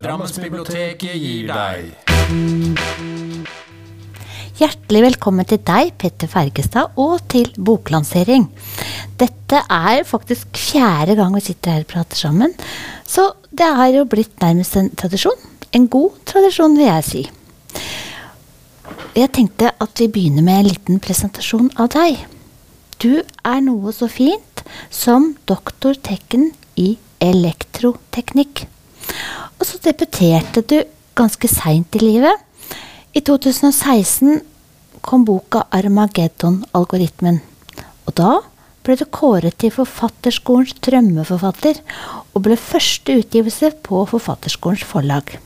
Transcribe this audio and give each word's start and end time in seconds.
Drammensbiblioteket 0.00 1.12
gir 1.20 1.50
deg 1.50 1.90
Hjertelig 4.56 5.02
velkommen 5.04 5.44
til 5.44 5.60
deg, 5.60 5.90
Petter 6.00 6.30
Fergestad, 6.32 6.94
og 6.96 7.18
til 7.28 7.50
boklansering. 7.60 8.46
Dette 9.20 9.60
er 9.60 10.00
faktisk 10.08 10.56
fjerde 10.56 11.18
gang 11.20 11.36
vi 11.36 11.42
sitter 11.44 11.76
her 11.76 11.84
og 11.84 11.90
prater 11.92 12.16
sammen, 12.16 12.56
så 13.04 13.26
det 13.52 13.68
har 13.76 13.92
jo 13.92 14.06
blitt 14.08 14.40
nærmest 14.40 14.80
en 14.80 14.88
tradisjon. 14.96 15.36
En 15.76 15.84
god 15.92 16.16
tradisjon, 16.32 16.80
vil 16.80 16.88
jeg 16.88 17.08
si. 17.10 17.22
Jeg 19.20 19.34
tenkte 19.36 19.76
at 19.76 20.00
vi 20.00 20.08
begynner 20.16 20.48
med 20.48 20.62
en 20.62 20.72
liten 20.72 21.04
presentasjon 21.04 21.68
av 21.76 21.92
deg. 21.98 22.24
Du 23.04 23.20
er 23.20 23.62
noe 23.68 23.92
så 23.92 24.08
fint 24.08 24.64
som 24.88 25.34
doktor 25.44 26.00
Tekken 26.00 26.54
i 26.80 26.94
elektroteknikk. 27.20 28.64
Og 29.58 29.66
så 29.66 29.80
debuterte 29.84 30.62
du 30.62 30.78
ganske 31.18 31.48
seint 31.50 31.96
i 31.96 32.02
livet. 32.02 32.36
I 33.12 33.20
2016 33.20 34.40
kom 35.00 35.24
boka 35.24 35.64
'Armageddon-algoritmen'. 35.70 37.40
Og 38.06 38.14
da 38.14 38.40
ble 38.84 38.96
du 38.96 39.04
kåret 39.04 39.58
til 39.60 39.72
Forfatterskolens 39.74 40.74
drømmeforfatter, 40.84 41.80
og 42.34 42.42
ble 42.46 42.56
første 42.56 43.18
utgivelse 43.20 43.72
på 43.84 44.04
Forfatterskolens 44.08 44.84
forlag. 44.84 45.38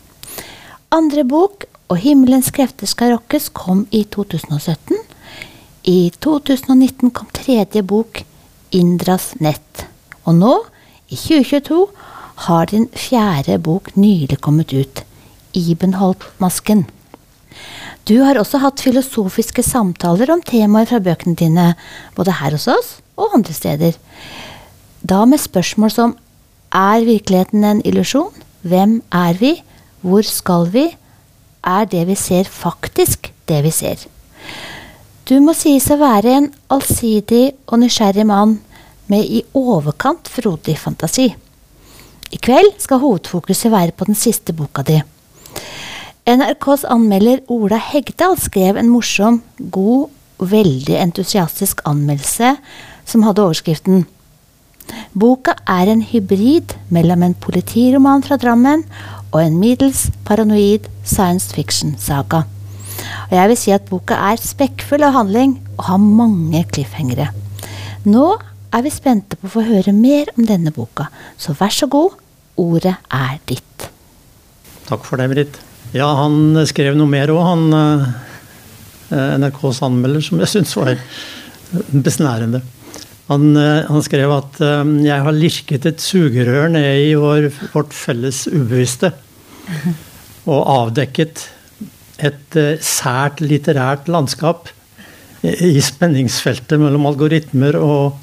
Andre 0.90 1.24
bok, 1.24 1.64
'Og 1.88 1.98
himmelens 1.98 2.50
krefter 2.50 2.86
skal 2.86 3.12
rokkes', 3.12 3.52
kom 3.52 3.86
i 3.90 4.04
2017. 4.04 4.96
I 5.84 6.10
2019 6.20 7.10
kom 7.10 7.26
tredje 7.32 7.82
bok, 7.82 8.24
'Indras 8.72 9.34
nett'. 9.40 9.84
Og 10.24 10.34
nå, 10.34 10.64
i 11.10 11.16
2022, 11.16 11.88
har 12.34 12.66
din 12.66 12.88
fjerde 12.92 13.58
bok 13.62 13.94
nylig 13.96 14.40
kommet 14.40 14.72
ut, 14.72 15.04
'Ibenholt-masken'. 15.54 16.86
Du 18.04 18.20
har 18.20 18.36
også 18.36 18.58
hatt 18.60 18.82
filosofiske 18.84 19.62
samtaler 19.62 20.30
om 20.32 20.42
temaer 20.42 20.86
fra 20.86 20.98
bøkene 20.98 21.36
dine, 21.36 21.74
både 22.16 22.32
her 22.40 22.50
hos 22.50 22.66
oss 22.68 22.90
og 23.16 23.38
andre 23.38 23.52
steder. 23.52 23.94
Da 25.00 25.24
med 25.24 25.40
spørsmål 25.40 25.90
som 25.90 26.16
er 26.74 27.04
virkeligheten 27.06 27.64
en 27.64 27.80
illusjon? 27.84 28.32
Hvem 28.62 29.02
er 29.12 29.38
vi? 29.40 29.62
Hvor 30.02 30.22
skal 30.22 30.68
vi? 30.72 30.96
Er 31.64 31.84
det 31.84 32.06
vi 32.06 32.14
ser, 32.14 32.44
faktisk 32.44 33.32
det 33.48 33.62
vi 33.64 33.70
ser? 33.70 33.96
Du 35.24 35.38
må 35.40 35.54
sies 35.56 35.86
å 35.88 35.96
være 35.96 36.36
en 36.36 36.50
allsidig 36.68 37.54
og 37.66 37.80
nysgjerrig 37.80 38.26
mann 38.28 38.58
med 39.08 39.24
i 39.24 39.40
overkant 39.56 40.28
frodig 40.28 40.76
fantasi. 40.76 41.30
I 42.34 42.40
kveld 42.42 42.80
skal 42.82 42.98
hovedfokuset 43.02 43.70
være 43.70 43.94
på 43.94 44.08
den 44.08 44.18
siste 44.18 44.54
boka 44.56 44.82
di. 44.82 44.98
NRKs 46.26 46.86
anmelder 46.90 47.44
Ola 47.52 47.78
Hegdal 47.78 48.34
skrev 48.40 48.80
en 48.80 48.90
morsom, 48.90 49.42
god 49.70 50.10
veldig 50.40 50.96
entusiastisk 50.98 51.84
anmeldelse 51.86 52.56
som 53.06 53.22
hadde 53.22 53.44
overskriften 53.44 54.06
Boka 55.14 55.54
er 55.70 55.88
en 55.88 56.02
hybrid 56.04 56.74
mellom 56.92 57.22
en 57.22 57.36
politiroman 57.38 58.24
fra 58.24 58.36
Drammen 58.40 58.82
og 59.30 59.38
en 59.40 59.60
middels 59.60 60.08
paranoid 60.26 60.88
science 61.06 61.54
fiction-saga. 61.54 62.42
Og 63.30 63.36
jeg 63.38 63.50
vil 63.50 63.58
si 63.58 63.72
at 63.74 63.86
boka 63.88 64.18
er 64.32 64.42
spekkfull 64.42 65.06
av 65.06 65.14
handling 65.16 65.56
og 65.78 65.86
har 65.88 66.02
mange 66.02 66.64
cliffhengere. 66.74 67.30
Nå 68.04 68.26
er 68.74 68.84
vi 68.84 68.92
spente 68.92 69.38
på 69.38 69.48
å 69.48 69.54
få 69.54 69.64
høre 69.68 69.94
mer 69.96 70.30
om 70.36 70.44
denne 70.48 70.74
boka, 70.74 71.08
så 71.38 71.54
vær 71.56 71.72
så 71.72 71.88
god, 71.90 72.18
ordet 72.60 72.96
er 73.12 73.38
ditt. 73.48 73.88
Takk 74.88 75.06
for 75.06 75.20
det, 75.20 75.30
Britt. 75.32 75.58
Ja, 75.94 76.08
han 76.18 76.56
skrev 76.68 76.96
noe 76.98 77.10
mer 77.10 77.30
òg, 77.32 77.40
han 77.46 77.64
eh, 77.78 79.34
NRKs 79.40 79.82
anmelder, 79.86 80.24
som 80.24 80.40
jeg 80.42 80.50
syns 80.50 80.74
var 80.78 80.98
besnærende. 81.94 82.60
Han, 83.30 83.50
eh, 83.56 83.86
han, 83.88 84.04
skrev 84.04 84.32
at 84.34 84.60
eh, 84.60 84.84
'jeg 85.06 85.26
har 85.26 85.38
lirket 85.38 85.86
et 85.86 86.00
sugerør 86.02 86.68
ned 86.74 87.08
i 87.08 87.14
vår, 87.14 87.50
vårt 87.72 87.94
felles 87.96 88.46
ubevisste' 88.50 89.14
og 90.44 90.60
avdekket 90.68 91.48
et 92.20 92.56
sært 92.84 93.40
litterært 93.40 94.10
landskap 94.12 94.68
i 95.44 95.80
spenningsfeltet 95.82 96.80
mellom 96.80 97.08
algoritmer 97.08 97.76
og, 97.80 98.18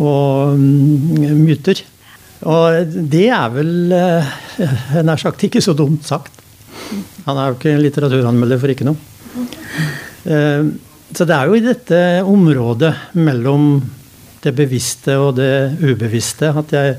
og 0.00 0.56
um, 0.56 1.36
myter. 1.44 1.82
Og 2.44 2.96
det 3.08 3.28
er 3.32 3.52
vel 3.54 3.70
nær 5.06 5.20
sagt 5.20 5.46
ikke 5.46 5.62
så 5.64 5.72
dumt 5.76 6.04
sagt. 6.04 6.42
Han 7.26 7.38
er 7.38 7.50
jo 7.50 7.58
ikke 7.58 7.76
litteraturanmelder 7.80 8.60
for 8.60 8.72
ikke 8.72 8.86
noe. 8.86 9.14
Eh, 10.26 10.64
så 11.16 11.26
det 11.26 11.36
er 11.36 11.48
jo 11.48 11.58
i 11.58 11.64
dette 11.64 12.00
området 12.26 12.92
mellom 13.18 13.76
det 14.42 14.52
bevisste 14.56 15.16
og 15.22 15.36
det 15.38 15.78
ubevisste 15.82 16.50
at 16.50 16.74
jeg 16.76 16.96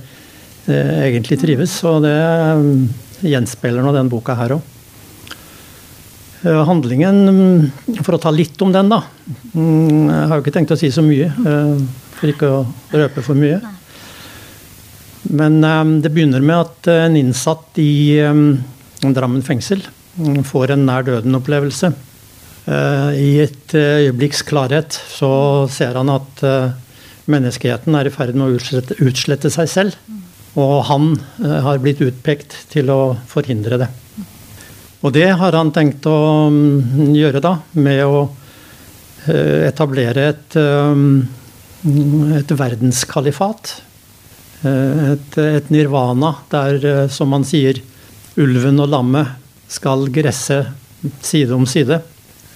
eh, 0.67 0.95
egentlig 1.07 1.39
trives. 1.41 1.77
Og 1.87 2.01
det 2.05 2.15
eh, 2.15 3.29
gjenspeiler 3.33 3.85
nå 3.85 3.93
den 3.95 4.11
boka 4.11 4.37
her 4.39 4.57
òg. 4.57 4.73
Handlingen, 6.47 7.71
for 8.05 8.15
å 8.15 8.19
ta 8.21 8.29
litt 8.31 8.61
om 8.61 8.69
den, 8.71 8.91
da. 8.91 8.99
Mm, 9.57 10.05
jeg 10.05 10.27
har 10.29 10.35
jo 10.37 10.43
ikke 10.43 10.53
tenkt 10.55 10.71
å 10.71 10.77
si 10.79 10.91
så 10.93 11.01
mye, 11.03 11.31
for 12.13 12.29
ikke 12.29 12.51
å 12.53 12.59
røpe 12.93 13.23
for 13.25 13.35
mye. 13.35 13.57
Men 15.23 15.61
det 16.03 16.11
begynner 16.13 16.43
med 16.45 16.61
at 16.61 16.89
en 16.93 17.17
innsatt 17.19 17.79
i 17.81 18.21
Drammen 19.01 19.43
fengsel 19.45 19.81
får 20.45 20.73
en 20.73 20.85
nær 20.87 21.05
døden-opplevelse. 21.05 21.91
Eh, 22.67 23.11
I 23.15 23.29
et 23.45 23.75
eh, 23.77 24.07
øyeblikks 24.07 24.43
klarhet 24.47 24.91
så 24.91 25.67
ser 25.71 25.95
han 25.95 26.11
at 26.11 26.43
eh, 26.43 26.73
menneskeheten 27.31 27.95
er 27.95 28.09
i 28.09 28.11
ferd 28.13 28.35
med 28.35 28.47
å 28.49 28.57
utslette, 29.07 29.51
seg 29.53 29.69
selv. 29.71 29.95
Og 30.57 30.81
han 30.89 31.11
har 31.37 31.77
blitt 31.83 32.01
utpekt 32.01 32.55
til 32.71 32.89
å 32.89 33.13
forhindre 33.29 33.77
det. 33.77 33.87
Og 35.05 35.13
det 35.13 35.27
har 35.37 35.53
han 35.53 35.69
tenkt 35.75 36.07
å 36.09 36.47
mm, 36.49 37.13
gjøre 37.13 37.43
da, 37.43 37.51
med 37.77 38.01
å 38.07 38.23
etablere 39.27 40.23
et, 40.31 40.55
et 42.39 42.53
verdenskalifat. 42.63 43.73
Et, 44.65 45.37
et 45.37 45.67
nirvana 45.69 46.31
der, 46.49 47.07
som 47.13 47.29
man 47.29 47.45
sier, 47.45 47.77
ulven 48.41 48.81
og 48.81 48.89
lammet 48.89 49.35
skal 49.69 50.07
gresse 50.13 50.63
side 51.21 51.53
om 51.53 51.65
side. 51.69 51.99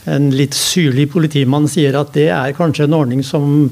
En 0.10 0.32
litt 0.34 0.56
syrlig 0.58 1.12
politimann 1.14 1.68
sier 1.70 1.98
at 2.00 2.14
det 2.18 2.30
er 2.34 2.56
kanskje 2.58 2.88
en 2.88 2.98
ordning 2.98 3.22
som 3.26 3.70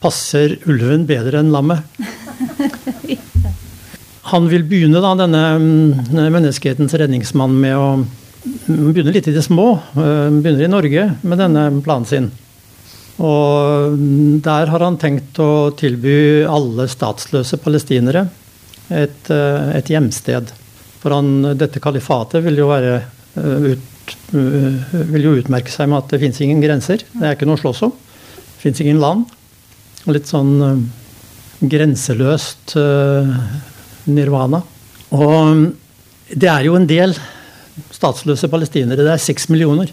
passer 0.00 0.56
ulven 0.68 1.04
bedre 1.08 1.42
enn 1.42 1.52
lammet. 1.52 1.84
Han 4.32 4.48
vil 4.50 4.64
begynne, 4.66 4.98
da, 5.02 5.12
denne 5.14 5.42
mm, 5.60 6.08
menneskehetens 6.34 6.96
redningsmann, 6.98 7.54
med 7.62 7.76
å 7.78 7.90
begynne 8.66 9.14
litt 9.14 9.28
i 9.30 9.34
det 9.36 9.44
små. 9.46 9.68
Eh, 9.94 10.32
begynner 10.34 10.66
i 10.66 10.72
Norge 10.72 11.04
med 11.22 11.38
denne 11.38 11.68
planen 11.84 12.08
sin. 12.08 12.26
Og 13.22 13.96
der 14.44 14.68
har 14.68 14.84
han 14.84 14.98
tenkt 15.00 15.38
å 15.40 15.70
tilby 15.76 16.44
alle 16.44 16.84
statsløse 16.90 17.56
palestinere 17.62 18.26
et, 18.92 19.30
eh, 19.30 19.68
et 19.78 19.88
hjemsted. 19.90 20.52
For 21.00 21.14
han, 21.16 21.56
dette 21.56 21.80
kalifatet 21.80 22.44
vil 22.44 22.60
jo, 22.60 22.68
være, 22.68 22.98
eh, 23.36 23.70
ut, 23.72 24.16
eh, 24.34 25.00
vil 25.12 25.22
jo 25.22 25.36
utmerke 25.40 25.72
seg 25.72 25.88
med 25.88 26.04
at 26.04 26.12
det 26.12 26.20
fins 26.20 26.40
ingen 26.40 26.60
grenser. 26.60 27.02
Det 27.12 27.22
er 27.22 27.36
ikke 27.36 27.48
noe 27.48 27.56
å 27.56 27.64
slåss 27.64 27.82
om. 27.88 27.92
Det 28.36 28.60
fins 28.60 28.80
ingen 28.80 29.00
land. 29.00 29.24
Litt 30.06 30.28
sånn 30.28 30.90
grenseløst 31.66 32.76
nirvana. 34.06 34.62
Og 35.10 35.72
det 36.30 36.48
er 36.48 36.62
jo 36.68 36.76
en 36.76 36.86
del 36.86 37.16
statsløse 37.90 38.46
palestinere. 38.52 39.02
Det 39.02 39.14
er 39.16 39.18
seks 39.18 39.48
millioner. 39.50 39.90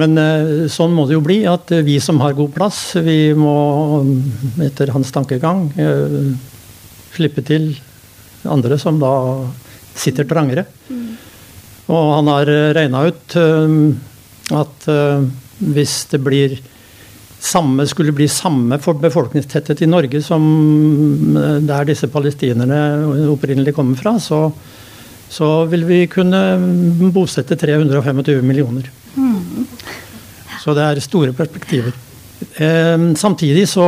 Men 0.00 0.18
uh, 0.18 0.66
sånn 0.70 0.94
må 0.94 1.06
det 1.06 1.16
jo 1.16 1.24
bli, 1.24 1.42
at 1.46 1.70
vi 1.86 2.00
som 2.02 2.18
har 2.22 2.36
god 2.36 2.54
plass, 2.56 2.80
vi 2.98 3.34
må 3.38 3.54
etter 4.64 4.92
hans 4.94 5.12
tankegang 5.14 5.68
slippe 7.14 7.44
til 7.46 7.70
andre 8.50 8.78
som 8.80 8.98
da 8.98 9.12
sitter 9.94 10.26
trangere. 10.26 10.66
Mm. 10.90 11.02
Og 11.94 12.08
han 12.16 12.30
har 12.32 12.50
eh, 12.50 12.70
regna 12.74 13.04
ut 13.06 13.36
at 14.54 14.86
hvis 15.60 15.94
det 16.10 16.20
blir 16.24 16.56
samme, 17.44 17.86
skulle 17.86 18.14
bli 18.16 18.26
samme 18.28 18.80
for 18.82 18.98
befolkningstetthet 19.00 19.84
i 19.84 19.88
Norge 19.88 20.20
som 20.24 20.42
der 21.64 21.88
disse 21.88 22.08
palestinerne 22.12 23.28
opprinnelig 23.32 23.76
kommer 23.76 24.00
fra, 24.00 24.16
så, 24.20 24.48
så 25.28 25.50
vil 25.70 25.86
vi 25.88 26.02
kunne 26.12 26.42
bosette 27.14 27.56
325 27.60 28.42
millioner. 28.44 28.90
Mm. 30.64 30.66
Så 30.66 30.72
det 30.72 30.84
er 30.84 31.00
store 31.04 31.32
perspektiver. 31.36 31.92
Eh, 32.56 33.14
samtidig 33.16 33.68
så 33.68 33.84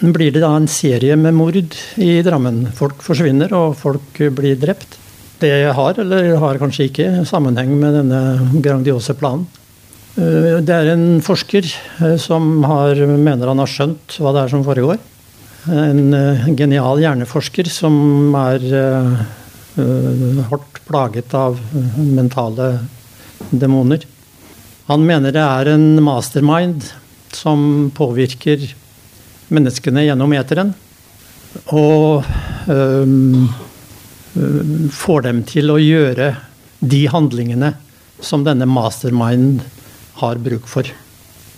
blir 0.00 0.32
det 0.32 0.40
da 0.40 0.54
en 0.56 0.68
serie 0.68 1.16
med 1.16 1.34
mord 1.34 1.56
i 2.00 2.22
Drammen. 2.22 2.66
Folk 2.72 3.02
forsvinner, 3.02 3.52
og 3.52 3.76
folk 3.76 4.16
blir 4.32 4.56
drept. 4.56 4.96
Det 5.40 5.72
har, 5.72 5.98
eller 5.98 6.36
har 6.36 6.58
kanskje 6.60 6.88
ikke, 6.88 7.24
sammenheng 7.24 7.72
med 7.80 7.94
denne 7.94 8.60
grandiose 8.60 9.14
planen. 9.16 9.46
Det 10.16 10.74
er 10.74 10.90
en 10.90 11.22
forsker 11.22 11.64
som 12.18 12.64
har, 12.66 12.98
mener 13.16 13.48
han 13.48 13.62
har 13.62 13.70
skjønt 13.70 14.18
hva 14.20 14.34
det 14.34 14.42
er 14.42 14.52
som 14.52 14.64
foregår. 14.66 14.98
En 15.70 16.56
genial 16.58 17.00
hjerneforsker 17.00 17.70
som 17.72 18.34
er 18.36 18.66
hardt 20.50 20.82
plaget 20.90 21.32
av 21.38 21.56
mentale 21.96 22.72
demoner. 23.48 24.04
Han 24.90 25.04
mener 25.06 25.30
det 25.30 25.42
er 25.42 25.68
en 25.70 26.00
mastermind 26.02 26.88
som 27.30 27.90
påvirker 27.94 28.64
menneskene 29.54 30.02
gjennom 30.08 30.32
eteren. 30.34 30.72
Og 31.70 32.26
øh, 32.70 33.12
får 34.94 35.22
dem 35.28 35.44
til 35.46 35.70
å 35.70 35.78
gjøre 35.78 36.32
de 36.80 37.04
handlingene 37.12 37.74
som 38.24 38.42
denne 38.46 38.66
mastermind 38.66 39.62
har 40.18 40.42
bruk 40.42 40.66
for. 40.70 40.90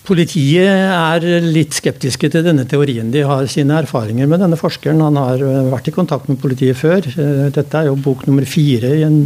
Politiet 0.02 0.92
er 0.92 1.24
litt 1.46 1.72
skeptiske 1.76 2.28
til 2.34 2.44
denne 2.44 2.66
teorien. 2.68 3.08
De 3.14 3.22
har 3.24 3.48
sine 3.48 3.80
erfaringer 3.80 4.28
med 4.28 4.42
denne 4.44 4.58
forskeren. 4.60 5.00
Han 5.00 5.16
har 5.16 5.44
vært 5.72 5.88
i 5.88 5.94
kontakt 5.94 6.28
med 6.28 6.40
politiet 6.42 6.76
før. 6.76 7.06
Dette 7.54 7.80
er 7.80 7.88
jo 7.88 7.96
bok 7.96 8.26
nummer 8.28 8.44
fire 8.44 8.92
i 8.98 9.06
en 9.06 9.22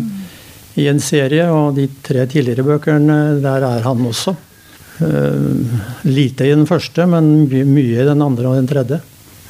i 0.76 0.86
en 0.90 1.00
serie, 1.00 1.46
og 1.52 1.76
de 1.76 1.86
tre 2.04 2.26
tidligere 2.28 2.64
bøkene, 2.66 3.38
der 3.44 3.64
er 3.64 3.84
han 3.86 4.04
også. 4.10 4.36
Uh, 4.96 5.52
lite 6.08 6.46
i 6.46 6.54
den 6.54 6.64
første, 6.68 7.04
men 7.08 7.48
mye 7.48 8.00
i 8.00 8.06
den 8.08 8.22
andre 8.24 8.48
og 8.48 8.58
den 8.60 8.68
tredje. 8.70 9.00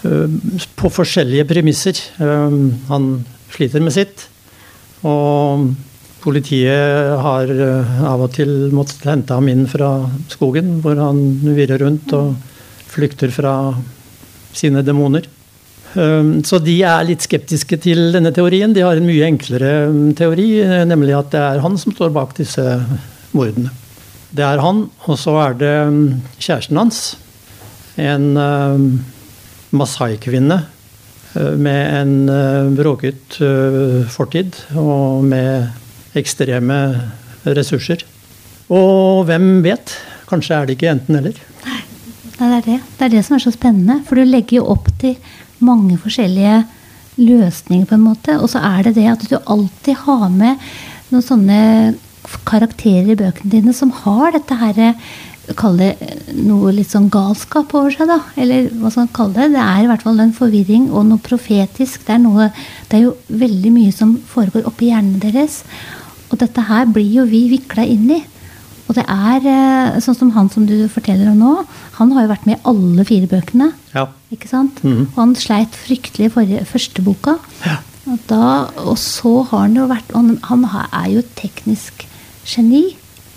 Uh, 0.03 0.31
på 0.79 0.91
forskjellige 0.91 1.47
premisser. 1.51 1.99
Uh, 2.19 2.73
han 2.91 3.11
sliter 3.55 3.83
med 3.83 3.95
sitt. 3.95 4.27
Og 5.07 5.69
politiet 6.23 7.13
har 7.23 7.51
av 8.11 8.25
og 8.25 8.33
til 8.35 8.73
måttet 8.75 9.05
hente 9.07 9.37
ham 9.37 9.47
inn 9.53 9.67
fra 9.71 9.91
skogen, 10.33 10.81
hvor 10.83 10.99
han 10.99 11.21
virrer 11.55 11.85
rundt 11.85 12.11
og 12.19 12.33
flykter 12.91 13.31
fra 13.31 13.55
sine 14.57 14.83
demoner. 14.83 15.29
Ehm, 15.97 16.45
så 16.45 16.61
de 16.61 16.77
er 16.85 17.07
litt 17.09 17.25
skeptiske 17.25 17.79
til 17.81 18.11
denne 18.15 18.33
teorien. 18.37 18.75
De 18.77 18.85
har 18.85 18.99
en 18.99 19.09
mye 19.09 19.27
enklere 19.31 19.73
ehm, 19.87 20.13
teori, 20.19 20.49
eh, 20.61 20.85
nemlig 20.89 21.17
at 21.17 21.33
det 21.33 21.43
er 21.43 21.63
han 21.65 21.79
som 21.81 21.95
står 21.97 22.13
bak 22.17 22.37
disse 22.37 22.65
mordene. 23.37 23.73
Det 24.37 24.45
er 24.45 24.61
han, 24.61 24.87
og 25.07 25.21
så 25.21 25.37
er 25.47 25.57
det 25.61 25.75
ehm, 25.87 26.03
kjæresten 26.37 26.81
hans. 26.81 27.05
En 27.97 28.35
Masai-kvinne 29.73 30.59
eh, 30.61 31.55
med 31.57 31.95
en 32.03 32.17
eh, 32.29 32.75
bråket 32.77 33.41
fortid 34.13 34.59
og 34.77 35.25
med 35.25 35.73
ekstreme 36.17 36.81
ressurser. 37.57 38.05
Og 38.73 39.25
hvem 39.29 39.61
vet? 39.65 39.97
Kanskje 40.27 40.57
er 40.57 40.67
det 40.67 40.77
ikke 40.77 40.91
enten-eller. 40.91 41.37
Nei, 41.65 41.81
det 42.37 42.47
er 42.47 42.65
det. 42.65 42.79
Det 42.99 43.05
er 43.07 43.13
det 43.15 43.25
som 43.25 43.37
er 43.37 43.45
så 43.45 43.53
spennende. 43.55 44.01
For 44.09 44.19
du 44.19 44.27
legger 44.27 44.59
jo 44.59 44.69
opp 44.75 44.89
til 45.01 45.15
mange 45.65 45.99
forskjellige 46.01 46.65
løsninger, 47.17 47.87
på 47.89 47.97
en 47.97 48.05
måte. 48.05 48.37
Og 48.41 48.51
så 48.53 48.63
er 48.65 48.87
det 48.87 48.97
det 48.99 49.07
at 49.13 49.25
du 49.31 49.39
alltid 49.39 50.03
har 50.05 50.29
med 50.33 50.61
noen 51.13 51.25
sånne 51.25 51.61
karakterer 52.49 53.13
i 53.15 53.19
bøkene 53.19 53.53
dine 53.53 53.75
som 53.77 53.93
har 54.03 54.35
dette 54.35 54.59
her 54.59 54.97
Kall 55.55 55.77
det 55.79 55.93
noe 56.43 56.73
litt 56.75 56.91
sånn 56.91 57.05
galskap 57.07 57.71
over 57.79 57.93
seg, 57.95 58.09
da. 58.11 58.17
Eller 58.35 58.65
hva 58.81 58.91
skal 58.91 59.05
man 59.05 59.13
kalle 59.15 59.37
det. 59.37 59.53
Det 59.55 59.61
er 59.63 59.85
i 59.85 59.87
hvert 59.87 60.03
fall 60.03 60.19
en 60.19 60.33
forvirring 60.35 60.89
og 60.91 61.05
noe 61.07 61.23
profetisk. 61.23 62.03
Det 62.03 62.17
er, 62.17 62.19
noe, 62.25 62.49
det 62.91 62.99
er 62.99 63.05
jo 63.05 63.13
veldig 63.31 63.71
mye 63.71 63.93
som 63.95 64.17
foregår 64.27 64.67
oppi 64.67 64.89
hjernen 64.91 65.21
deres. 65.23 65.61
Og 66.33 66.41
dette 66.43 66.67
her 66.67 66.91
blir 66.91 67.21
jo 67.21 67.29
vi 67.31 67.45
vikla 67.53 67.87
inn 67.87 68.11
i. 68.17 68.19
Og 68.87 68.95
det 68.95 69.03
er 69.11 69.47
eh, 69.51 69.99
sånn 70.03 70.17
som 70.19 70.31
han 70.37 70.49
som 70.53 70.67
du 70.69 70.75
forteller 70.91 71.33
om 71.33 71.41
nå. 71.41 71.53
Han 71.99 72.13
har 72.15 72.27
jo 72.27 72.33
vært 72.33 72.47
med 72.47 72.59
i 72.59 72.67
alle 72.71 73.07
fire 73.09 73.29
bøkene. 73.31 73.71
Ja. 73.97 74.07
Ikke 74.35 74.51
sant? 74.51 74.79
Mm. 74.87 75.09
Og 75.09 75.19
han 75.19 75.35
sleit 75.39 75.75
fryktelig 75.75 76.31
i 76.31 76.61
første 76.69 77.03
boka. 77.07 77.37
Ja. 77.67 77.81
Og, 78.07 78.21
da, 78.31 78.45
og, 78.85 78.95
så 79.03 79.41
har 79.51 79.65
han 79.65 79.75
jo 79.75 79.89
vært 79.91 80.13
Han, 80.15 80.37
han 80.47 80.63
er 80.71 81.09
jo 81.11 81.25
et 81.25 81.33
teknisk 81.39 82.07
geni. 82.47 82.85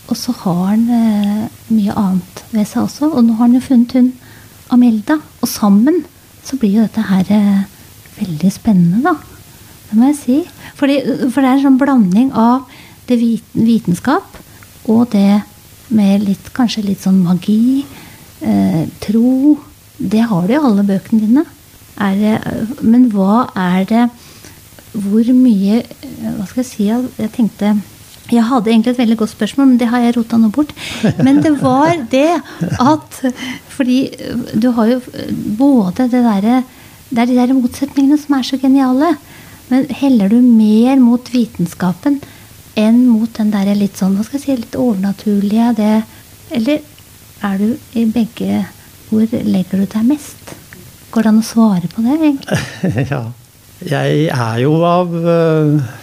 Og 0.09 0.17
så 0.17 0.33
har 0.43 0.61
han 0.67 0.85
eh, 0.93 1.47
mye 1.73 1.97
annet 1.97 2.43
ved 2.53 2.69
seg 2.69 2.85
også. 2.85 3.09
Og 3.09 3.25
nå 3.25 3.37
har 3.39 3.47
han 3.47 3.57
jo 3.57 3.65
funnet 3.65 3.97
hun 3.97 4.13
Amelda. 4.69 5.17
Og 5.41 5.49
sammen 5.49 6.03
så 6.45 6.59
blir 6.61 6.77
jo 6.77 6.85
dette 6.85 7.07
her 7.09 7.33
eh, 7.33 7.65
veldig 8.19 8.53
spennende, 8.53 9.01
da. 9.09 9.17
Det 9.89 9.97
må 9.97 10.11
jeg 10.11 10.19
si. 10.19 10.37
Fordi, 10.77 10.99
for 11.33 11.41
det 11.41 11.49
er 11.49 11.57
en 11.57 11.65
sånn 11.65 11.81
blanding 11.81 12.29
av 12.37 12.69
det 13.09 13.17
vitenskap 13.57 14.37
og 14.87 15.09
det 15.11 15.41
med 15.89 16.25
litt, 16.25 16.51
kanskje 16.53 16.85
litt 16.85 17.03
sånn 17.03 17.23
magi, 17.23 17.85
eh, 18.41 18.85
tro 19.01 19.57
Det 19.99 20.21
har 20.21 20.47
du 20.47 20.53
i 20.53 20.55
alle 20.55 20.83
bøkene 20.87 21.19
dine. 21.19 21.45
Det, 21.99 22.35
men 22.81 23.09
hva 23.11 23.49
er 23.59 23.83
det 23.83 24.03
Hvor 24.93 25.25
mye 25.35 25.81
eh, 25.83 26.29
Hva 26.37 26.45
skal 26.47 26.61
jeg 26.63 26.69
si? 26.69 26.85
Jeg 26.87 27.31
tenkte 27.35 27.73
jeg 28.29 28.45
hadde 28.45 28.69
egentlig 28.69 28.91
et 28.93 28.99
veldig 28.99 29.15
godt 29.17 29.31
spørsmål, 29.31 29.67
men 29.71 29.77
det 29.81 29.87
har 29.89 30.03
jeg 30.03 30.13
rota 30.13 30.37
nå 30.37 30.51
bort. 30.53 30.69
Men 31.17 31.39
det 31.41 31.55
var 31.63 31.95
det 32.13 32.37
at 32.77 33.21
Fordi 33.73 34.03
du 34.53 34.69
har 34.77 34.91
jo 34.91 34.99
både 35.57 36.05
det 36.11 36.21
derre 36.21 36.59
Det 37.09 37.23
er 37.23 37.25
de 37.25 37.39
der 37.39 37.55
motsetningene 37.57 38.19
som 38.21 38.37
er 38.37 38.45
så 38.45 38.59
geniale. 38.61 39.15
Men 39.69 39.89
heller 39.89 40.29
du 40.29 40.41
mer 40.41 41.01
mot 41.01 41.25
vitenskapen 41.33 42.19
enn 42.77 43.01
mot 43.07 43.31
den 43.37 43.51
der 43.53 43.71
litt 43.77 43.97
sånn, 43.99 44.15
hva 44.17 44.25
skal 44.25 44.39
jeg 44.39 44.45
si, 44.45 44.57
litt 44.61 44.79
overnaturlige 44.79 45.73
det, 45.77 45.95
Eller 46.55 46.81
er 47.45 47.59
du 47.59 47.77
i 47.97 48.05
begge 48.09 48.65
Hvor 49.09 49.25
legger 49.29 49.81
du 49.81 49.85
deg 49.85 50.07
mest? 50.07 50.55
Går 51.09 51.25
det 51.25 51.31
an 51.31 51.41
å 51.41 51.45
svare 51.45 51.89
på 51.89 52.03
det, 52.05 52.15
egentlig? 52.19 53.05
ja. 53.13 53.23
Jeg 53.79 54.25
er 54.35 54.57
jo 54.61 54.73
av 54.85 55.13
uh, 55.15 55.99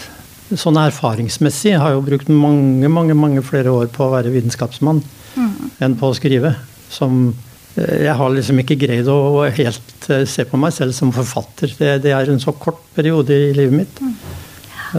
sånn 0.56 0.78
erfaringsmessig 0.80 1.74
jeg 1.74 1.82
har 1.82 1.92
jo 1.94 2.04
brukt 2.06 2.30
mange, 2.32 2.88
mange, 2.90 3.14
mange 3.18 3.42
flere 3.44 3.74
år 3.74 3.90
på 3.92 4.06
å 4.06 4.14
være 4.14 4.32
vitenskapsmann 4.34 5.02
mm. 5.36 5.52
enn 5.84 5.98
på 6.00 6.10
å 6.10 6.16
skrive. 6.16 6.54
Som 6.90 7.28
uh, 7.30 7.96
Jeg 8.00 8.16
har 8.18 8.32
liksom 8.34 8.62
ikke 8.64 8.78
greid 8.80 9.10
å 9.12 9.44
helt 9.44 10.08
uh, 10.10 10.24
se 10.26 10.46
på 10.48 10.58
meg 10.58 10.74
selv 10.74 10.96
som 10.96 11.14
forfatter. 11.14 11.76
Det, 11.78 11.92
det, 12.08 12.16
er 12.16 12.32
en 12.32 12.42
så 12.42 12.56
kort 12.56 12.82
periode 12.96 13.36
i 13.36 13.52
livet 13.54 13.84
mitt. 13.84 14.02
Mm. 14.02 14.16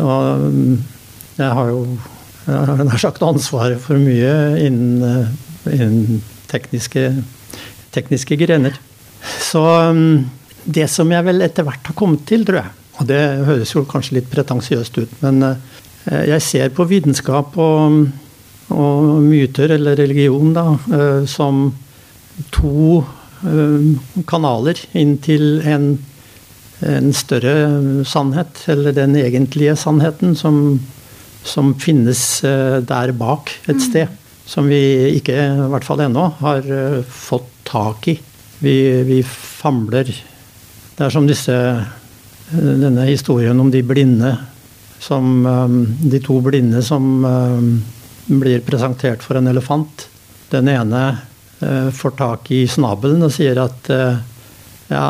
Og 0.06 0.48
um, 0.48 0.78
jeg 1.38 1.54
har 1.54 1.74
jo 1.74 1.82
jeg 2.48 2.88
har 2.88 3.02
sagt 3.02 3.24
ansvaret 3.28 3.82
for 3.84 4.00
mye 4.00 4.32
innen, 4.64 5.34
innen 5.68 6.22
tekniske, 6.48 7.10
tekniske, 7.92 8.38
grener. 8.40 8.78
Så 9.44 9.64
um, 9.92 10.30
det 10.64 10.88
som 10.92 11.12
jeg 11.12 11.28
vel 11.28 11.44
etter 11.44 11.68
hvert 11.68 11.92
har 11.92 11.98
kommet 11.98 12.24
til, 12.30 12.46
tror 12.48 12.62
jeg, 12.62 12.72
og 12.98 13.10
det 13.10 13.20
høres 13.50 13.76
jo 13.76 13.84
kanskje 13.90 14.22
litt 14.22 14.32
pretensiøst 14.32 15.02
ut, 15.02 15.20
men 15.26 15.44
uh, 15.44 15.60
jeg 16.08 16.40
ser 16.46 16.72
på 16.72 16.88
vitenskap 16.88 17.60
og, 17.60 18.00
og 18.72 19.20
myter, 19.28 19.76
eller 19.76 20.00
religion, 20.00 20.56
da, 20.56 20.70
uh, 20.88 21.28
som 21.28 21.68
to 22.56 23.04
kanaler 24.26 24.80
inn 24.98 25.12
til 25.22 25.60
en, 25.68 25.92
en 26.82 27.10
større 27.14 28.06
sannhet, 28.08 28.64
eller 28.72 28.96
den 28.98 29.14
egentlige 29.20 29.76
sannheten, 29.78 30.34
som 30.34 30.80
som 31.48 31.74
finnes 31.80 32.22
eh, 32.44 32.80
der 32.86 33.14
bak 33.18 33.52
et 33.72 33.82
sted. 33.84 34.12
Som 34.48 34.70
vi 34.72 34.80
ikke, 35.18 35.36
i 35.36 35.70
hvert 35.72 35.88
fall 35.88 36.06
ennå, 36.06 36.30
har 36.42 36.68
eh, 36.72 37.00
fått 37.04 37.50
tak 37.68 38.08
i. 38.12 38.18
Vi, 38.64 38.76
vi 39.08 39.22
famler. 39.28 40.12
Det 40.98 41.06
er 41.06 41.14
som 41.14 41.28
disse, 41.30 41.56
eh, 41.56 42.76
denne 42.84 43.08
historien 43.10 43.60
om 43.60 43.72
de 43.74 43.84
blinde 43.86 44.38
som 44.98 45.44
De 46.02 46.18
to 46.26 46.40
blinde 46.42 46.80
som 46.82 47.20
blir 48.26 48.64
presentert 48.66 49.22
for 49.22 49.38
en 49.38 49.46
elefant. 49.48 50.08
Den 50.50 50.72
ene 50.72 51.02
får 51.94 52.16
tak 52.18 52.50
i 52.50 52.64
snabelen 52.66 53.22
og 53.22 53.30
sier 53.36 53.62
at 53.62 53.92
ja, 54.90 55.04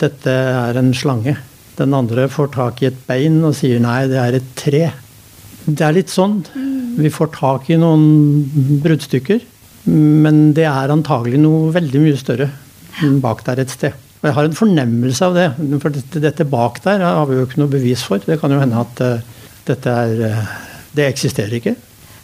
dette 0.00 0.32
er 0.32 0.80
en 0.80 0.94
slange. 0.96 1.36
Den 1.76 1.92
andre 1.92 2.24
får 2.32 2.54
tak 2.56 2.80
i 2.80 2.88
et 2.88 3.04
bein 3.04 3.36
og 3.44 3.52
sier 3.58 3.84
nei, 3.84 4.06
det 4.08 4.22
er 4.22 4.38
et 4.40 4.48
tre. 4.56 4.82
Det 5.64 5.84
er 5.84 5.96
litt 5.96 6.12
sånn. 6.12 6.42
Vi 6.98 7.10
får 7.12 7.32
tak 7.34 7.68
i 7.72 7.78
noen 7.80 8.80
bruddstykker. 8.84 9.42
Men 9.90 10.52
det 10.56 10.64
er 10.68 10.92
antagelig 10.92 11.40
noe 11.42 11.72
veldig 11.74 12.00
mye 12.06 12.20
større 12.20 12.48
bak 13.20 13.42
der 13.46 13.60
et 13.64 13.72
sted. 13.72 13.96
Og 14.22 14.28
jeg 14.28 14.36
har 14.38 14.48
en 14.48 14.56
fornemmelse 14.56 15.26
av 15.26 15.34
det. 15.36 15.48
For 15.82 15.92
dette, 15.92 16.46
bak 16.48 16.80
der 16.86 17.04
har 17.04 17.26
vi 17.28 17.36
jo 17.36 17.46
ikke 17.48 17.60
noe 17.60 17.72
bevis 17.72 18.04
for. 18.06 18.22
Det 18.24 18.38
kan 18.40 18.52
jo 18.54 18.60
hende 18.62 18.80
at 18.80 19.02
uh, 19.04 19.40
dette 19.68 19.96
er 20.04 20.22
uh, 20.24 20.52
Det 20.94 21.08
eksisterer 21.10 21.58
ikke. 21.58 21.74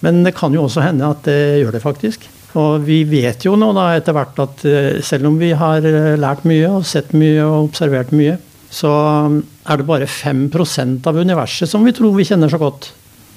Men 0.01 0.23
det 0.25 0.33
kan 0.39 0.55
jo 0.55 0.65
også 0.65 0.85
hende 0.85 1.11
at 1.11 1.27
det 1.27 1.61
gjør 1.61 1.77
det 1.77 1.83
faktisk. 1.85 2.25
Og 2.57 2.87
vi 2.87 3.03
vet 3.05 3.45
jo 3.45 3.53
nå 3.59 3.73
da 3.77 3.91
etter 3.99 4.17
hvert 4.17 4.41
at 4.41 4.65
uh, 4.65 5.01
selv 5.05 5.29
om 5.29 5.37
vi 5.41 5.53
har 5.53 5.85
lært 6.17 6.47
mye 6.49 6.71
og 6.79 6.89
sett 6.89 7.13
mye 7.13 7.45
og 7.45 7.69
observert 7.69 8.15
mye, 8.17 8.39
så 8.71 8.95
er 9.67 9.81
det 9.81 9.87
bare 9.89 10.07
5% 10.09 11.09
av 11.11 11.19
universet 11.19 11.69
som 11.69 11.85
vi 11.85 11.93
tror 11.93 12.15
vi 12.15 12.25
kjenner 12.29 12.49
så 12.49 12.61
godt, 12.63 12.93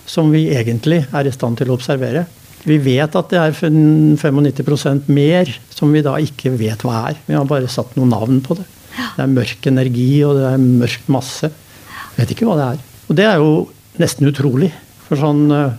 som 0.10 0.32
vi 0.34 0.48
egentlig 0.54 1.04
er 1.12 1.28
i 1.28 1.34
stand 1.34 1.60
til 1.60 1.72
å 1.72 1.78
observere. 1.78 2.26
Vi 2.64 2.78
vet 2.80 3.16
at 3.20 3.32
det 3.32 3.40
er 3.40 3.56
95% 3.56 5.10
mer 5.12 5.52
som 5.74 5.92
vi 5.92 6.04
da 6.04 6.16
ikke 6.22 6.54
vet 6.56 6.84
hva 6.86 7.10
er. 7.10 7.20
Vi 7.28 7.36
har 7.36 7.48
bare 7.48 7.72
satt 7.72 7.96
noen 7.98 8.14
navn 8.14 8.40
på 8.44 8.56
det. 8.60 8.68
Det 8.94 9.24
er 9.24 9.32
mørk 9.32 9.68
energi, 9.68 10.10
og 10.24 10.38
det 10.38 10.50
er 10.52 10.64
mørk 10.64 11.10
masse. 11.12 11.50
Vet 12.16 12.32
ikke 12.32 12.48
hva 12.48 12.58
det 12.60 12.68
er. 12.72 12.84
Og 13.10 13.18
det 13.20 13.26
er 13.28 13.42
jo 13.42 13.56
nesten 14.02 14.30
utrolig. 14.30 14.72
For 15.08 15.20
sånn 15.20 15.44
eh, 15.52 15.74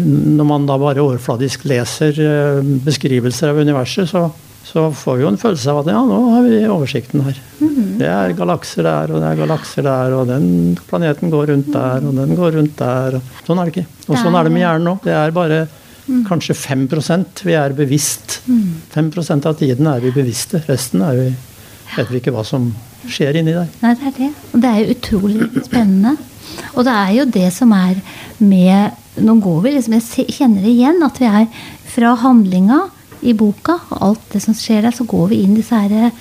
Når 0.00 0.48
man 0.48 0.64
da 0.66 0.78
bare 0.80 1.02
overfladisk 1.04 1.68
leser 1.70 2.16
eh, 2.18 2.62
beskrivelser 2.86 3.52
av 3.52 3.60
universet, 3.62 4.08
så, 4.10 4.26
så 4.64 4.88
får 4.96 5.18
vi 5.18 5.24
jo 5.26 5.30
en 5.30 5.38
følelse 5.40 5.70
av 5.70 5.82
at 5.82 5.90
ja, 5.92 6.00
nå 6.08 6.18
har 6.32 6.44
vi 6.46 6.58
oversikten 6.72 7.24
her. 7.26 7.38
Det 8.00 8.08
er 8.08 8.34
galakser 8.36 8.86
der, 8.86 9.12
og 9.12 9.20
det 9.20 9.28
er 9.28 9.40
galakser 9.42 9.84
der, 9.86 10.14
og 10.16 10.30
den 10.30 10.46
planeten 10.88 11.32
går 11.32 11.52
rundt 11.52 11.68
der, 11.74 12.00
og 12.00 12.16
den 12.16 12.32
går 12.38 12.56
rundt 12.58 12.78
der. 12.80 13.18
Sånn 13.46 13.60
er 13.60 13.68
det 13.68 13.74
ikke. 13.74 13.86
Og 14.08 14.18
sånn 14.18 14.38
er 14.38 14.48
det 14.48 14.54
med 14.54 14.64
hjernen 14.64 14.92
òg. 14.94 15.02
Det 15.04 15.14
er 15.14 15.36
bare 15.36 15.60
kanskje 16.28 16.56
5% 16.56 17.44
vi 17.44 17.56
er 17.60 17.76
bevisst. 17.76 18.40
5% 18.96 19.48
av 19.48 19.60
tiden 19.60 19.88
er 19.92 20.02
vi 20.04 20.12
bevisste. 20.16 20.64
Resten 20.68 21.04
er 21.04 21.20
vi, 21.20 21.28
vet 21.94 22.10
vi 22.10 22.20
ikke 22.20 22.34
hva 22.34 22.44
som 22.48 22.72
skjer 23.04 23.40
inni 23.40 23.54
der. 23.56 23.68
Nei, 23.84 23.94
det 24.00 24.10
er 24.10 24.18
det. 24.18 24.32
Og 24.52 24.64
det 24.64 24.72
er 24.72 24.80
jo 24.80 24.96
utrolig 24.96 25.64
spennende. 25.68 26.16
Og 26.74 26.84
det 26.86 26.98
er 27.04 27.14
jo 27.18 27.30
det 27.36 27.48
som 27.54 27.72
er 27.76 27.98
med 28.42 29.00
Nå 29.14 29.36
går 29.38 29.60
vi 29.62 29.70
liksom 29.76 29.94
Jeg 29.94 30.32
kjenner 30.34 30.64
det 30.64 30.72
igjen 30.72 31.02
at 31.06 31.20
vi 31.22 31.28
er 31.28 31.44
fra 31.86 32.16
handlinga 32.18 32.80
i 33.24 33.34
boka 33.36 33.78
og 33.90 34.00
alt 34.08 34.32
det 34.34 34.42
som 34.44 34.56
skjer 34.56 34.84
der, 34.84 34.94
så 34.94 35.06
går 35.08 35.30
vi 35.32 35.42
inn 35.44 35.54
i 35.56 35.62
disse 35.62 35.78
her 35.78 36.12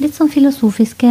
litt 0.00 0.16
sånn 0.16 0.32
filosofiske 0.32 1.10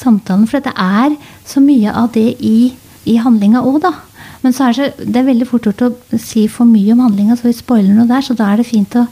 samtalene. 0.00 0.48
For 0.50 0.64
det 0.64 0.72
er 0.76 1.16
så 1.48 1.62
mye 1.64 1.92
av 1.96 2.12
det 2.16 2.28
i, 2.44 2.72
i 3.08 3.18
handlinga 3.20 3.64
òg, 3.66 3.80
da. 3.84 3.94
Men 4.40 4.56
så 4.56 4.68
er 4.68 4.76
det, 4.76 5.08
det 5.12 5.20
er 5.20 5.28
veldig 5.28 5.48
fort 5.48 5.68
gjort 5.68 5.84
å 5.84 6.20
si 6.20 6.46
for 6.48 6.68
mye 6.68 6.94
om 6.94 7.02
handlinga, 7.04 7.36
så 7.36 7.50
vi 7.50 7.56
spoiler 7.56 7.92
noe 7.96 8.08
der. 8.08 8.24
Så 8.24 8.36
da 8.36 8.50
er 8.50 8.60
det 8.60 8.68
fint 8.68 8.96
å 8.96 9.06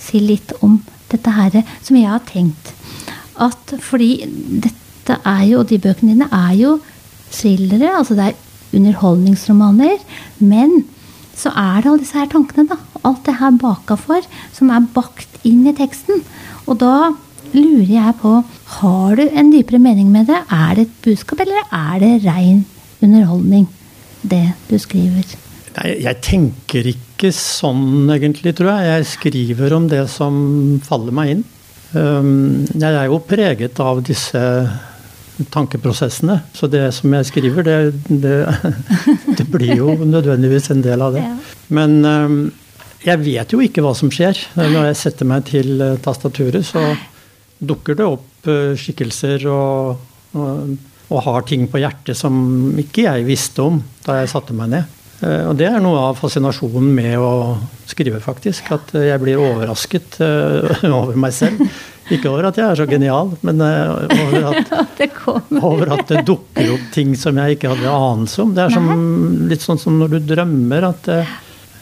si 0.00 0.20
litt 0.20 0.52
om 0.64 0.78
dette 1.12 1.32
her 1.32 1.60
som 1.84 1.98
jeg 1.98 2.10
har 2.10 2.24
tenkt. 2.28 2.72
At 3.40 3.76
fordi 3.82 4.26
dette 4.64 5.18
er 5.20 5.44
jo, 5.48 5.62
og 5.62 5.70
de 5.70 5.80
bøkene 5.80 6.14
dine 6.14 6.28
er 6.32 6.56
jo 6.60 6.74
thrillere, 7.34 7.94
altså 7.98 8.16
det 8.18 8.30
er 8.30 8.42
underholdningsromaner. 8.74 9.98
Men 10.42 10.84
så 11.38 11.52
er 11.52 11.82
det 11.82 11.90
alle 11.90 12.02
disse 12.02 12.18
her 12.18 12.30
tankene, 12.32 12.66
da. 12.70 12.78
Alt 13.04 13.24
det 13.26 13.36
her 13.40 13.54
baka 13.60 13.96
for, 14.00 14.24
som 14.54 14.72
er 14.72 14.88
bakt 14.94 15.40
inn 15.46 15.66
i 15.68 15.76
teksten. 15.76 16.22
Og 16.68 16.78
da 16.80 17.12
lurer 17.54 17.90
jeg 17.90 18.16
på 18.20 18.34
Har 18.80 19.16
du 19.18 19.24
en 19.28 19.52
dypere 19.52 19.78
mening 19.78 20.10
med 20.10 20.26
det? 20.30 20.40
Er 20.50 20.74
det 20.74 20.88
et 20.88 21.00
budskap, 21.04 21.40
eller 21.44 21.66
er 21.70 21.98
det 22.02 22.12
rein 22.24 22.64
underholdning, 23.04 23.68
det 24.22 24.46
du 24.70 24.78
skriver? 24.80 25.36
Nei, 25.74 25.90
jeg 26.04 26.20
tenker 26.22 26.86
ikke 26.86 27.32
sånn, 27.34 28.08
egentlig, 28.14 28.54
tror 28.56 28.72
jeg. 28.72 28.90
Jeg 28.90 29.10
skriver 29.10 29.74
om 29.74 29.88
det 29.90 30.04
som 30.12 30.34
faller 30.86 31.14
meg 31.14 31.34
inn. 31.34 31.44
Um, 31.94 32.64
jeg 32.74 32.90
er 32.90 33.06
jo 33.06 33.20
preget 33.22 33.78
av 33.82 34.00
disse 34.06 34.40
tankeprosessene. 35.50 36.38
Så 36.54 36.68
det 36.70 36.84
som 36.96 37.14
jeg 37.16 37.28
skriver, 37.28 37.66
det, 37.66 37.78
det, 38.08 38.36
det 39.38 39.46
blir 39.50 39.74
jo 39.76 39.96
nødvendigvis 39.98 40.70
en 40.74 40.84
del 40.84 41.02
av 41.04 41.16
det. 41.16 41.24
Men 41.74 41.98
um, 42.04 42.38
jeg 43.04 43.20
vet 43.24 43.54
jo 43.54 43.62
ikke 43.64 43.84
hva 43.84 43.94
som 43.98 44.12
skjer. 44.14 44.38
Når 44.58 44.90
jeg 44.90 45.00
setter 45.02 45.28
meg 45.28 45.46
til 45.50 45.74
uh, 45.82 45.94
tastaturet, 46.02 46.64
så 46.66 46.84
dukker 47.58 47.98
det 47.98 48.06
opp 48.06 48.50
uh, 48.50 48.74
skikkelser 48.78 49.46
og, 49.50 50.04
og, 50.38 50.74
og, 51.08 51.18
har 51.26 51.48
ting 51.48 51.66
på 51.70 51.82
hjertet 51.82 52.18
som 52.18 52.36
ikke 52.80 53.08
jeg 53.08 53.26
visste 53.28 53.64
om 53.64 53.82
da 54.06 54.20
jeg 54.22 54.32
satte 54.32 54.56
meg 54.56 54.72
ned. 54.76 55.00
Uh, 55.24 55.48
og 55.50 55.56
det 55.56 55.70
er 55.70 55.80
noe 55.80 56.10
av 56.10 56.18
fascinasjonen 56.20 56.90
med 56.92 57.16
å 57.16 57.32
skrive, 57.88 58.20
faktisk. 58.20 58.68
At 58.76 58.92
jeg 58.98 59.20
blir 59.22 59.40
overrasket 59.40 60.20
over 61.00 61.16
meg 61.16 61.34
selv. 61.36 61.64
Ikke 62.12 62.28
over 62.28 62.50
at 62.50 62.58
jeg 62.60 62.66
er 62.68 62.76
så 62.76 62.84
genial, 62.84 63.30
men 63.46 63.62
over 63.64 64.50
at, 64.50 64.74
over 65.70 65.94
at, 65.96 66.04
det 66.10 66.26
dukker 66.28 66.74
opp 66.74 66.90
ting 66.92 67.14
som 67.16 67.40
jeg 67.40 67.56
ikke 67.56 67.72
hadde 67.72 67.94
anelse 67.96 68.42
om. 68.44 68.52
Det 68.52 68.66
er 68.66 68.74
som, 68.74 68.90
litt 69.48 69.64
sånn 69.64 69.80
som 69.80 69.96
når 70.02 70.18
du 70.18 70.34
drømmer. 70.34 70.90
at 70.90 71.08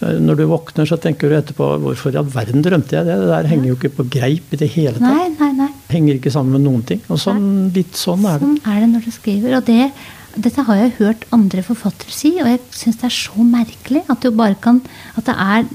når 0.02 0.40
du 0.40 0.44
våkner, 0.50 0.86
så 0.88 0.98
tenker 1.00 1.30
du 1.30 1.36
etterpå 1.36 1.66
hvorfor 1.82 2.14
i 2.14 2.18
all 2.18 2.30
verden 2.30 2.64
drømte 2.64 2.96
jeg 2.96 3.06
det? 3.06 3.18
Det 3.20 3.28
der 3.30 3.48
henger 3.50 3.70
jo 3.70 3.76
ikke 3.78 3.92
på 4.00 4.06
greip 4.10 4.54
i 4.54 4.58
det 4.58 4.68
hele 4.74 4.96
tatt. 4.98 5.04
Nei, 5.06 5.28
nei, 5.38 5.50
nei. 5.60 5.68
Henger 5.92 6.18
ikke 6.18 6.32
sammen 6.34 6.56
med 6.56 6.66
noen 6.66 6.82
ting. 6.88 7.02
Og 7.12 7.20
sånn, 7.22 7.44
litt 7.74 7.98
sånn 7.98 8.24
er 8.26 8.40
det. 8.40 8.48
Sånn 8.48 8.72
er 8.72 8.82
det 8.82 8.90
når 8.94 9.06
du 9.06 9.14
skriver. 9.14 9.56
Og 9.58 9.68
det, 9.68 9.90
dette 10.36 10.64
har 10.66 10.78
jeg 10.78 10.96
hørt 10.98 11.24
andre 11.34 11.62
forfattere 11.66 12.14
si, 12.14 12.34
og 12.40 12.48
jeg 12.48 12.60
syns 12.72 13.00
det 13.00 13.08
er 13.08 13.14
så 13.14 13.44
merkelig 13.46 14.02
at 14.12 14.22
du 14.24 14.30
bare 14.34 14.56
kan 14.60 14.80
At 15.16 15.26
det 15.28 15.34
er, 15.36 15.66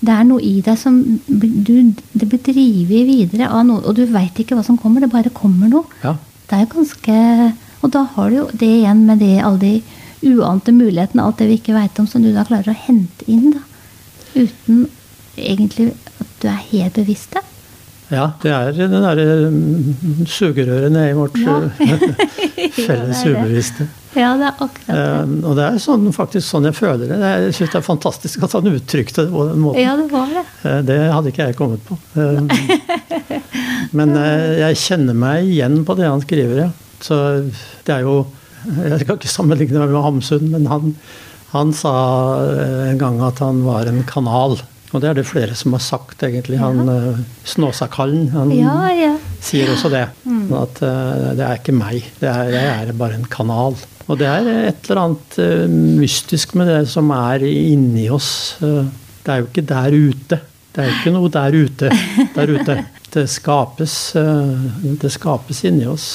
det 0.00 0.14
er 0.14 0.24
noe 0.28 0.40
i 0.42 0.60
deg 0.64 0.78
som 0.78 1.00
du, 1.26 1.92
Det 2.12 2.28
blir 2.28 2.40
drevet 2.40 3.06
videre 3.08 3.50
av 3.50 3.66
noe, 3.68 3.82
og 3.84 3.96
du 3.96 4.06
veit 4.06 4.38
ikke 4.38 4.56
hva 4.56 4.64
som 4.64 4.78
kommer. 4.78 5.04
Det 5.04 5.12
bare 5.12 5.30
kommer 5.34 5.68
noe. 5.68 5.84
Ja. 6.02 6.16
Det 6.48 6.56
er 6.56 6.64
jo 6.64 6.72
ganske 6.78 7.18
Og 7.82 7.92
da 7.92 8.06
har 8.14 8.30
du 8.30 8.36
jo 8.36 8.48
det 8.52 8.70
igjen 8.78 9.04
med 9.06 9.18
det 9.18 9.42
alle 9.42 9.58
de 9.58 9.82
uante 10.22 10.70
mulighetene, 10.72 11.22
alt 11.22 11.40
det 11.42 11.48
vi 11.50 11.58
ikke 11.58 11.74
veit 11.74 11.98
om, 11.98 12.06
som 12.06 12.22
du 12.22 12.30
da 12.32 12.44
klarer 12.46 12.70
å 12.70 12.82
hente 12.86 13.26
inn. 13.26 13.56
da, 13.56 13.62
Uten 14.38 14.86
egentlig 15.36 15.90
at 16.20 16.36
du 16.42 16.46
er 16.48 16.60
helt 16.70 16.94
bevisst 16.94 17.34
det. 17.34 17.42
Ja, 18.12 18.26
det 18.42 18.52
er 18.52 18.74
det 18.76 18.88
derre 18.92 19.26
mm, 19.48 20.26
sugerøret 20.28 20.92
nede 20.92 21.10
i 21.10 21.16
vårt 21.16 21.38
ja. 21.40 21.58
felles 22.86 23.22
ja, 23.24 23.32
ubevisste. 23.32 23.88
Ja, 24.12 24.34
det 24.36 24.44
er 24.44 24.52
akkurat 24.52 24.82
det. 24.86 24.98
Eh, 24.98 25.32
og 25.48 25.56
det 25.56 25.64
er 25.64 25.78
sånn, 25.80 26.04
faktisk 26.12 26.44
sånn 26.46 26.68
jeg 26.68 26.76
føler 26.76 27.08
det. 27.08 27.18
Jeg 27.22 27.54
syns 27.56 27.72
det 27.72 27.80
er 27.80 27.86
fantastisk 27.86 28.44
at 28.44 28.56
han 28.58 28.68
uttrykte 28.68 29.24
det 29.24 29.32
på 29.32 29.46
den 29.48 29.64
måten. 29.64 29.80
Ja, 29.80 29.96
Det 29.96 30.08
var 30.12 30.28
det. 30.36 30.44
Eh, 30.68 30.78
det 30.90 30.98
hadde 31.14 31.32
ikke 31.32 31.48
jeg 31.48 31.58
kommet 31.58 31.88
på. 31.88 31.96
Eh, 32.20 33.40
men 33.96 34.14
eh, 34.20 34.52
jeg 34.66 34.80
kjenner 34.84 35.16
meg 35.16 35.48
igjen 35.48 35.80
på 35.88 35.96
det 35.98 36.10
han 36.10 36.24
skriver, 36.24 36.66
ja. 36.66 36.70
Så 37.02 37.18
det 37.86 37.96
er 37.96 38.04
jo 38.06 38.20
jeg 38.62 39.00
skal 39.02 39.16
ikke 39.18 39.30
sammenligne 39.30 39.80
meg 39.80 39.90
med 39.90 40.04
Hamsun, 40.04 40.44
men 40.52 40.68
han, 40.70 40.92
han, 41.50 41.72
sa 41.74 41.94
eh, 42.44 42.90
en 42.92 43.00
gang 43.00 43.18
at 43.24 43.42
han 43.42 43.64
var 43.66 43.88
en 43.90 44.04
kanal. 44.08 44.60
Og 44.92 45.00
det 45.00 45.08
er 45.08 45.18
det 45.18 45.24
flere 45.28 45.56
som 45.56 45.72
har 45.76 45.82
sagt, 45.84 46.20
egentlig. 46.26 46.58
Han 46.60 46.84
ja. 46.84 46.96
Eh, 47.12 47.20
Snåsakallen 47.48 48.28
han 48.34 48.52
ja, 48.54 48.76
ja. 48.92 49.12
sier 49.40 49.72
også 49.72 49.90
det. 49.92 50.04
Mm. 50.28 50.46
At 50.58 50.82
uh, 50.84 51.30
det 51.38 51.46
er 51.46 51.60
ikke 51.60 51.76
meg. 51.76 52.10
Er, 52.20 52.52
jeg 52.52 52.72
er 52.74 52.92
bare 52.98 53.16
en 53.16 53.28
kanal. 53.32 53.78
Og 54.10 54.18
det 54.20 54.28
er 54.28 54.50
et 54.68 54.90
eller 54.90 55.02
annet 55.06 55.38
uh, 55.40 55.78
mystisk 56.02 56.56
med 56.60 56.68
det 56.68 56.82
som 56.92 57.08
er 57.16 57.46
inni 57.48 58.08
oss. 58.12 58.58
Uh, 58.60 58.84
det 59.24 59.32
er 59.32 59.40
jo 59.40 59.48
ikke 59.48 59.66
der 59.72 59.96
ute. 59.96 60.40
Det 60.72 60.82
er 60.82 60.90
jo 60.90 60.98
ikke 60.98 61.14
noe 61.16 61.32
der 61.32 61.56
ute. 61.56 61.94
Der 62.36 62.52
ute. 62.52 62.78
Det 63.12 63.26
skapes, 63.28 63.94
det 64.16 65.10
skapes 65.12 65.58
inni 65.68 65.84
oss. 65.84 66.14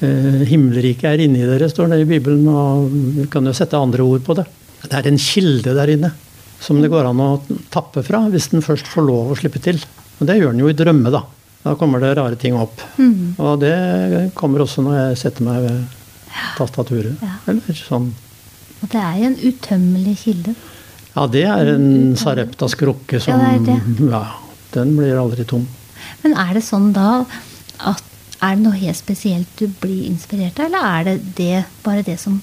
Himmelriket 0.00 1.10
er 1.10 1.20
inni 1.26 1.42
dere, 1.44 1.68
står 1.68 1.90
det 1.92 1.98
i 2.00 2.08
Bibelen. 2.08 2.48
Og 2.48 2.86
vi 3.18 3.26
kan 3.28 3.44
jo 3.44 3.52
sette 3.56 3.76
andre 3.76 4.00
ord 4.00 4.24
på 4.24 4.38
det. 4.38 4.46
Det 4.86 4.96
er 4.96 5.10
en 5.10 5.20
kilde 5.20 5.76
der 5.76 5.92
inne 5.92 6.14
som 6.62 6.80
det 6.82 6.90
går 6.92 7.08
an 7.10 7.22
å 7.22 7.30
tappe 7.72 8.02
fra 8.06 8.24
hvis 8.32 8.50
den 8.52 8.64
først 8.64 8.88
får 8.90 9.06
lov 9.06 9.32
å 9.32 9.38
slippe 9.38 9.62
til. 9.62 9.80
Og 10.20 10.28
det 10.28 10.38
gjør 10.38 10.54
den 10.54 10.62
jo 10.64 10.70
i 10.72 10.76
drømme, 10.76 11.12
da. 11.12 11.22
Da 11.66 11.74
kommer 11.78 12.00
det 12.02 12.14
rare 12.14 12.38
ting 12.38 12.54
opp. 12.58 12.80
Mm. 12.96 13.34
Og 13.42 13.58
det 13.60 13.74
kommer 14.38 14.62
også 14.64 14.84
når 14.86 14.98
jeg 15.00 15.20
setter 15.24 15.46
meg 15.46 15.64
ved 15.66 15.96
tastaturet. 16.56 17.18
Ja. 17.22 17.36
Eller 17.50 17.78
sånn. 17.80 18.12
Og 18.82 18.90
det 18.92 19.02
er 19.02 19.20
jo 19.20 19.30
en 19.30 19.38
utømmelig 19.40 20.16
kilde. 20.22 20.54
Ja, 21.16 21.24
det 21.32 21.46
er 21.48 21.72
en 21.72 22.16
Sareptas 22.20 22.76
krukke 22.76 23.20
som 23.24 23.40
ja, 23.40 23.54
det 23.56 23.72
det. 23.72 24.10
ja, 24.12 24.22
den 24.74 24.92
blir 24.98 25.16
aldri 25.18 25.46
tom. 25.48 25.64
Men 26.22 26.36
er 26.38 26.52
det 26.58 26.64
sånn 26.66 26.92
da 26.96 27.24
at 27.88 28.04
er 28.44 28.58
det 28.58 28.62
noe 28.66 28.76
helt 28.76 28.98
spesielt 28.98 29.48
du 29.56 29.64
blir 29.80 30.04
inspirert 30.10 30.60
av, 30.60 30.68
eller 30.68 30.88
er 30.92 31.06
det, 31.08 31.16
det 31.38 31.64
bare 31.84 32.04
det 32.04 32.18
som 32.20 32.36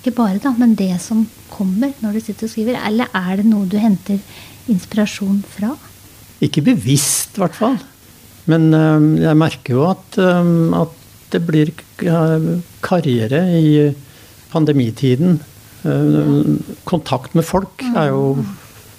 Ikke 0.00 0.14
bare, 0.16 0.40
da, 0.40 0.54
men 0.56 0.72
det 0.78 0.94
som 1.04 1.26
kommer 1.52 1.92
når 2.00 2.16
du 2.16 2.24
sitter 2.24 2.48
og 2.48 2.52
skriver? 2.54 2.80
Eller 2.88 3.10
er 3.12 3.40
det 3.40 3.44
noe 3.48 3.68
du 3.68 3.76
henter 3.80 4.16
inspirasjon 4.72 5.42
fra? 5.56 5.74
Ikke 6.40 6.64
bevisst, 6.64 7.36
i 7.36 7.42
hvert 7.42 7.58
fall. 7.58 7.76
Men 8.48 8.70
jeg 9.20 9.36
merker 9.36 9.76
jo 9.76 9.84
at, 9.90 10.16
at 10.16 10.94
det 11.34 11.42
blir 11.44 11.74
karriere 12.80 13.42
i 13.60 13.74
pandemitiden. 14.50 15.36
Kontakt 16.88 17.36
med 17.36 17.44
folk 17.46 17.84
er 17.92 18.08
jo 18.10 18.24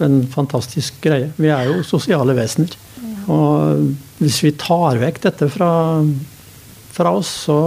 en 0.05 0.21
fantastisk 0.29 1.01
greie. 1.03 1.31
Vi 1.41 1.49
er 1.49 1.69
jo 1.69 1.81
sosiale 1.85 2.37
vesener. 2.37 2.77
Og 3.31 3.91
hvis 4.21 4.41
vi 4.45 4.53
tar 4.57 5.01
vekk 5.01 5.21
dette 5.25 5.49
fra, 5.53 5.71
fra 6.93 7.13
oss, 7.17 7.33
så 7.47 7.57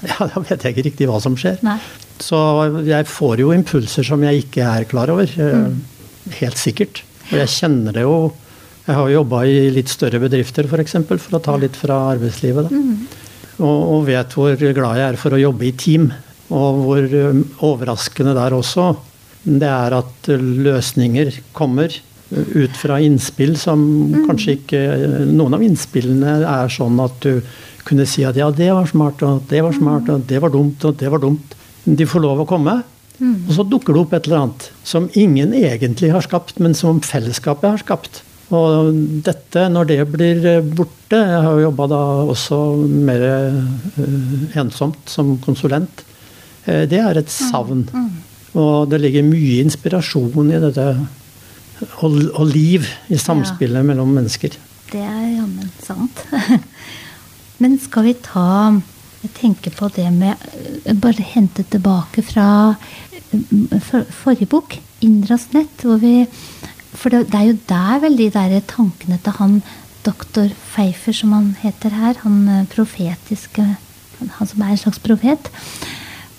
ja, 0.08 0.16
da 0.24 0.40
vet 0.40 0.64
jeg 0.64 0.74
ikke 0.74 0.86
riktig 0.88 1.08
hva 1.10 1.20
som 1.22 1.36
skjer. 1.38 1.60
Nei. 1.66 1.78
Så 2.20 2.38
jeg 2.86 3.08
får 3.08 3.42
jo 3.42 3.54
impulser 3.54 4.06
som 4.06 4.22
jeg 4.26 4.44
ikke 4.44 4.66
er 4.66 4.86
klar 4.90 5.12
over. 5.12 5.30
Eh, 5.30 5.56
mm. 5.66 6.34
Helt 6.40 6.60
sikkert. 6.60 7.02
Og 7.30 7.38
jeg 7.40 7.52
kjenner 7.56 7.96
det 7.96 8.06
jo 8.06 8.32
Jeg 8.86 8.96
har 8.96 9.10
jobba 9.12 9.44
i 9.46 9.68
litt 9.70 9.90
større 9.92 10.18
bedrifter 10.18 10.66
f.eks. 10.66 10.72
For, 10.72 10.82
eksempel, 10.82 11.18
for 11.22 11.36
å 11.36 11.42
ta 11.44 11.52
litt 11.60 11.76
fra 11.78 11.98
arbeidslivet. 12.16 12.72
Mm. 12.72 12.94
Og, 13.60 13.78
og, 13.94 14.00
vet 14.08 14.34
hvor 14.34 14.56
glad 14.56 14.98
jeg 14.98 15.06
er 15.12 15.18
for 15.20 15.36
å 15.36 15.40
jobbe 15.40 15.68
i 15.68 15.74
team. 15.78 16.08
Og 16.50 16.80
hvor 16.86 17.04
eh, 17.06 17.42
overraskende 17.68 18.34
der 18.34 18.56
også, 18.56 18.88
det 19.44 19.68
er 19.68 19.94
at 20.00 20.30
løsninger 20.40 21.30
kommer 21.56 21.94
ut 22.30 22.76
fra 22.78 22.98
innspill 23.02 23.56
som 23.58 23.80
kanskje 24.26 24.52
ikke 24.58 24.80
Noen 25.32 25.56
av 25.56 25.64
innspillene 25.66 26.36
er 26.46 26.70
sånn 26.70 27.00
at 27.02 27.16
du 27.24 27.40
kunne 27.86 28.06
si 28.06 28.22
at 28.26 28.36
ja, 28.38 28.50
det 28.54 28.68
var 28.74 28.86
smart, 28.86 29.22
og 29.26 29.46
det 29.50 29.62
var 29.64 29.74
smart, 29.74 30.10
og 30.12 30.26
det 30.28 30.38
var 30.42 30.52
dumt, 30.52 30.84
og 30.86 30.98
det 31.00 31.10
var 31.10 31.22
dumt. 31.22 31.56
De 31.84 32.06
får 32.08 32.24
lov 32.24 32.42
å 32.42 32.48
komme. 32.48 32.80
Og 33.20 33.52
så 33.52 33.64
dukker 33.68 33.92
det 33.92 34.00
opp 34.00 34.14
et 34.16 34.26
eller 34.28 34.44
annet 34.46 34.66
som 34.86 35.08
ingen 35.18 35.52
egentlig 35.56 36.08
har 36.14 36.24
skapt, 36.24 36.60
men 36.62 36.76
som 36.76 37.02
fellesskapet 37.04 37.68
har 37.68 37.82
skapt. 37.82 38.22
Og 38.50 38.94
dette, 39.26 39.66
når 39.70 39.86
det 39.86 39.98
blir 40.10 40.46
borte 40.74 41.18
Jeg 41.20 41.42
har 41.44 41.52
jo 41.54 41.66
jobba 41.68 41.86
da 41.90 42.00
også 42.32 42.56
mer 43.06 43.22
uh, 43.26 44.58
ensomt 44.58 45.10
som 45.10 45.36
konsulent. 45.42 46.02
Uh, 46.66 46.86
det 46.90 46.98
er 47.02 47.20
et 47.20 47.30
savn. 47.30 47.84
Og 48.54 48.90
det 48.90 49.00
ligger 49.02 49.26
mye 49.26 49.60
inspirasjon 49.64 50.50
i 50.50 50.62
dette. 50.62 50.86
Og, 52.02 52.16
og 52.34 52.44
liv 52.50 52.86
i 53.10 53.18
samspillet 53.18 53.82
ja. 53.82 53.86
mellom 53.86 54.10
mennesker. 54.14 54.56
Det 54.90 55.02
er 55.02 55.26
jammen 55.36 55.70
sant. 55.82 56.24
Men 57.62 57.76
skal 57.82 58.06
vi 58.08 58.16
ta 58.24 58.48
Jeg 59.20 59.34
tenker 59.36 59.74
på 59.76 59.90
det 59.92 60.06
med 60.14 60.40
Bare 61.00 61.26
hente 61.34 61.64
tilbake 61.68 62.24
fra 62.24 62.46
for, 63.30 64.02
forrige 64.10 64.48
bok, 64.50 64.80
'Indras 65.00 65.52
nett', 65.54 65.84
hvor 65.86 66.00
vi 66.00 66.26
For 66.92 67.08
det, 67.08 67.30
det, 67.30 67.38
er 67.38 67.46
jo 67.46 67.58
der 67.68 68.00
vel 68.02 68.16
de 68.18 68.30
der 68.30 68.60
tankene 68.66 69.18
til 69.22 69.32
han 69.38 69.62
doktor 70.04 70.48
Pfeiffer, 70.48 71.12
som 71.12 71.32
han 71.32 71.56
heter 71.60 71.94
her, 71.94 72.14
han 72.22 72.66
profetiske 72.74 73.76
Han 74.38 74.46
som 74.46 74.62
er 74.62 74.72
en 74.74 74.76
slags 74.76 74.98
profet. 74.98 75.50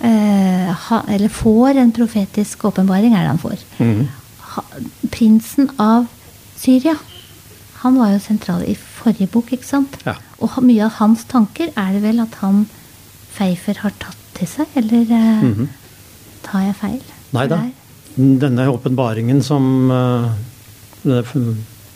Uh, 0.02 0.70
ha, 0.70 1.00
eller 1.08 1.28
får 1.28 1.78
en 1.78 1.92
profetisk 1.92 2.64
åpenbaring, 2.64 3.14
er 3.14 3.22
det 3.22 3.32
han 3.32 3.38
får. 3.38 3.64
Mm. 3.78 4.08
Ha, 4.38 4.62
prinsen 5.10 5.70
av 5.78 6.06
Syria. 6.56 6.94
Han 7.82 7.98
var 7.98 8.12
jo 8.12 8.22
sentral 8.22 8.62
i 8.66 8.76
forrige 9.02 9.30
bok, 9.32 9.52
ikke 9.54 9.68
sant? 9.68 9.98
Ja. 10.06 10.16
Og 10.42 10.58
mye 10.64 10.86
av 10.86 10.96
hans 11.00 11.26
tanker 11.30 11.72
er 11.74 11.92
det 11.96 12.02
vel 12.04 12.22
at 12.24 12.38
han 12.42 12.64
Pfeiffer 13.32 13.78
har 13.80 13.94
tatt 14.00 14.18
til 14.36 14.48
seg, 14.48 14.72
eller 14.76 15.06
uh, 15.08 15.44
mm 15.44 15.54
-hmm. 15.54 15.68
tar 16.42 16.66
jeg 16.66 16.74
feil? 16.80 17.02
Nei 17.32 17.46
da. 17.48 17.60
Denne 18.16 18.68
åpenbaringen 18.68 19.42
som 19.42 19.90
uh, 19.90 20.32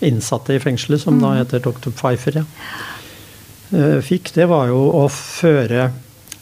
innsatte 0.00 0.54
i 0.54 0.58
fengselet, 0.58 1.00
som 1.00 1.14
mm. 1.14 1.20
da 1.20 1.34
heter 1.34 1.58
dr. 1.58 1.90
Pfeiffer, 1.90 2.36
ja, 2.36 4.00
fikk, 4.00 4.32
det 4.34 4.46
var 4.48 4.68
jo 4.68 4.90
å 4.94 5.08
føre 5.08 5.90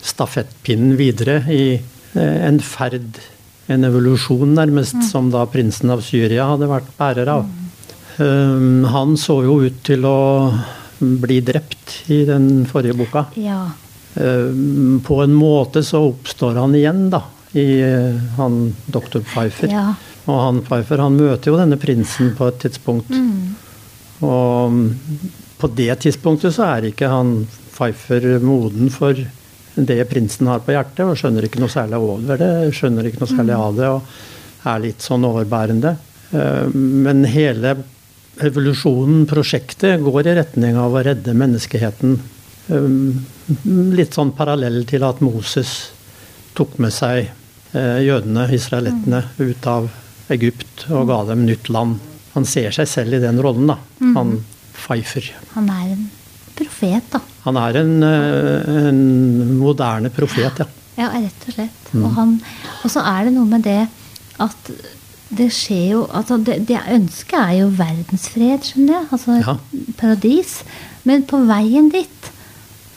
stafettpinnen 0.02 0.96
videre 0.96 1.42
i 1.50 1.80
en 2.14 2.60
ferd, 2.60 3.18
en 3.66 3.84
evolusjon 3.84 4.54
nærmest, 4.54 4.94
mm. 4.94 5.02
som 5.02 5.30
da 5.30 5.46
prinsen 5.46 5.90
av 5.90 6.00
Syria 6.00 6.46
hadde 6.46 6.66
vært 6.66 6.96
bærer 6.98 7.28
av. 7.28 7.48
Um, 8.18 8.84
han 8.84 9.16
så 9.18 9.40
jo 9.42 9.58
ut 9.66 9.80
til 9.86 10.04
å 10.06 10.18
bli 10.98 11.40
drept 11.44 12.10
i 12.14 12.22
den 12.28 12.64
forrige 12.70 12.96
boka. 12.98 13.26
Ja. 13.40 13.66
Um, 14.14 15.00
på 15.04 15.18
en 15.24 15.34
måte 15.34 15.82
så 15.82 16.04
oppstår 16.10 16.60
han 16.62 16.76
igjen, 16.78 17.08
da, 17.10 17.24
i 17.58 17.66
uh, 17.82 18.20
han 18.38 18.74
doktor 18.86 19.24
Pfeiffer. 19.26 19.72
Ja. 19.72 19.88
Og 20.24 20.40
han 20.40 20.62
Pfeiffer 20.64 21.02
han 21.02 21.18
møter 21.18 21.52
jo 21.52 21.58
denne 21.60 21.78
prinsen 21.80 22.32
på 22.38 22.48
et 22.48 22.62
tidspunkt. 22.62 23.10
Mm. 23.10 23.56
Og 24.24 24.70
um, 24.70 24.84
på 25.58 25.70
det 25.74 25.94
tidspunktet 26.04 26.54
så 26.54 26.68
er 26.76 26.90
ikke 26.90 27.10
han 27.10 27.40
Pfeiffer 27.74 28.38
moden 28.44 28.92
for 28.94 29.18
det 29.74 30.04
prinsen 30.06 30.46
har 30.46 30.62
på 30.62 30.74
hjertet, 30.74 31.02
og 31.02 31.18
skjønner 31.18 31.48
ikke 31.48 31.58
noe 31.62 31.72
særlig 31.72 31.98
over 31.98 32.38
det, 32.38 32.50
skjønner 32.76 33.08
ikke 33.08 33.24
noe 33.24 33.30
særlig 33.32 33.56
av 33.58 33.78
det, 33.78 33.88
og 33.90 34.68
er 34.70 34.84
litt 34.84 35.02
sånn 35.02 35.26
overbærende. 35.26 35.96
Eh, 36.30 36.68
men 36.74 37.24
hele 37.26 37.74
evolusjonen, 38.42 39.26
prosjektet, 39.30 40.02
går 40.02 40.30
i 40.30 40.36
retning 40.40 40.78
av 40.80 40.94
å 40.94 41.02
redde 41.04 41.34
menneskeheten. 41.36 42.16
Eh, 42.68 42.88
litt 43.94 44.16
sånn 44.16 44.32
parallell 44.36 44.82
til 44.88 45.04
at 45.06 45.20
Moses 45.24 45.74
tok 46.58 46.78
med 46.82 46.94
seg 46.94 47.28
eh, 47.28 48.00
jødene, 48.06 48.48
israelittene, 48.54 49.22
ut 49.38 49.70
av 49.70 49.90
Egypt 50.34 50.86
og 50.90 51.08
ga 51.10 51.22
dem 51.30 51.44
nytt 51.46 51.70
land. 51.72 52.00
Han 52.34 52.46
ser 52.48 52.74
seg 52.74 52.88
selv 52.90 53.18
i 53.18 53.22
den 53.22 53.38
rollen, 53.42 53.70
da. 53.70 53.78
Han 54.16 54.38
Pfeiffer. 54.74 55.30
Han 55.54 55.68
er 55.70 55.92
en 55.94 56.08
profet, 56.58 57.06
da. 57.12 57.20
Han 57.44 57.58
er 57.60 57.78
en, 57.80 57.92
eh, 58.02 58.88
en 58.88 59.58
moderne 59.60 60.10
profet, 60.10 60.58
ja. 60.58 60.66
Ja, 60.94 61.08
rett 61.10 61.48
og 61.48 61.56
slett. 61.56 61.86
Mm. 61.92 62.02
Og, 62.04 62.10
han, 62.14 62.34
og, 62.82 62.90
så 62.92 63.02
er 63.02 63.26
det 63.26 63.34
noe 63.34 63.48
med 63.50 63.64
det 63.66 63.80
at 64.42 64.70
det 65.38 65.50
skjer 65.54 65.86
jo 65.92 66.02
altså 66.14 66.38
det, 66.46 66.60
det 66.68 66.80
ønsket 66.94 67.38
er 67.38 67.56
jo 67.60 67.70
verdensfred, 67.78 68.66
skjønner 68.66 68.94
jeg. 68.96 69.08
Altså 69.14 69.38
ja. 69.40 69.56
paradis. 70.00 70.54
Men 71.04 71.26
på 71.28 71.40
veien 71.48 71.90
dit 71.92 72.30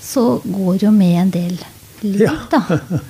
så 0.08 0.38
går 0.45 0.84
jo 0.86 0.93
med 0.95 1.17
en 1.21 1.34
del 1.34 1.58
liv, 2.06 2.21
ja. 2.21 2.36
da. 2.52 2.62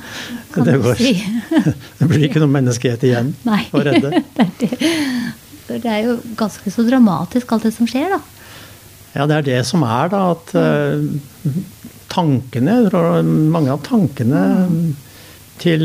Kan 0.54 0.66
det, 0.66 0.78
går. 0.82 0.98
Si. 0.98 1.13
det 2.00 2.10
blir 2.10 2.28
ikke 2.30 2.42
noe 2.42 2.54
menneskehet 2.56 3.06
igjen 3.06 3.34
Nei. 3.50 3.62
å 3.72 3.84
redde. 3.86 4.24
det, 4.38 4.48
er 4.48 4.78
det. 4.80 5.82
det 5.84 5.94
er 5.94 6.02
jo 6.08 6.18
ganske 6.40 6.74
så 6.74 6.86
dramatisk, 6.88 7.52
alt 7.54 7.68
det 7.68 7.76
som 7.76 7.90
skjer, 7.90 8.18
da. 8.18 8.22
Ja, 9.18 9.26
det 9.30 9.38
er 9.40 9.46
det 9.48 9.60
som 9.66 9.84
er, 9.88 10.12
da. 10.13 10.24
At 10.36 10.52
uh, 10.54 11.54
tankene 12.12 12.80
Mange 13.26 13.74
av 13.74 13.82
tankene 13.86 14.42
til 15.62 15.84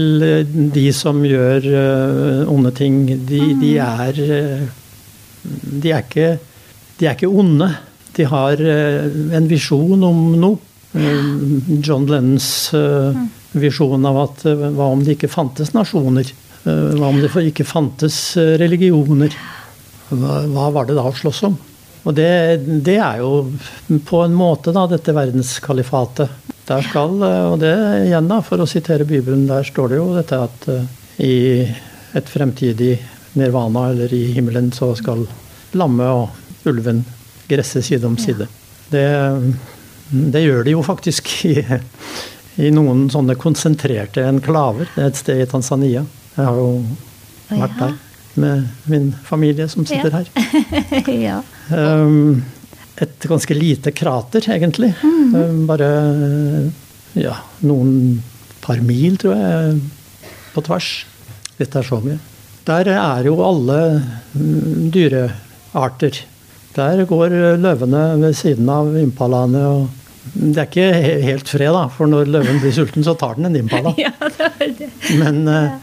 de 0.75 0.85
som 0.97 1.23
gjør 1.25 1.67
uh, 1.73 2.53
onde 2.53 2.73
ting, 2.77 3.05
de, 3.29 3.41
de 3.61 3.73
er 3.83 4.21
uh, 4.23 4.67
De 5.43 5.91
er 5.93 6.05
ikke 6.05 6.29
De 6.99 7.09
er 7.09 7.17
ikke 7.17 7.31
onde. 7.31 7.71
De 8.17 8.27
har 8.29 8.61
en 8.61 9.49
visjon 9.49 10.05
om 10.05 10.21
noe. 10.39 10.61
John 10.93 12.05
Lennons 12.05 12.47
visjon 13.57 14.05
av 14.05 14.19
at 14.21 14.45
hva 14.45 14.91
om 14.93 15.01
det 15.01 15.17
ikke 15.17 15.31
fantes 15.33 15.73
nasjoner? 15.73 16.29
Hva 16.63 17.09
om 17.09 17.19
det 17.23 17.33
ikke 17.49 17.65
fantes 17.65 18.19
religioner? 18.37 19.33
Hva 20.13 20.69
var 20.77 20.87
det 20.87 20.99
da 21.01 21.09
å 21.09 21.17
slåss 21.17 21.43
om? 21.49 21.57
Og 22.03 22.15
det, 22.17 22.29
det, 22.83 22.99
er 22.99 23.21
jo 23.23 23.45
på 24.07 24.23
en 24.25 24.35
måte 24.35 24.75
da, 24.75 24.89
dette 24.91 25.15
verdenskalifatet. 25.15 26.52
Der 26.69 26.85
skal, 26.87 27.17
og 27.23 27.57
det 27.59 27.73
igjen 28.07 28.29
da, 28.31 28.39
for 28.47 28.63
å 28.63 28.69
sitere 28.71 29.07
Bibelen, 29.09 29.49
der 29.49 29.67
står 29.67 29.91
det 29.91 29.99
jo 29.99 30.11
dette 30.15 30.39
at 30.47 30.69
uh, 30.71 30.85
i 31.23 31.35
et 32.15 32.29
fremtidig 32.29 32.95
nirvana 33.33 33.89
eller 33.91 34.13
i 34.15 34.25
himmelen 34.37 34.71
så 34.73 34.93
skal 34.97 35.25
lammet 35.79 36.07
og 36.13 36.69
ulven 36.69 37.03
gresse 37.49 37.83
side 37.83 38.07
om 38.07 38.17
side. 38.21 38.47
Det, 38.93 39.07
det 40.11 40.45
gjør 40.45 40.65
de 40.65 40.77
jo 40.77 40.85
faktisk 40.85 41.29
i, 41.49 41.57
i, 42.61 42.71
noen 42.75 43.09
sånne 43.13 43.37
konsentrerte 43.41 44.25
enklaver. 44.29 44.91
Er 44.97 45.11
et 45.11 45.21
sted 45.21 45.43
i 45.43 45.49
Tanzania. 45.49 46.05
Jeg 46.37 46.45
har 46.45 46.61
jo 46.61 46.71
vært 47.53 47.79
der 47.81 47.99
med 48.43 48.69
min 48.89 49.11
familie 49.25 49.69
som 49.69 49.87
sitter 49.89 50.15
her. 50.15 50.29
ja. 51.29 51.41
Um, 51.69 52.45
et 53.01 53.25
ganske 53.29 53.55
lite 53.57 53.93
krater, 53.97 54.45
egentlig. 54.53 54.93
Mm. 55.01 55.65
Bare 55.69 55.89
ja, 57.19 57.37
noen 57.65 58.21
par 58.63 58.83
mil, 58.85 59.17
tror 59.21 59.39
jeg, 59.39 59.81
på 60.53 60.65
tvers. 60.67 60.91
Dette 61.59 61.81
er 61.81 61.89
så 61.89 62.01
mye. 62.05 62.19
Der 62.69 62.93
er 62.95 63.25
jo 63.27 63.39
alle 63.43 63.79
mm, 64.35 64.91
dyrearter. 64.95 66.21
Der 66.77 67.03
går 67.09 67.35
løvene 67.61 68.05
ved 68.23 68.37
siden 68.39 68.69
av 68.73 68.95
impalaene. 68.97 69.65
og 69.67 69.89
det 70.33 70.61
er 70.61 70.69
ikke 70.69 71.25
helt 71.27 71.51
fred, 71.51 71.73
da, 71.75 71.87
for 71.93 72.11
når 72.11 72.31
løven 72.31 72.61
blir 72.63 72.75
sulten, 72.75 73.05
så 73.05 73.17
tar 73.19 73.35
den 73.39 73.51
en 73.51 73.59
impala. 73.65 73.95
Ja, 74.05 74.13
det 74.23 74.71
det. 74.79 74.91
Men 75.19 75.43
uh, 75.49 75.75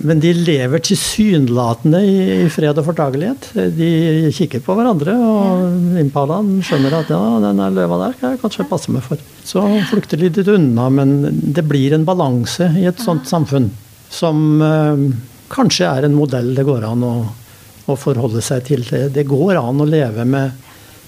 men 0.00 0.20
de 0.22 0.32
lever 0.32 0.80
tilsynelatende 0.86 2.00
i 2.06 2.48
fred 2.52 2.78
og 2.80 2.86
fortagelighet. 2.86 3.50
De 3.76 4.30
kikker 4.34 4.62
på 4.64 4.76
hverandre, 4.78 5.14
og 5.14 5.98
impalaen 6.00 6.62
skjønner 6.64 6.96
at 7.02 7.12
ja, 7.12 7.20
den 7.44 7.60
løva 7.76 7.98
der 8.06 8.16
kan 8.18 8.32
jeg 8.32 8.40
kanskje 8.42 8.68
passe 8.70 8.94
meg 8.94 9.04
for. 9.04 9.20
Så 9.44 9.62
flukter 9.90 10.20
de 10.20 10.30
litt 10.30 10.48
unna, 10.48 10.88
men 10.92 11.18
det 11.28 11.66
blir 11.68 11.94
en 11.96 12.06
balanse 12.08 12.70
i 12.80 12.86
et 12.88 13.02
sånt 13.02 13.28
samfunn 13.28 13.70
som 14.12 14.62
eh, 14.64 15.04
kanskje 15.52 15.88
er 15.88 16.08
en 16.08 16.16
modell 16.16 16.52
det 16.56 16.64
går 16.68 16.84
an 16.88 17.04
å, 17.06 17.14
å 17.88 17.96
forholde 18.00 18.42
seg 18.44 18.64
til. 18.68 18.84
Det 18.84 19.24
går 19.28 19.60
an 19.60 19.84
å 19.84 19.88
leve 19.88 20.26
med 20.28 20.56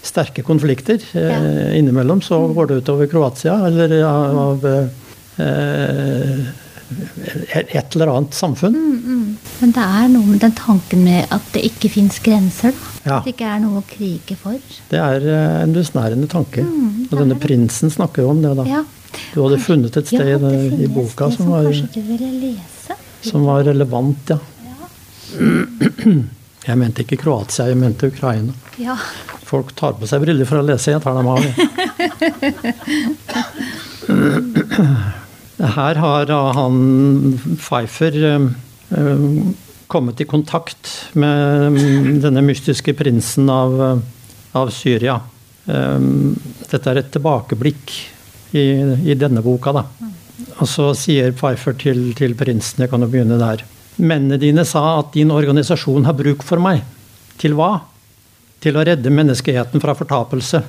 sterke 0.05 0.45
konflikter. 0.45 1.01
Eh, 1.17 1.79
innimellom 1.79 2.21
så 2.25 2.43
går 2.53 2.69
det 2.69 2.83
utover 2.83 3.09
Kroatia, 3.09 3.57
eller 3.69 3.97
av 4.09 4.69
eh, 4.69 6.53
et 7.71 7.95
eller 7.97 8.11
annet 8.13 8.35
samfunn. 8.37 8.75
Mm, 8.75 8.99
mm. 9.05 9.37
Men 9.61 9.73
det 9.77 9.85
er 10.01 10.09
noe 10.13 10.27
med 10.29 10.41
den 10.43 10.55
tanken 10.59 11.05
med 11.07 11.27
at 11.35 11.47
det 11.55 11.63
ikke 11.69 11.91
fins 11.93 12.19
grenser. 12.25 12.73
da. 12.75 12.93
Ja. 13.05 13.17
At 13.19 13.27
det 13.29 13.35
ikke 13.35 13.49
er 13.53 13.61
noe 13.63 13.81
å 13.83 13.85
krige 13.89 14.37
for. 14.41 14.57
Det 14.91 15.01
er 15.01 15.27
eh, 15.29 15.63
en 15.65 15.75
besnærende 15.77 16.29
tanke. 16.33 16.65
Mm, 16.65 17.07
og 17.11 17.17
denne 17.21 17.37
prinsen 17.41 17.93
snakker 17.93 18.25
jo 18.25 18.31
om 18.35 18.41
det, 18.45 18.55
da. 18.61 18.65
Ja, 18.69 18.83
Du 19.35 19.43
hadde 19.45 19.61
funnet 19.63 19.97
et 20.01 20.09
sted 20.11 20.27
ja, 20.27 20.39
i 20.75 20.89
boka 20.91 21.29
som, 21.31 21.45
som 21.45 21.53
var, 21.53 21.69
lese? 21.71 22.97
som 23.23 23.45
var 23.47 23.63
relevant, 23.69 24.33
ja. 24.35 24.39
Ja. 24.65 24.89
Jeg 26.65 26.77
mente 26.81 27.05
ikke 27.05 27.19
Kroatia, 27.21 27.67
jeg 27.71 27.77
mente 27.79 28.09
Ukraina. 28.11 28.53
ja. 28.81 28.97
Folk 29.45 29.75
tar 29.77 29.93
på 30.01 30.07
seg 30.09 30.23
briller 30.25 30.49
for 30.49 30.57
å 30.59 30.65
lese, 30.65 30.95
jeg 30.95 31.03
tar 31.05 31.15
dem 31.15 31.29
av. 31.29 31.45
Her 35.59 35.95
har 35.95 36.31
han 36.57 37.39
Pfeiffer 37.61 38.17
eh, 38.25 38.47
eh, 38.99 39.27
kommet 39.87 40.21
i 40.21 40.25
kontakt 40.25 40.91
med 41.13 41.73
mm, 41.77 42.21
denne 42.25 42.43
mystiske 42.43 42.95
prinsen 42.99 43.51
av, 43.51 43.77
eh, 43.83 44.03
av 44.59 44.73
Syria. 44.75 45.21
Dette 45.65 46.91
er 46.91 46.99
et 47.01 47.07
tilbakeblikk 47.15 47.93
i, 48.53 48.65
i 49.09 49.15
denne 49.17 49.41
boka, 49.41 49.73
da. 49.73 49.87
Og 50.59 50.69
så 50.69 50.91
sier 50.99 51.33
Pfeiffer 51.33 51.79
til, 51.81 52.11
til 52.19 52.35
prinsen, 52.37 52.85
jeg 52.85 52.93
kan 52.93 53.01
jo 53.01 53.09
begynne 53.09 53.39
der. 53.41 53.63
Mennene 53.97 54.37
dine 54.43 54.67
sa 54.69 54.99
at 54.99 55.15
din 55.15 55.33
organisasjon 55.33 56.05
har 56.05 56.19
bruk 56.19 56.45
for 56.45 56.61
meg. 56.61 56.83
Til 57.41 57.57
hva? 57.57 57.79
Til 58.61 58.77
å 58.77 58.85
redde 58.85 59.15
menneskeheten 59.15 59.81
fra 59.81 59.95
fortapelse. 59.97 60.61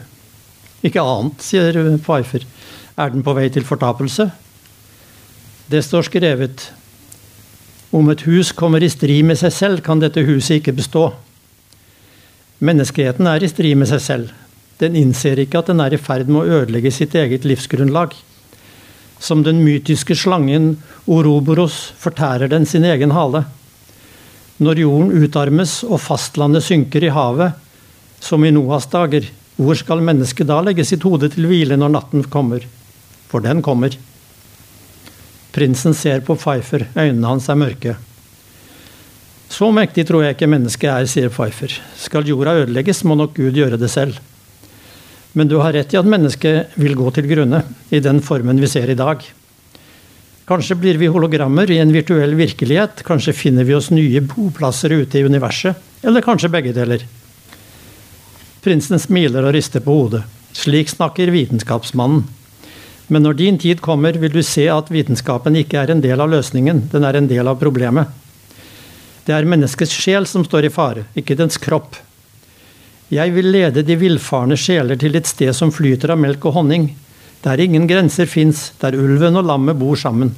Ikke 0.86 1.04
annet, 1.04 1.43
sier 1.43 1.76
Pfeiffer. 2.06 2.45
Er 2.95 3.12
den 3.12 3.26
på 3.26 3.36
vei 3.36 3.50
til 3.52 3.67
fortapelse? 3.67 4.30
Det 5.67 5.82
står 5.82 6.06
skrevet. 6.06 6.67
Om 7.89 8.12
et 8.13 8.21
hus 8.28 8.51
kommer 8.54 8.84
i 8.86 8.89
strid 8.91 9.25
med 9.25 9.39
seg 9.39 9.54
selv, 9.54 9.82
kan 9.82 10.01
dette 10.01 10.21
huset 10.28 10.60
ikke 10.60 10.75
bestå. 10.78 11.08
Menneskeheten 12.65 13.25
er 13.32 13.41
i 13.41 13.49
strid 13.49 13.80
med 13.82 13.89
seg 13.89 14.04
selv. 14.04 14.36
Den 14.78 14.97
innser 14.99 15.41
ikke 15.41 15.63
at 15.63 15.71
den 15.71 15.82
er 15.82 15.95
i 15.95 16.01
ferd 16.01 16.30
med 16.30 16.43
å 16.43 16.62
ødelegge 16.62 16.93
sitt 16.93 17.15
eget 17.17 17.47
livsgrunnlag. 17.49 18.13
Som 19.17 19.41
den 19.41 19.63
mytiske 19.65 20.13
slangen 20.19 20.75
Oroboros 21.10 21.95
fortærer 21.97 22.51
den 22.51 22.69
sin 22.69 22.86
egen 22.86 23.15
hale. 23.15 23.45
Når 24.62 24.86
jorden 24.86 25.23
utarmes 25.25 25.80
og 25.88 25.97
fastlandet 26.04 26.67
synker 26.67 27.04
i 27.04 27.13
havet, 27.15 27.58
som 28.21 28.45
i 28.45 28.54
Noas 28.54 28.86
dager, 28.91 29.25
hvor 29.58 29.78
skal 29.80 30.04
mennesket 30.04 30.45
da 30.51 30.62
legge 30.62 30.86
sitt 30.86 31.04
hode 31.08 31.32
til 31.34 31.49
hvile 31.49 31.78
når 31.80 31.97
natten 31.97 32.28
kommer? 32.30 32.62
For 33.32 33.41
den 33.41 33.65
kommer. 33.65 33.95
Prinsen 35.56 35.96
ser 35.96 36.20
på 36.26 36.36
Pfeiffer, 36.36 36.89
øynene 36.98 37.30
hans 37.32 37.48
er 37.48 37.56
mørke. 37.56 37.96
Så 39.48 39.70
mektig 39.72 40.04
tror 40.10 40.26
jeg 40.26 40.36
ikke 40.36 40.50
mennesket 40.52 40.89
er, 40.91 41.08
sier 41.08 41.32
Pfeiffer. 41.32 41.72
Skal 41.96 42.28
jorda 42.28 42.58
ødelegges, 42.65 43.06
må 43.08 43.15
nok 43.15 43.38
Gud 43.38 43.56
gjøre 43.56 43.80
det 43.80 43.88
selv. 43.94 44.20
Men 45.36 45.48
du 45.48 45.58
har 45.62 45.72
rett 45.76 45.96
i 45.96 46.00
at 46.00 46.08
mennesket 46.08 46.76
vil 46.80 46.96
gå 47.00 47.08
til 47.15 47.30
grunne, 47.32 47.63
i 47.88 48.04
den 48.04 48.20
formen 48.24 48.60
vi 48.60 48.68
ser 48.72 48.91
i 48.91 49.00
dag. 49.00 49.24
Kanskje 50.46 50.78
blir 50.78 51.00
vi 51.00 51.10
hologrammer 51.10 51.72
i 51.72 51.80
en 51.82 51.94
virtuell 51.96 52.36
virkelighet, 52.38 53.06
kanskje 53.08 53.34
finner 53.34 53.65
vi 53.65 53.74
oss 53.80 53.94
nye 53.96 54.22
boplasser 54.28 54.94
ute 54.94 55.20
i 55.20 55.26
universet, 55.26 55.80
eller 56.04 56.26
kanskje 56.26 56.52
begge 56.52 56.76
deler. 56.76 57.08
Prinsen 58.65 59.00
smiler 59.00 59.48
og 59.48 59.56
rister 59.56 59.82
på 59.82 59.96
hodet. 59.96 60.26
Slik 60.56 60.91
snakker 60.91 61.32
vitenskapsmannen. 61.34 62.26
Men 63.08 63.22
når 63.26 63.38
din 63.38 63.58
tid 63.62 63.82
kommer, 63.86 64.18
vil 64.18 64.34
du 64.34 64.41
se 64.44 64.65
at 64.72 64.89
vitenskapen 64.89 65.56
ikke 65.60 65.78
er 65.84 65.94
en 65.94 66.02
del 66.02 66.22
av 66.22 66.32
løsningen, 66.32 66.88
den 66.91 67.06
er 67.06 67.20
en 67.20 67.30
del 67.30 67.48
av 67.48 67.60
problemet. 67.62 68.10
Det 69.26 69.34
er 69.34 69.48
menneskets 69.50 69.94
sjel 69.94 70.26
som 70.30 70.46
står 70.46 70.68
i 70.68 70.74
fare, 70.74 71.06
ikke 71.18 71.38
dens 71.38 71.58
kropp. 71.62 71.98
Jeg 73.13 73.34
vil 73.36 73.52
lede 73.54 73.84
de 73.86 73.98
villfarne 73.98 74.58
sjeler 74.58 74.98
til 75.02 75.18
et 75.18 75.30
sted 75.30 75.54
som 75.54 75.74
flyter 75.74 76.13
av 76.13 76.22
melk 76.22 76.46
og 76.50 76.58
honning, 76.58 76.89
der 77.46 77.62
ingen 77.62 77.86
grenser 77.89 78.26
fins, 78.26 78.72
der 78.82 78.98
ulven 78.98 79.38
og 79.38 79.46
lammet 79.46 79.78
bor 79.78 79.98
sammen. 79.98 80.34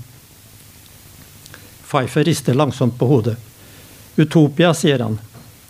Pfeiffer 1.87 2.27
rister 2.27 2.55
langsomt 2.55 2.97
på 2.99 3.07
hodet. 3.07 3.37
Utopia, 4.19 4.73
sier 4.75 4.99
han. 5.05 5.15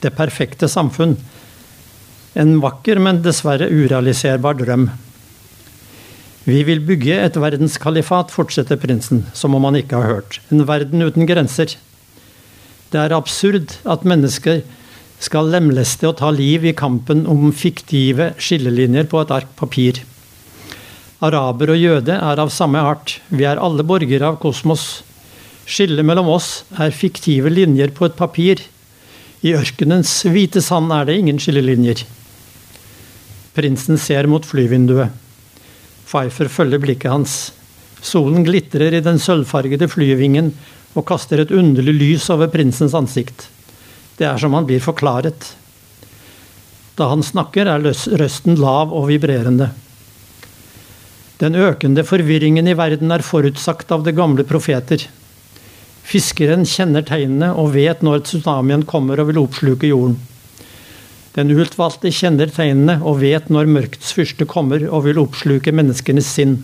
Det 0.02 0.16
perfekte 0.18 0.70
samfunn. 0.70 1.14
En 2.34 2.58
vakker, 2.62 2.98
men 3.02 3.22
dessverre 3.22 3.70
urealiserbar 3.70 4.58
drøm. 4.58 4.88
Vi 6.48 6.62
vil 6.64 6.80
bygge 6.80 7.18
et 7.26 7.36
verdenskalifat, 7.36 8.32
fortsetter 8.32 8.80
prinsen, 8.80 9.26
som 9.36 9.56
om 9.58 9.66
han 9.68 9.76
ikke 9.82 10.00
har 10.00 10.14
hørt. 10.14 10.38
En 10.48 10.64
verden 10.70 11.04
uten 11.04 11.28
grenser. 11.28 11.74
Det 12.88 13.02
er 13.02 13.16
absurd 13.18 13.74
at 13.84 14.06
mennesker 14.08 14.62
skal 15.20 15.50
lemleste 15.52 16.08
og 16.08 16.22
ta 16.22 16.30
liv 16.32 16.64
i 16.64 16.76
kampen 16.78 17.26
om 17.28 17.50
fiktive 17.52 18.30
skillelinjer 18.40 19.10
på 19.12 19.26
et 19.26 19.34
ark 19.42 19.52
papir. 19.60 20.00
Araber 21.20 21.74
og 21.74 21.82
jøde 21.82 22.16
er 22.16 22.40
av 22.40 22.54
samme 22.54 22.80
art. 22.80 23.18
Vi 23.28 23.44
er 23.50 23.60
alle 23.60 23.84
borgere 23.84 24.32
av 24.32 24.40
kosmos. 24.40 25.02
Skillet 25.68 26.06
mellom 26.08 26.32
oss 26.32 26.62
er 26.80 26.96
fiktive 26.96 27.52
linjer 27.52 27.92
på 27.92 28.08
et 28.08 28.16
papir. 28.16 28.64
I 29.44 29.58
ørkenens 29.58 30.22
hvite 30.24 30.64
sand 30.64 30.96
er 30.96 31.10
det 31.10 31.20
ingen 31.20 31.44
skillelinjer. 31.44 32.08
Prinsen 33.58 34.00
ser 34.00 34.32
mot 34.32 34.48
flyvinduet. 34.48 35.27
Pfeiffer 36.08 36.48
følger 36.48 36.80
blikket 36.80 37.12
hans. 37.12 37.38
Solen 38.00 38.46
glitrer 38.48 38.96
i 38.96 39.04
den 39.04 39.20
sølvfargede 39.20 39.90
flyvingen 39.92 40.54
og 40.96 41.06
kaster 41.10 41.42
et 41.44 41.52
underlig 41.52 41.96
lys 41.98 42.30
over 42.34 42.50
prinsens 42.54 42.96
ansikt. 42.98 43.50
Det 44.18 44.26
er 44.26 44.40
som 44.42 44.56
han 44.56 44.66
blir 44.70 44.82
forklaret. 44.82 45.52
Da 46.98 47.10
han 47.12 47.26
snakker, 47.26 47.68
er 47.70 47.84
røsten 48.22 48.56
lav 48.58 48.96
og 48.96 49.10
vibrerende. 49.12 49.70
Den 51.38 51.54
økende 51.54 52.02
forvirringen 52.08 52.66
i 52.66 52.74
verden 52.78 53.14
er 53.14 53.26
forutsagt 53.26 53.92
av 53.94 54.08
de 54.08 54.16
gamle 54.18 54.48
profeter. 54.48 55.04
Fiskeren 56.08 56.64
kjenner 56.66 57.04
tegnene 57.06 57.52
og 57.54 57.76
vet 57.76 58.02
når 58.06 58.24
tsunamien 58.26 58.88
kommer 58.90 59.20
og 59.22 59.30
vil 59.30 59.44
oppsluke 59.44 59.92
jorden. 59.92 60.16
Den 61.38 61.54
utvalgte 61.54 62.10
kjenner 62.10 62.50
tegnene 62.50 62.96
og 63.06 63.20
vet 63.22 63.52
når 63.54 63.70
mørkets 63.70 64.10
fyrste 64.18 64.48
kommer 64.50 64.82
og 64.90 65.04
vil 65.06 65.20
oppsluke 65.22 65.74
menneskenes 65.76 66.30
sinn. 66.34 66.56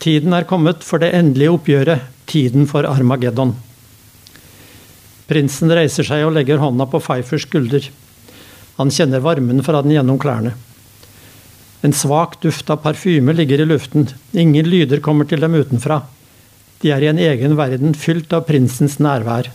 Tiden 0.00 0.32
er 0.36 0.46
kommet 0.48 0.80
for 0.84 1.02
det 1.02 1.12
endelige 1.16 1.52
oppgjøret, 1.52 2.06
tiden 2.24 2.64
for 2.68 2.88
Armageddon. 2.88 3.52
Prinsen 5.28 5.72
reiser 5.72 6.08
seg 6.08 6.24
og 6.24 6.32
legger 6.36 6.60
hånda 6.60 6.86
på 6.88 7.00
Pfeifers 7.04 7.44
skulder. 7.44 7.90
Han 8.80 8.92
kjenner 8.92 9.22
varmen 9.24 9.60
fra 9.64 9.82
den 9.84 9.92
gjennom 9.94 10.20
klærne. 10.20 10.54
En 11.84 11.92
svak 11.92 12.38
duft 12.40 12.70
av 12.72 12.80
parfyme 12.80 13.32
ligger 13.36 13.60
i 13.60 13.68
luften. 13.68 14.08
Ingen 14.32 14.68
lyder 14.68 15.04
kommer 15.04 15.28
til 15.28 15.44
dem 15.44 15.56
utenfra. 15.56 16.00
De 16.80 16.92
er 16.92 17.04
i 17.04 17.10
en 17.12 17.20
egen 17.20 17.58
verden 17.60 17.92
fylt 17.96 18.32
av 18.32 18.46
prinsens 18.48 18.96
nærvær. 19.04 19.50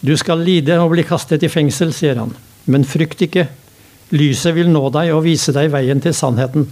Du 0.00 0.14
skal 0.16 0.40
lide 0.40 0.78
og 0.80 0.94
bli 0.94 1.04
kastet 1.04 1.44
i 1.44 1.50
fengsel, 1.52 1.92
sier 1.92 2.16
han. 2.20 2.32
Men 2.70 2.86
frykt 2.88 3.20
ikke. 3.26 3.48
Lyset 4.16 4.56
vil 4.56 4.70
nå 4.72 4.86
deg 4.94 5.12
og 5.14 5.26
vise 5.26 5.52
deg 5.54 5.68
veien 5.74 6.00
til 6.02 6.14
sannheten. 6.16 6.64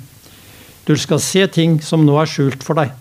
Du 0.88 0.94
skal 0.96 1.20
se 1.20 1.44
ting 1.52 1.76
som 1.84 2.06
nå 2.06 2.16
er 2.18 2.30
skjult 2.30 2.64
for 2.64 2.78
deg. 2.80 2.94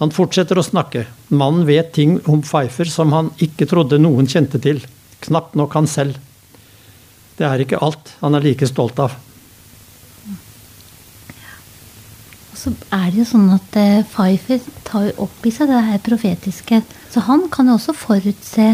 Han 0.00 0.12
fortsetter 0.12 0.58
å 0.58 0.64
snakke. 0.64 1.06
Mannen 1.28 1.66
vet 1.68 1.92
ting 1.96 2.18
om 2.28 2.42
Pfeiffer 2.44 2.88
som 2.88 3.12
han 3.16 3.30
ikke 3.40 3.68
trodde 3.68 4.00
noen 4.00 4.28
kjente 4.28 4.60
til. 4.64 4.82
Knapt 5.24 5.56
nok 5.56 5.76
han 5.76 5.88
selv. 5.88 6.16
Det 7.36 7.44
er 7.44 7.60
ikke 7.60 7.80
alt 7.84 8.14
han 8.22 8.36
er 8.36 8.44
like 8.44 8.68
stolt 8.68 9.00
av. 9.00 9.16
Og 12.48 12.55
så 12.66 12.72
er 12.90 13.10
det 13.12 13.20
jo 13.20 13.26
sånn 13.28 13.50
at 13.54 13.76
eh, 13.78 14.04
Pfeiffer 14.10 14.62
tar 14.86 15.04
jo 15.06 15.26
opp 15.26 15.44
i 15.46 15.52
seg 15.54 15.70
det 15.70 15.82
her 15.86 16.00
profetiske. 16.02 16.80
Så 17.12 17.22
han 17.28 17.44
kan 17.52 17.68
jo 17.70 17.76
også 17.78 17.94
forutse 17.94 18.72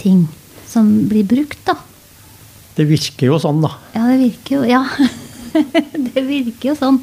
ting 0.00 0.24
som 0.66 0.88
blir 1.10 1.26
brukt, 1.28 1.60
da. 1.68 1.76
Det 2.74 2.88
virker 2.88 3.30
jo 3.30 3.38
sånn, 3.38 3.60
da. 3.62 3.70
Ja, 3.94 4.08
det 4.10 4.18
virker 4.24 4.56
jo 4.58 4.64
Ja. 4.66 4.82
det 6.08 6.24
virker 6.26 6.72
jo 6.72 6.74
sånn. 6.78 6.98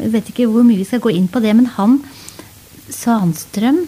Jeg 0.00 0.10
vet 0.16 0.32
ikke 0.32 0.48
hvor 0.50 0.66
mye 0.66 0.80
vi 0.80 0.88
skal 0.88 1.02
gå 1.04 1.12
inn 1.14 1.28
på 1.30 1.42
det, 1.44 1.52
men 1.54 1.70
han 1.76 2.00
Svanstrøm 2.90 3.84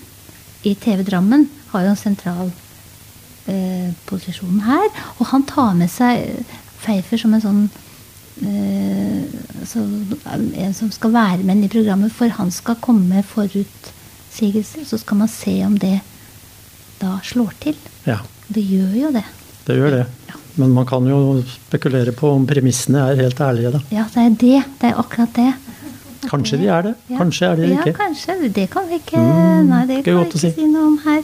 i 0.67 0.77
TV 0.79 1.03
Drammen 1.07 1.49
har 1.73 1.83
jo 1.83 1.91
en 1.97 1.99
sentral 1.99 2.53
eh, 3.51 3.91
posisjon 4.07 4.63
her. 4.69 4.87
Og 5.19 5.27
han 5.33 5.43
tar 5.51 5.75
med 5.79 5.91
seg 5.91 6.47
Pfeiffer 6.79 7.19
som 7.19 7.35
en 7.35 7.43
sånn 7.43 7.67
så, 9.67 9.81
En 10.57 10.75
som 10.77 10.91
skal 10.93 11.13
være 11.15 11.43
med 11.47 11.65
i 11.65 11.69
programmet, 11.73 12.13
for 12.13 12.29
han 12.37 12.51
skal 12.55 12.77
komme 12.83 13.07
med 13.09 13.25
forutsigelser. 13.25 14.85
Så 14.87 14.99
skal 15.01 15.17
man 15.23 15.29
se 15.33 15.57
om 15.67 15.77
det 15.81 15.99
da 17.01 17.19
slår 17.25 17.53
til. 17.61 17.77
Ja, 18.07 18.19
Det 18.49 18.63
gjør 18.63 18.93
jo 18.97 19.11
det. 19.13 19.25
det 19.67 19.77
gjør 19.77 19.91
det. 19.91 20.07
Ja. 20.29 20.35
Men 20.57 20.71
man 20.73 20.87
kan 20.87 21.05
jo 21.07 21.43
spekulere 21.69 22.13
på 22.17 22.31
om 22.33 22.47
premissene 22.47 23.03
er 23.11 23.17
helt 23.23 23.41
ærlige, 23.41 23.73
da. 23.75 23.81
Ja, 23.93 24.05
det 24.15 24.23
er 24.23 24.31
det. 24.31 24.65
Det 24.81 24.91
er 24.91 25.01
akkurat 25.03 25.33
det. 25.37 25.51
Kanskje 26.27 26.59
de 26.59 26.67
er 26.73 26.83
det, 26.83 26.95
Ja. 27.11 27.17
kanskje 27.19 27.47
er 27.51 27.57
de 27.57 27.63
Ja, 27.67 27.81
ikke. 27.83 27.93
kanskje. 27.99 28.53
Det 28.53 28.71
kan 28.71 28.89
vi 28.89 28.95
ikke 29.01 29.19
Mm, 29.19 29.69
Nei, 29.69 29.87
det 29.87 30.05
kan 30.05 30.15
vi 30.19 30.25
ikke 30.25 30.39
si. 30.39 30.51
si 30.53 30.67
noe 30.67 30.87
om 30.87 30.99
her. 31.05 31.23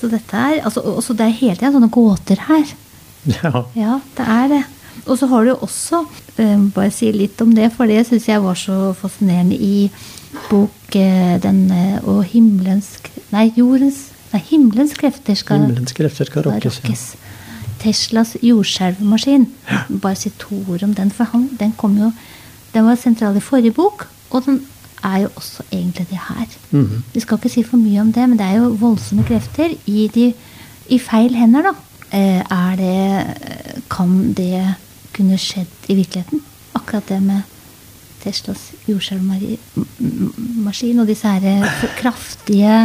Så 0.00 0.08
dette 0.08 0.32
er 0.36 0.60
altså, 0.62 0.80
også 0.80 1.16
Det 1.16 1.26
er 1.26 1.30
hele 1.40 1.56
tida 1.56 1.72
sånne 1.72 1.90
gåter 1.90 2.38
her. 2.46 2.64
Ja. 3.26 3.64
Ja, 3.74 4.00
det 4.16 4.26
er 4.28 4.48
det. 4.48 4.64
Og 5.06 5.18
så 5.18 5.26
har 5.30 5.44
du 5.44 5.54
også 5.54 6.02
eh, 6.38 6.58
Bare 6.74 6.90
si 6.94 7.10
litt 7.12 7.40
om 7.44 7.54
det, 7.56 7.70
for 7.76 7.90
det 7.90 8.06
syns 8.08 8.28
jeg 8.28 8.42
var 8.44 8.58
så 8.58 8.92
fascinerende 8.98 9.56
i 9.56 9.88
bok 10.50 10.96
eh, 10.96 11.36
den, 11.42 11.66
eh, 11.72 11.98
Og 12.04 12.24
himmelens 12.32 12.96
Nei, 13.32 13.48
jordens 13.56 14.08
Nei, 14.32 14.42
himmelens 14.50 14.96
krefter 14.98 15.36
skal 15.38 15.62
Himmelens 15.62 15.94
krefter 15.96 16.28
skal 16.28 16.44
rokkes. 16.44 16.82
Ja. 16.84 17.24
Teslas 17.78 18.34
jordskjelvmaskin. 18.42 19.46
Ja. 19.70 19.84
Bare 20.02 20.18
si 20.18 20.32
to 20.36 20.58
ord 20.68 20.82
om 20.84 20.92
den, 20.96 21.12
for 21.14 21.30
han, 21.32 21.46
den 21.60 21.72
kom 21.78 21.94
jo 21.96 22.10
Den 22.74 22.84
var 22.84 22.98
sentral 23.00 23.38
i 23.38 23.40
forrige 23.40 23.72
bok, 23.72 24.04
og 24.30 24.44
den 24.44 24.58
er 25.04 25.22
jo 25.22 25.28
også 25.36 25.62
egentlig 25.72 26.06
det 26.10 26.18
her. 26.28 26.46
Mm 26.70 26.84
-hmm. 26.84 27.02
Vi 27.14 27.20
skal 27.20 27.38
ikke 27.38 27.48
si 27.48 27.62
for 27.62 27.76
mye 27.76 28.00
om 28.00 28.12
det, 28.12 28.28
men 28.28 28.38
det 28.38 28.46
er 28.46 28.56
jo 28.56 28.76
voldsomme 28.80 29.24
krefter 29.24 29.68
i, 29.86 30.10
de, 30.14 30.34
i 30.88 30.98
feil 30.98 31.34
hender, 31.34 31.62
da. 31.62 31.72
Er 32.12 32.76
det 32.76 33.26
Kan 33.90 34.32
det 34.32 34.74
kunne 35.18 35.38
skjedd 35.40 35.90
i 35.90 35.94
virkeligheten? 35.98 36.38
Akkurat 36.78 37.06
det 37.10 37.20
med 37.22 37.40
Teslas 38.22 38.62
jordskjelvmaskin 38.88 41.00
og 41.02 41.06
disse 41.10 41.28
her 41.28 41.42
kraftige 42.00 42.76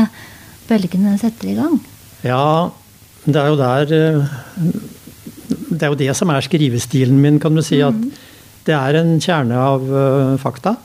bølgene 0.69 1.10
den 1.12 1.22
setter 1.22 1.48
i 1.52 1.58
gang? 1.58 1.76
Ja, 2.24 2.69
det 3.26 3.39
er 3.39 3.48
jo 3.52 3.58
der 3.60 3.82
eh, 3.98 4.26
Det 5.74 5.84
er 5.84 5.89
jo 5.91 6.00
det 6.00 6.15
som 6.17 6.30
er 6.30 6.41
skrivestilen 6.46 7.22
min, 7.22 7.39
kan 7.39 7.56
du 7.56 7.62
si. 7.65 7.82
At 7.82 7.93
mm. 7.98 8.12
det 8.67 8.76
er 8.78 8.93
en 9.00 9.22
kjerne 9.22 9.56
av 9.58 9.82
uh, 9.89 10.39
fakta. 10.39 10.76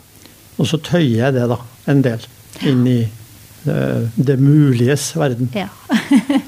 Og 0.58 0.66
så 0.66 0.76
tøyer 0.82 1.26
jeg 1.26 1.34
det 1.36 1.48
da 1.50 1.56
en 1.92 2.02
del 2.02 2.18
inn 2.66 2.86
i 2.88 3.08
det, 3.62 4.10
det 4.16 4.38
muliges 4.40 5.16
verden. 5.18 5.50
Ja. 5.54 5.68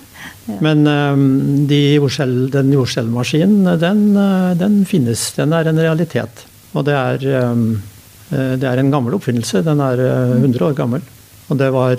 Men 0.64 0.86
um, 0.86 1.66
de 1.70 1.78
jordskjell, 1.96 2.34
den 2.52 2.72
jordskjelvmaskinen, 2.74 3.68
den, 3.80 4.02
uh, 4.16 4.52
den, 4.58 4.80
finnes. 4.88 5.22
Den 5.36 5.54
er 5.56 5.70
en 5.70 5.80
realitet. 5.80 6.44
Og 6.74 6.86
det 6.88 6.96
er, 6.96 7.26
um, 7.50 7.64
det 8.30 8.66
er 8.66 8.80
en 8.80 8.92
gammel 8.92 9.16
oppfinnelse. 9.16 9.64
Den 9.66 9.82
er 9.84 10.02
100 10.38 10.66
år 10.68 10.76
gammel. 10.78 11.06
Og 11.50 11.58
det 11.58 11.70
var 11.74 11.98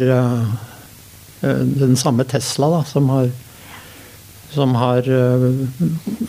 den 1.41 1.97
samme 1.99 2.23
Tesla 2.23 2.69
da, 2.71 2.77
som 2.87 3.09
har, 3.11 3.27
som 4.53 4.77
har 4.79 5.09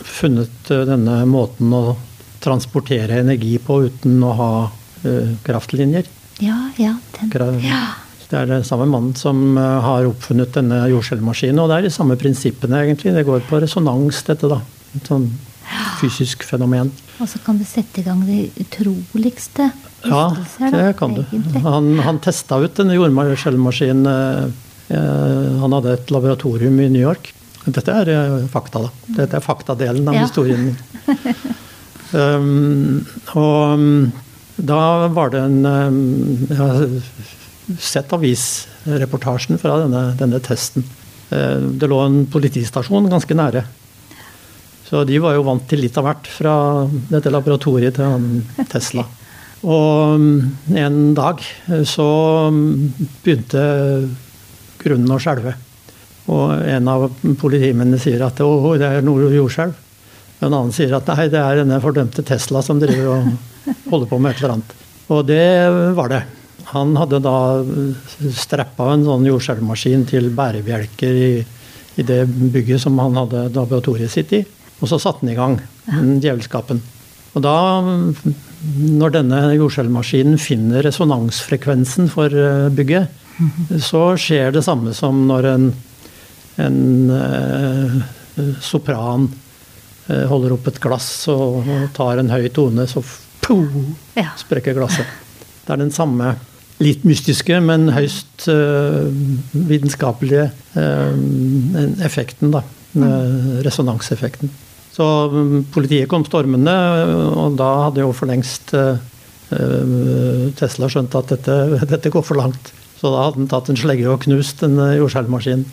funnet 0.02 0.72
denne 0.90 1.20
måten 1.30 1.70
å 1.70 1.84
transportere 2.42 3.20
energi 3.22 3.52
på 3.62 3.78
uten 3.86 4.18
å 4.26 4.32
ha 4.40 4.52
kraftlinjer. 5.46 6.10
Ja, 6.42 6.58
ja, 6.82 6.96
den. 7.20 7.62
ja. 7.62 7.84
Det 8.32 8.38
er 8.40 8.48
den 8.48 8.62
samme 8.64 8.86
mannen 8.88 9.12
som 9.12 9.58
uh, 9.60 9.82
har 9.84 10.06
oppfunnet 10.08 10.54
denne 10.56 10.78
jordskjelvmaskinen. 10.88 11.58
Og 11.60 11.68
det 11.68 11.76
er 11.76 11.84
de 11.84 11.92
samme 11.92 12.16
prinsippene, 12.16 12.78
egentlig. 12.86 13.12
Det 13.12 13.26
går 13.28 13.42
på 13.44 13.60
resonans, 13.60 14.22
dette, 14.24 14.48
da. 14.48 14.62
Et 14.96 15.10
sånn 15.10 15.26
fysisk 16.00 16.46
fenomen. 16.48 16.88
Og 17.20 17.28
så 17.28 17.42
kan 17.44 17.60
du 17.60 17.66
sette 17.68 18.00
i 18.00 18.06
gang 18.06 18.24
de 18.24 18.46
utroligste 18.60 19.68
Ja, 20.08 20.22
det 20.72 20.96
kan 20.98 21.12
du. 21.14 21.22
Han, 21.62 21.92
han 22.02 22.22
testa 22.24 22.56
ut 22.62 22.80
denne 22.80 22.96
jordskjelvmaskinen. 22.96 24.08
Uh, 24.88 25.60
han 25.60 25.76
hadde 25.76 25.94
et 25.98 26.14
laboratorium 26.16 26.80
i 26.80 26.88
New 26.88 27.04
York. 27.04 27.34
Dette 27.68 28.00
er 28.00 28.48
fakta, 28.50 28.86
da. 28.88 29.12
Dette 29.20 29.38
er 29.38 29.44
faktadelen 29.44 30.08
av 30.08 30.16
ja. 30.16 30.24
historien 30.24 30.70
min. 30.70 30.80
Um, 32.12 33.06
og 33.32 33.72
um, 33.72 34.10
da 34.60 35.08
var 35.16 35.30
det 35.32 35.40
en 35.46 35.62
um, 35.64 36.42
har 36.58 36.82
sett 37.78 38.12
avisreportasjen 38.12 39.60
fra 39.60 39.78
denne, 39.84 40.02
denne 40.18 40.40
testen. 40.44 40.84
Uh, 41.32 41.72
det 41.78 41.90
lå 41.90 42.00
en 42.04 42.22
politistasjon 42.30 43.10
ganske 43.12 43.36
nære. 43.38 43.64
Så 44.88 45.04
de 45.08 45.20
var 45.24 45.38
jo 45.38 45.46
vant 45.46 45.64
til 45.70 45.80
litt 45.80 45.96
av 45.96 46.04
hvert 46.04 46.28
fra 46.28 46.54
dette 47.08 47.32
laboratoriet 47.32 47.96
til 47.96 48.66
Tesla. 48.68 49.06
Og 49.62 50.18
um, 50.18 50.26
en 50.76 50.98
dag 51.16 51.40
så 51.88 52.08
begynte 53.22 53.62
grunnen 54.82 55.14
å 55.14 55.20
skjelve. 55.22 55.54
Og 56.32 56.52
en 56.68 56.90
av 56.90 57.08
politimennene 57.40 57.98
sier 58.02 58.22
at 58.26 58.38
det 58.38 58.90
er 58.90 59.06
noe 59.06 59.30
jordskjelv. 59.32 59.78
En 60.42 60.50
annen 60.50 60.74
sier 60.74 60.92
at 60.96 61.08
nei, 61.10 61.28
det 61.30 61.38
er 61.38 61.60
denne 61.62 61.78
fordømte 61.82 62.24
Tesla 62.26 62.62
som 62.66 62.80
driver 62.82 63.12
og 63.14 63.74
holder 63.90 64.08
på 64.10 64.18
med 64.18 64.32
et 64.32 64.42
eller 64.42 64.56
annet. 64.56 64.72
Og 65.12 65.26
det 65.28 65.44
var 65.96 66.10
det. 66.10 66.22
Han 66.72 66.94
hadde 66.96 67.20
da 67.24 67.36
strappa 68.36 68.92
en 68.92 69.04
sånn 69.06 69.26
jordskjelvmaskin 69.28 70.06
til 70.10 70.30
bærebjelker 70.36 71.18
i, 71.26 71.32
i, 71.96 72.06
det 72.08 72.24
bygget 72.28 72.82
som 72.84 72.98
han 73.02 73.18
hadde 73.20 73.48
laboratoriet 73.54 74.12
sitt 74.12 74.32
i. 74.36 74.42
Og 74.80 74.90
så 74.90 74.98
satte 75.00 75.24
han 75.24 75.32
i 75.32 75.38
gang 75.38 75.58
den 75.86 76.16
djevelskapen. 76.22 76.80
Og 77.32 77.44
da, 77.44 77.56
når 79.00 79.14
denne 79.14 79.42
jordskjelvmaskinen 79.56 80.40
finner 80.40 80.84
resonansfrekvensen 80.84 82.10
for 82.12 82.32
eh, 82.32 82.68
bygget, 82.72 83.20
så 83.80 84.10
skjer 84.20 84.52
det 84.52 84.64
samme 84.66 84.92
som 84.96 85.22
når 85.28 85.48
en, 85.54 85.70
en 86.60 86.82
eh, 87.16 88.02
sopran 88.60 89.30
Eh, 90.06 90.24
holder 90.26 90.56
opp 90.56 90.66
et 90.66 90.80
glass 90.82 91.08
og, 91.30 91.62
tar 91.94 92.18
en 92.18 92.32
høy 92.32 92.48
tone, 92.54 92.88
så 92.90 93.04
poh, 93.44 93.76
sprekker 94.40 94.74
glasset. 94.74 95.06
Det 95.62 95.70
er 95.70 95.78
den 95.78 95.94
samme 95.94 96.34
litt 96.82 97.04
mystiske, 97.06 97.58
men 97.64 97.90
høyst 97.94 98.46
uh, 98.50 99.08
vitenskapelige 99.52 100.48
uh, 100.76 102.02
effekten, 102.04 102.52
da. 102.54 102.62
Uh, 102.92 103.62
Resonanseffekten. 103.64 104.50
Så 104.92 105.06
um, 105.32 105.62
politiet 105.72 106.10
kom 106.10 106.26
stormende, 106.28 106.74
og 107.32 107.56
da 107.60 107.70
hadde 107.86 108.04
jo 108.04 108.12
for 108.16 108.28
lengst 108.28 108.74
uh, 108.76 108.98
Tesla 110.58 110.88
skjønt 110.88 111.16
at 111.18 111.32
dette, 111.34 111.56
dette, 111.94 112.12
går 112.12 112.24
for 112.26 112.40
langt. 112.40 112.72
Så 113.00 113.10
da 113.12 113.26
hadde 113.26 113.42
han 113.42 113.50
tatt 113.50 113.72
en 113.72 113.80
slegge 113.80 114.10
og 114.10 114.22
knust 114.26 114.62
en 114.66 114.76
jordskjelvmaskin. 114.98 115.64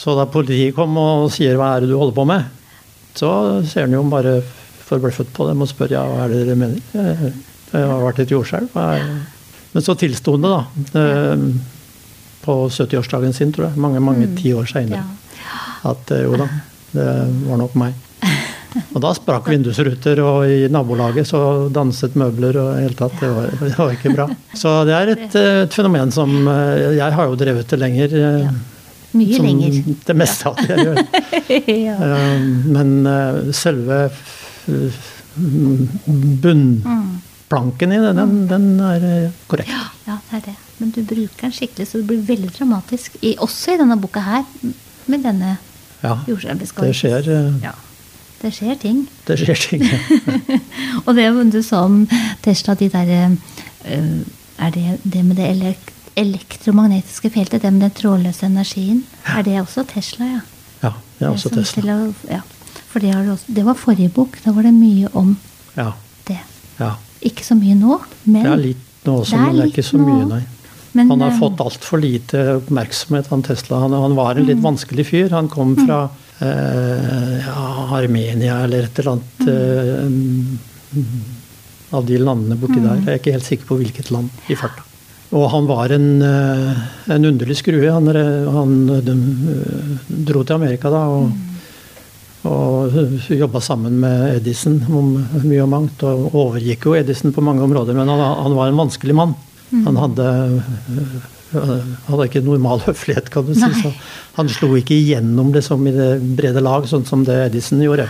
Så 0.00 0.16
da 0.18 0.26
politiet 0.26 0.74
kom 0.74 0.96
og 0.98 1.30
sier 1.34 1.56
'hva 1.56 1.76
er 1.76 1.84
det 1.84 1.92
du 1.92 1.98
holder 1.98 2.16
på 2.16 2.26
med', 2.26 2.48
så 3.14 3.62
ser 3.68 3.86
han 3.86 3.94
jo 3.94 4.02
bare 4.08 4.40
forbløffet 4.88 5.28
på 5.36 5.46
dem 5.48 5.62
og 5.62 5.68
spør 5.68 5.92
ja, 5.94 6.02
hva 6.08 6.24
er 6.24 6.32
det 6.32 6.40
dere 6.46 6.56
mener. 6.58 6.80
Det 7.72 7.80
har 7.80 8.02
vært 8.02 8.24
et 8.24 8.32
jordskjelv. 8.32 8.72
Men 9.72 9.84
så 9.84 9.94
tilsto 9.98 10.36
han 10.36 10.44
det, 10.44 10.52
da. 10.52 11.00
Eh, 11.00 11.44
på 12.42 12.56
70-årsdagen 12.68 13.32
sin, 13.32 13.52
tror 13.54 13.70
jeg. 13.70 13.80
Mange 13.80 14.00
mange 14.02 14.26
mm. 14.28 14.36
tiår 14.40 14.68
seinere. 14.68 15.04
At 15.88 16.10
eh, 16.12 16.24
jo 16.26 16.38
da, 16.40 16.48
det 16.92 17.06
var 17.46 17.60
nok 17.60 17.76
meg. 17.80 17.94
Og 18.94 19.00
da 19.04 19.10
sprakk 19.12 19.50
vindusruter, 19.52 20.20
og 20.24 20.48
i 20.48 20.68
nabolaget 20.72 21.28
så 21.28 21.68
danset 21.72 22.14
møbler 22.16 22.56
og 22.60 22.70
i 22.76 22.84
hele 22.86 22.96
tatt. 22.96 23.16
Det 23.20 23.30
var, 23.32 23.48
det 23.60 23.72
var, 23.76 23.96
ikke 23.96 24.14
bra. 24.16 24.28
Så 24.56 24.76
det 24.88 24.96
er 24.96 25.14
et, 25.14 25.26
et, 25.36 25.74
fenomen 25.74 26.12
som 26.14 26.32
eh, 26.48 26.92
Jeg 26.98 27.16
har 27.16 27.28
jo 27.28 27.40
drevet 27.40 27.68
det 27.72 27.80
lenger. 27.80 28.20
Mye 29.12 29.36
som 29.36 29.46
lenger. 29.46 29.80
Det 30.06 30.16
meste 30.16 30.48
av 30.48 30.60
det 30.60 30.68
jeg 30.72 30.86
gjør. 30.86 31.00
ja. 31.88 31.96
Eh, 32.06 32.46
men 32.72 32.94
eh, 33.08 33.40
selve 33.56 33.98
eh, 34.08 35.02
bunnplanken 37.52 37.92
i 37.92 37.98
det, 38.00 38.12
den, 38.16 38.48
den 38.48 38.80
er 38.80 39.30
korrekt. 39.46 39.70
Ja, 39.70 39.90
ja, 40.06 40.18
det 40.30 40.36
er 40.38 40.44
det. 40.46 40.56
Men 40.78 40.90
du 40.90 41.02
bruker 41.02 41.46
den 41.46 41.52
skikkelig, 41.52 41.88
så 41.88 41.98
det 41.98 42.06
blir 42.06 42.22
veldig 42.26 42.50
dramatisk. 42.58 43.16
I, 43.22 43.36
også 43.38 43.74
i 43.74 43.80
denne 43.80 43.98
boka 44.00 44.20
her, 44.20 44.44
med 45.06 45.24
denne 45.24 45.56
ja, 46.02 46.16
det 46.26 46.94
skjer 46.96 47.28
ja. 47.62 47.72
Det 48.42 48.50
skjer 48.50 48.74
ting. 48.74 49.04
Det 49.26 49.36
skjer 49.38 49.58
ting, 49.68 49.84
ja. 49.86 49.98
og 51.06 51.14
det 51.14 51.28
du 51.52 51.60
sa 51.62 51.84
om 51.86 52.08
Tesla, 52.42 52.74
de 52.74 52.88
der 52.90 53.36
Er 54.58 54.70
det 54.70 54.98
det 55.02 55.24
med 55.24 55.36
det 55.36 55.50
elekt 55.50 55.90
elektromagnetiske 56.16 57.30
feltet, 57.32 57.62
det 57.62 57.72
med 57.72 57.80
den 57.80 57.94
trådløse 57.96 58.46
energien, 58.46 59.04
er 59.24 59.42
det 59.42 59.60
også 59.60 59.86
Tesla, 59.88 60.26
ja? 60.26 60.40
Ja, 60.82 60.90
det 61.18 61.26
er 61.26 61.30
også 61.30 61.48
det 61.48 61.62
Tesla. 61.64 61.94
Å, 61.94 62.10
ja. 62.28 62.40
For 62.90 63.00
det, 63.00 63.14
det, 63.46 63.64
var 63.64 63.78
forrige 63.80 64.10
bok. 64.12 64.36
Da 64.44 64.52
var 64.52 64.66
det 64.68 64.74
mye 64.76 65.08
om 65.16 65.38
ja. 65.76 65.92
det. 66.28 66.36
Ja. 66.78 66.90
Ikke 67.28 67.46
så 67.46 67.54
mye 67.58 67.76
nå, 67.78 68.00
men 68.24 68.42
Det 68.42 68.50
er 68.52 68.64
litt 68.66 69.06
nå 69.06 69.14
også, 69.22 69.36
det 69.36 69.42
men 69.42 69.56
det 69.56 69.62
er 69.64 69.72
ikke 69.72 69.86
så 69.86 70.00
mye, 70.00 70.26
nei. 70.30 70.42
Men, 70.92 71.08
han 71.08 71.22
har 71.24 71.32
eh, 71.32 71.38
fått 71.40 71.60
altfor 71.64 72.02
lite 72.02 72.42
oppmerksomhet, 72.58 73.30
han 73.32 73.42
Tesla. 73.46 73.78
Han, 73.86 73.94
han 73.96 74.16
var 74.18 74.36
en 74.36 74.44
litt 74.44 74.60
mm. 74.60 74.66
vanskelig 74.66 75.06
fyr. 75.08 75.30
Han 75.32 75.48
kom 75.48 75.72
mm. 75.72 75.86
fra 75.86 76.00
eh, 76.44 77.38
ja, 77.46 77.64
Armenia 77.96 78.58
eller 78.66 78.84
et 78.84 79.00
eller 79.00 79.14
annet 79.14 79.40
eh, 79.48 80.04
av 81.96 82.04
de 82.08 82.18
landene 82.20 82.58
borti 82.60 82.76
mm. 82.76 82.84
der. 82.84 83.00
Jeg 83.06 83.12
er 83.14 83.22
ikke 83.22 83.36
helt 83.38 83.48
sikker 83.48 83.70
på 83.70 83.78
hvilket 83.80 84.12
land 84.12 84.52
i 84.52 84.58
farta. 84.58 84.84
Og 85.32 85.46
han 85.54 85.64
var 85.70 85.94
en, 85.96 86.10
eh, 86.28 86.84
en 87.16 87.24
underlig 87.30 87.56
skrue. 87.62 87.88
Han, 87.88 88.12
han 88.58 88.76
eh, 88.98 89.16
dro 90.28 90.44
til 90.44 90.58
Amerika 90.58 90.92
da 90.92 91.06
og, 91.08 91.32
mm. 91.32 91.51
Og 92.48 92.96
jobba 93.30 93.60
sammen 93.62 94.00
med 94.02 94.40
Edison 94.40 94.80
om 94.90 95.14
mye 95.44 95.62
og 95.62 95.70
mangt. 95.70 96.02
Og 96.06 96.34
overgikk 96.34 96.88
jo 96.88 96.96
Edison 96.98 97.34
på 97.34 97.44
mange 97.44 97.62
områder, 97.62 97.94
men 97.96 98.10
han, 98.10 98.22
han 98.42 98.56
var 98.58 98.70
en 98.70 98.80
vanskelig 98.82 99.16
mann. 99.16 99.36
Mm. 99.70 99.84
Han 99.86 100.00
hadde, 100.00 100.26
eh, 101.54 101.86
hadde 102.08 102.26
ikke 102.28 102.44
normal 102.44 102.82
høflighet, 102.88 103.30
kan 103.32 103.46
du 103.46 103.54
si. 103.54 103.70
Så 103.78 103.92
han 104.36 104.50
slo 104.52 104.74
ikke 104.78 104.98
igjennom 104.98 105.52
liksom, 105.54 105.86
i 105.86 105.94
det 105.94 106.10
brede 106.38 106.64
lag, 106.64 106.88
sånn 106.90 107.06
som 107.08 107.22
det 107.28 107.38
Edison 107.46 107.82
gjorde. 107.84 108.08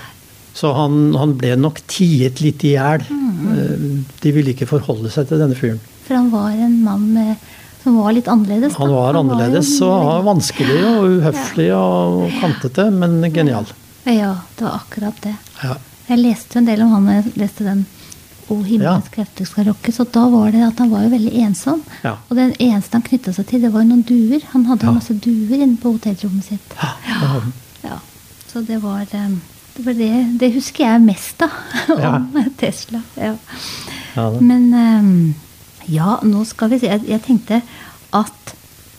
Så 0.56 0.72
han, 0.76 1.14
han 1.16 1.36
ble 1.40 1.54
nok 1.60 1.80
tiet 1.88 2.42
litt 2.44 2.64
i 2.68 2.74
hjel. 2.74 3.04
Mm. 3.08 4.04
De 4.20 4.32
ville 4.32 4.52
ikke 4.52 4.68
forholde 4.68 5.12
seg 5.12 5.28
til 5.28 5.40
denne 5.40 5.56
fyren. 5.56 5.80
For 6.06 6.18
han 6.18 6.32
var 6.32 6.56
en 6.56 6.80
mann 6.84 7.04
med, 7.14 7.36
som 7.84 8.00
var 8.00 8.16
litt 8.16 8.28
annerledes. 8.32 8.74
da. 8.74 8.80
Han 8.82 8.96
var 8.96 9.20
annerledes 9.20 9.70
og 9.84 10.26
vanskelig 10.26 10.80
og 10.88 11.06
uhøflig 11.18 11.70
og 11.76 12.26
kantete, 12.40 12.88
men 12.96 13.20
genial. 13.32 13.68
Ja, 14.04 14.36
det 14.58 14.64
var 14.64 14.80
akkurat 14.82 15.18
det. 15.22 15.34
Ja. 15.62 15.76
Jeg 16.08 16.18
leste 16.18 16.56
jo 16.56 16.62
en 16.62 16.66
del 16.68 16.82
om 16.82 16.90
han 16.96 17.04
da 17.06 17.18
jeg 17.20 17.36
leste 17.38 17.64
den 17.66 17.84
O 18.50 18.56
himmelens 18.66 19.06
krefter 19.08 19.46
skal 19.46 19.68
rokkes, 19.70 20.00
og 20.02 20.08
da 20.12 20.24
var 20.28 20.50
det 20.52 20.64
at 20.66 20.80
han 20.82 20.90
var 20.90 21.04
jo 21.06 21.12
veldig 21.12 21.30
ensom. 21.44 21.78
Ja. 22.02 22.16
Og 22.28 22.36
den 22.36 22.50
eneste 22.60 22.98
han 22.98 23.04
knytta 23.06 23.32
seg 23.32 23.46
til, 23.48 23.62
det 23.62 23.70
var 23.72 23.84
jo 23.84 23.92
noen 23.92 24.02
duer. 24.04 24.42
Han 24.52 24.66
hadde 24.66 24.88
Ja. 24.88 24.92
masse 24.92 25.14
duer 25.14 25.62
inne 25.62 25.78
på 25.80 25.92
hotellrommet 25.94 26.44
sitt. 26.50 26.74
Ja. 26.82 26.90
Ja, 27.86 27.98
så 28.50 28.60
det 28.66 28.82
var 28.82 29.06
eh, 29.06 29.30
det, 29.76 29.84
var 29.86 29.94
det, 29.96 30.10
det 30.42 30.50
husker 30.58 30.84
jeg 30.84 31.00
mest, 31.06 31.38
da. 31.38 31.48
Ja. 32.02 32.16
Om 32.18 32.50
Tesla. 32.58 33.00
Ja. 33.16 33.36
Ja. 34.16 34.26
Men 34.40 34.68
um, 34.74 35.34
ja, 35.88 36.18
nå 36.22 36.44
skal 36.44 36.74
vi 36.74 36.82
se. 36.82 36.90
Jeg, 36.92 37.06
jeg 37.08 37.22
tenkte 37.22 37.62
at 38.12 38.54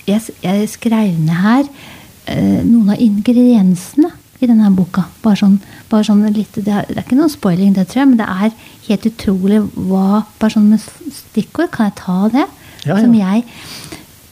jeg, 0.07 0.21
jeg 0.41 0.69
skrev 0.71 1.19
ned 1.19 1.35
her 1.43 1.67
uh, 1.67 2.61
noen 2.65 2.95
av 2.95 3.03
ingrediensene 3.03 4.09
i 4.43 4.49
denne 4.51 4.71
boka. 4.75 5.05
Bare 5.23 5.39
sånn, 5.39 5.57
bare 5.91 6.05
sånn 6.07 6.23
litt, 6.35 6.55
det, 6.59 6.67
er, 6.67 6.87
det 6.89 6.99
er 6.99 7.05
ikke 7.05 7.19
noen 7.19 7.31
spoiling, 7.31 7.73
det 7.75 7.87
tror 7.89 8.03
jeg, 8.03 8.11
men 8.11 8.21
det 8.21 8.29
er 8.29 8.53
helt 8.89 9.09
utrolig 9.13 9.63
hva 9.73 10.23
Bare 10.39 10.57
sånn 10.57 10.71
med 10.73 10.83
stikkord, 10.83 11.71
kan 11.73 11.89
jeg 11.89 11.99
ta 12.01 12.17
det? 12.33 12.47
Ja, 12.83 12.95
ja. 12.97 13.03
Som 13.05 13.13
jeg 13.15 13.43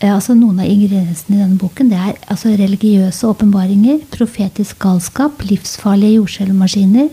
eh, 0.01 0.11
altså 0.11 0.35
Noen 0.35 0.59
av 0.59 0.67
ingrediensene 0.67 1.37
i 1.37 1.39
denne 1.39 1.59
boken 1.61 1.91
det 1.91 1.99
er 1.99 2.17
altså 2.33 2.51
religiøse 2.59 3.29
åpenbaringer, 3.29 4.01
profetisk 4.11 4.81
galskap, 4.83 5.45
livsfarlige 5.47 6.17
jordskjelvmaskiner, 6.17 7.07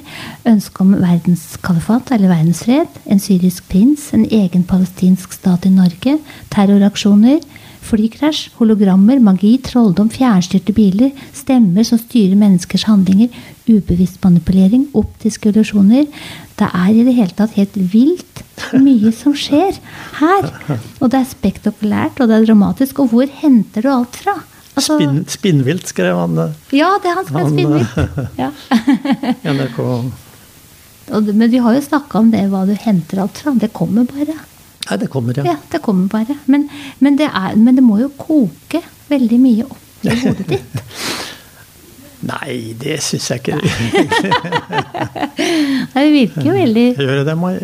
ønske 0.51 0.83
om 0.83 0.97
verdenskalifat 0.99 2.13
eller 2.17 2.33
verdensfred, 2.33 2.99
en 3.07 3.23
syrisk 3.23 3.69
prins, 3.71 4.11
en 4.17 4.27
egen 4.27 4.67
palestinsk 4.67 5.37
stat 5.39 5.69
i 5.69 5.75
Norge, 5.75 6.19
terroraksjoner, 6.55 7.39
flykrasj, 7.85 8.49
hologrammer, 8.59 9.21
magi, 9.23 9.55
trolldom, 9.65 10.11
fjernstyrte 10.13 10.75
biler, 10.77 11.13
stemmer 11.37 11.85
som 11.87 11.99
styrer 12.01 12.37
menneskers 12.39 12.85
handlinger, 12.89 13.29
ubevisst 13.69 14.21
manipulering, 14.25 14.87
optiske 14.99 15.51
illusjoner. 15.53 16.07
Det 16.59 16.69
er 16.75 16.91
i 16.93 17.05
det 17.07 17.15
hele 17.15 17.35
tatt 17.39 17.55
helt 17.59 17.77
vilt 17.93 18.43
mye 18.75 19.13
som 19.15 19.35
skjer 19.39 19.77
her. 20.19 20.49
Og 21.01 21.11
det 21.13 21.21
er 21.23 21.29
spektakulært, 21.31 22.19
og 22.21 22.29
det 22.31 22.41
er 22.41 22.47
dramatisk. 22.49 22.99
Og 23.05 23.13
hvor 23.13 23.29
henter 23.43 23.85
du 23.85 23.91
alt 23.93 24.17
fra? 24.25 24.35
Altså- 24.79 24.99
Spinn, 24.99 25.25
spinnvilt, 25.27 25.89
skrev 25.91 26.15
han 26.21 26.39
eh, 26.39 26.53
Ja, 26.79 26.93
det 27.03 27.11
han 27.11 27.25
er 27.27 27.39
Han, 27.39 27.53
spinnvilt. 27.53 27.97
Ja. 28.43 28.51
NRK. 29.43 29.81
Men 31.35 31.51
vi 31.51 31.59
har 31.65 31.75
jo 31.75 31.81
snakka 31.83 32.21
om 32.21 32.31
det, 32.31 32.45
hva 32.53 32.67
du 32.69 32.75
henter 32.79 33.23
alt 33.25 33.39
fra. 33.41 33.55
Det 33.59 33.73
kommer 33.73 34.05
bare. 34.07 34.37
Nei, 34.89 34.99
det 35.03 35.09
kommer, 35.13 35.37
ja. 35.37 35.45
Ja, 35.45 35.57
det 35.73 35.83
kommer 35.85 36.09
bare. 36.09 36.39
Men, 36.47 36.69
men, 36.99 37.19
det, 37.21 37.29
er, 37.29 37.57
men 37.61 37.77
det 37.77 37.85
må 37.85 37.99
jo 38.01 38.09
koke 38.17 38.81
veldig 39.11 39.41
mye 39.43 39.67
opp 39.69 40.07
i 40.07 40.15
hodet 40.23 40.47
ditt. 40.49 40.79
Nei, 42.29 42.75
det 42.81 42.97
syns 43.05 43.29
jeg 43.31 43.45
ikke. 43.45 43.59
Det 45.99 46.07
virker 46.11 46.49
jo 46.49 46.55
veldig 46.57 46.87
Gjør 46.99 47.21
det, 47.29 47.35
Mai? 47.39 47.55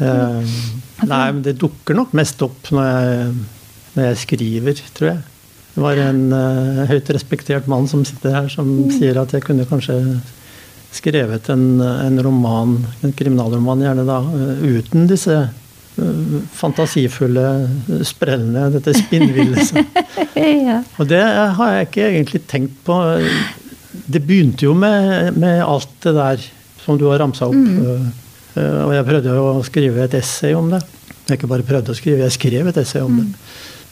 Eh, 0.00 0.54
Nei, 1.10 1.26
men 1.32 1.42
det 1.44 1.58
dukker 1.60 1.96
nok 1.96 2.14
mest 2.16 2.40
opp 2.44 2.70
når 2.72 2.86
jeg, 2.86 3.34
når 3.96 4.06
jeg 4.06 4.18
skriver, 4.22 4.82
tror 4.96 5.08
jeg. 5.10 5.20
Det 5.74 5.82
var 5.84 6.00
en 6.02 6.22
uh, 6.32 6.82
høyt 6.90 7.10
respektert 7.14 7.68
mann 7.70 7.86
som 7.88 8.04
sitter 8.04 8.34
her, 8.34 8.48
som 8.52 8.68
sier 8.92 9.20
at 9.20 9.32
jeg 9.36 9.44
kunne 9.44 9.68
kanskje 9.68 9.96
skrevet 10.94 11.48
en, 11.52 11.80
en 11.80 12.20
roman, 12.24 12.76
en 13.04 13.12
kriminalroman 13.16 13.82
gjerne 13.84 14.04
da, 14.08 14.18
eh, 14.36 14.62
uten 14.78 15.06
disse 15.10 15.36
eh, 15.40 16.30
fantasifulle 16.56 17.46
sprellene, 18.06 18.68
dette 18.74 18.94
spinnville. 18.98 19.66
ja. 20.68 20.80
og 20.98 21.10
det 21.10 21.22
har 21.58 21.76
jeg 21.76 21.90
ikke 21.90 22.08
egentlig 22.08 22.42
tenkt 22.50 22.80
på. 22.86 22.98
Det 24.10 24.22
begynte 24.26 24.66
jo 24.66 24.74
med, 24.78 25.36
med 25.38 25.62
alt 25.62 25.92
det 26.06 26.16
der 26.18 26.48
som 26.80 26.98
du 26.98 27.06
har 27.10 27.22
ramsa 27.22 27.50
opp. 27.50 27.56
Eh, 27.56 28.08
Og 28.58 28.90
jeg 28.96 29.06
prøvde 29.06 29.34
jo 29.36 29.50
å 29.52 29.66
skrive 29.66 30.06
et 30.08 30.14
essay 30.18 30.56
om 30.58 30.72
det. 30.72 30.80
Jeg 31.28 31.38
ikke 31.38 31.50
bare 31.52 31.66
prøvde 31.66 31.92
å 31.92 31.98
skrive, 31.98 32.24
jeg 32.24 32.34
skrev 32.34 32.70
et 32.70 32.80
essay 32.82 33.02
om 33.04 33.20
det. 33.20 33.28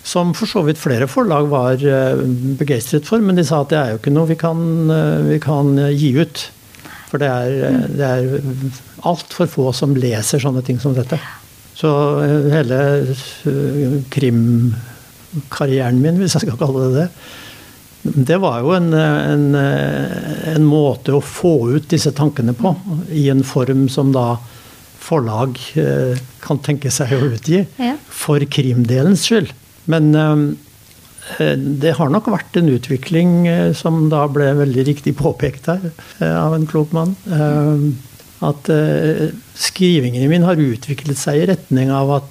Som 0.08 0.32
for 0.34 0.48
så 0.50 0.62
vidt 0.66 0.80
flere 0.80 1.06
forlag 1.10 1.46
var 1.50 1.82
eh, 1.84 2.22
begeistret 2.58 3.06
for, 3.06 3.22
men 3.22 3.38
de 3.38 3.44
sa 3.46 3.60
at 3.62 3.72
det 3.72 3.78
er 3.78 3.92
jo 3.92 4.00
ikke 4.00 4.14
noe 4.14 4.30
vi 4.30 4.38
kan, 4.40 4.60
eh, 4.94 5.26
vi 5.28 5.38
kan 5.42 5.74
eh, 5.78 5.92
gi 5.94 6.14
ut. 6.18 6.46
For 7.08 7.20
det 7.22 7.28
er, 7.28 7.84
det 7.88 8.08
er 8.08 8.24
altfor 9.08 9.48
få 9.50 9.70
som 9.76 9.96
leser 9.96 10.42
sånne 10.42 10.62
ting 10.66 10.80
som 10.82 10.96
dette. 10.96 11.18
Så 11.78 11.90
eh, 12.24 12.48
hele 12.52 12.80
eh, 13.48 13.98
krimkarrieren 14.12 16.00
min, 16.02 16.18
hvis 16.20 16.36
jeg 16.36 16.46
skal 16.46 16.58
kalle 16.60 16.88
det 16.88 17.04
det, 17.04 17.08
det 18.28 18.38
var 18.40 18.62
jo 18.62 18.72
en, 18.76 18.92
en, 18.94 19.48
en 19.58 20.64
måte 20.64 21.16
å 21.16 21.24
få 21.24 21.74
ut 21.74 21.88
disse 21.90 22.12
tankene 22.16 22.54
på, 22.56 22.72
i 23.12 23.26
en 23.32 23.42
form 23.44 23.88
som 23.92 24.12
da 24.14 24.38
forlag 25.02 25.58
eh, 25.80 26.20
kan 26.44 26.60
tenke 26.64 26.92
seg 26.94 27.12
å 27.16 27.32
utgi, 27.32 27.64
for 28.12 28.44
krimdelens 28.52 29.26
skyld. 29.28 29.52
Men 29.88 30.12
det 31.58 31.92
har 31.98 32.08
nok 32.12 32.30
vært 32.32 32.56
en 32.60 32.70
utvikling 32.72 33.32
eh, 33.50 33.72
som 33.76 34.06
da 34.12 34.24
ble 34.32 34.50
veldig 34.62 34.84
riktig 34.88 35.12
påpekt 35.18 35.68
her 35.70 35.90
eh, 35.90 36.34
av 36.34 36.54
en 36.56 36.66
klok 36.70 36.94
mann. 36.96 37.16
eh, 37.28 37.88
At 38.48 38.68
skrivingene 39.58 40.28
mine 40.30 40.46
har 40.46 40.60
utviklet 40.62 41.18
seg 41.18 41.40
i 41.40 41.46
retning 41.50 41.88
av 41.90 42.12
at 42.20 42.28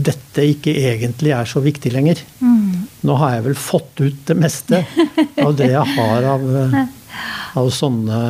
dette 0.00 0.44
ikke 0.46 0.70
egentlig 0.78 1.32
er 1.34 1.48
så 1.50 1.58
viktig 1.60 1.90
lenger. 1.92 2.20
Nå 3.04 3.16
har 3.18 3.34
jeg 3.34 3.44
vel 3.48 3.56
fått 3.58 4.00
ut 4.00 4.20
det 4.30 4.36
meste 4.38 4.80
av 5.42 5.56
det 5.58 5.72
jeg 5.72 5.96
har 5.96 6.28
av, 6.36 6.46
eh, 6.62 6.78
av 7.58 7.68
sånne 7.74 8.20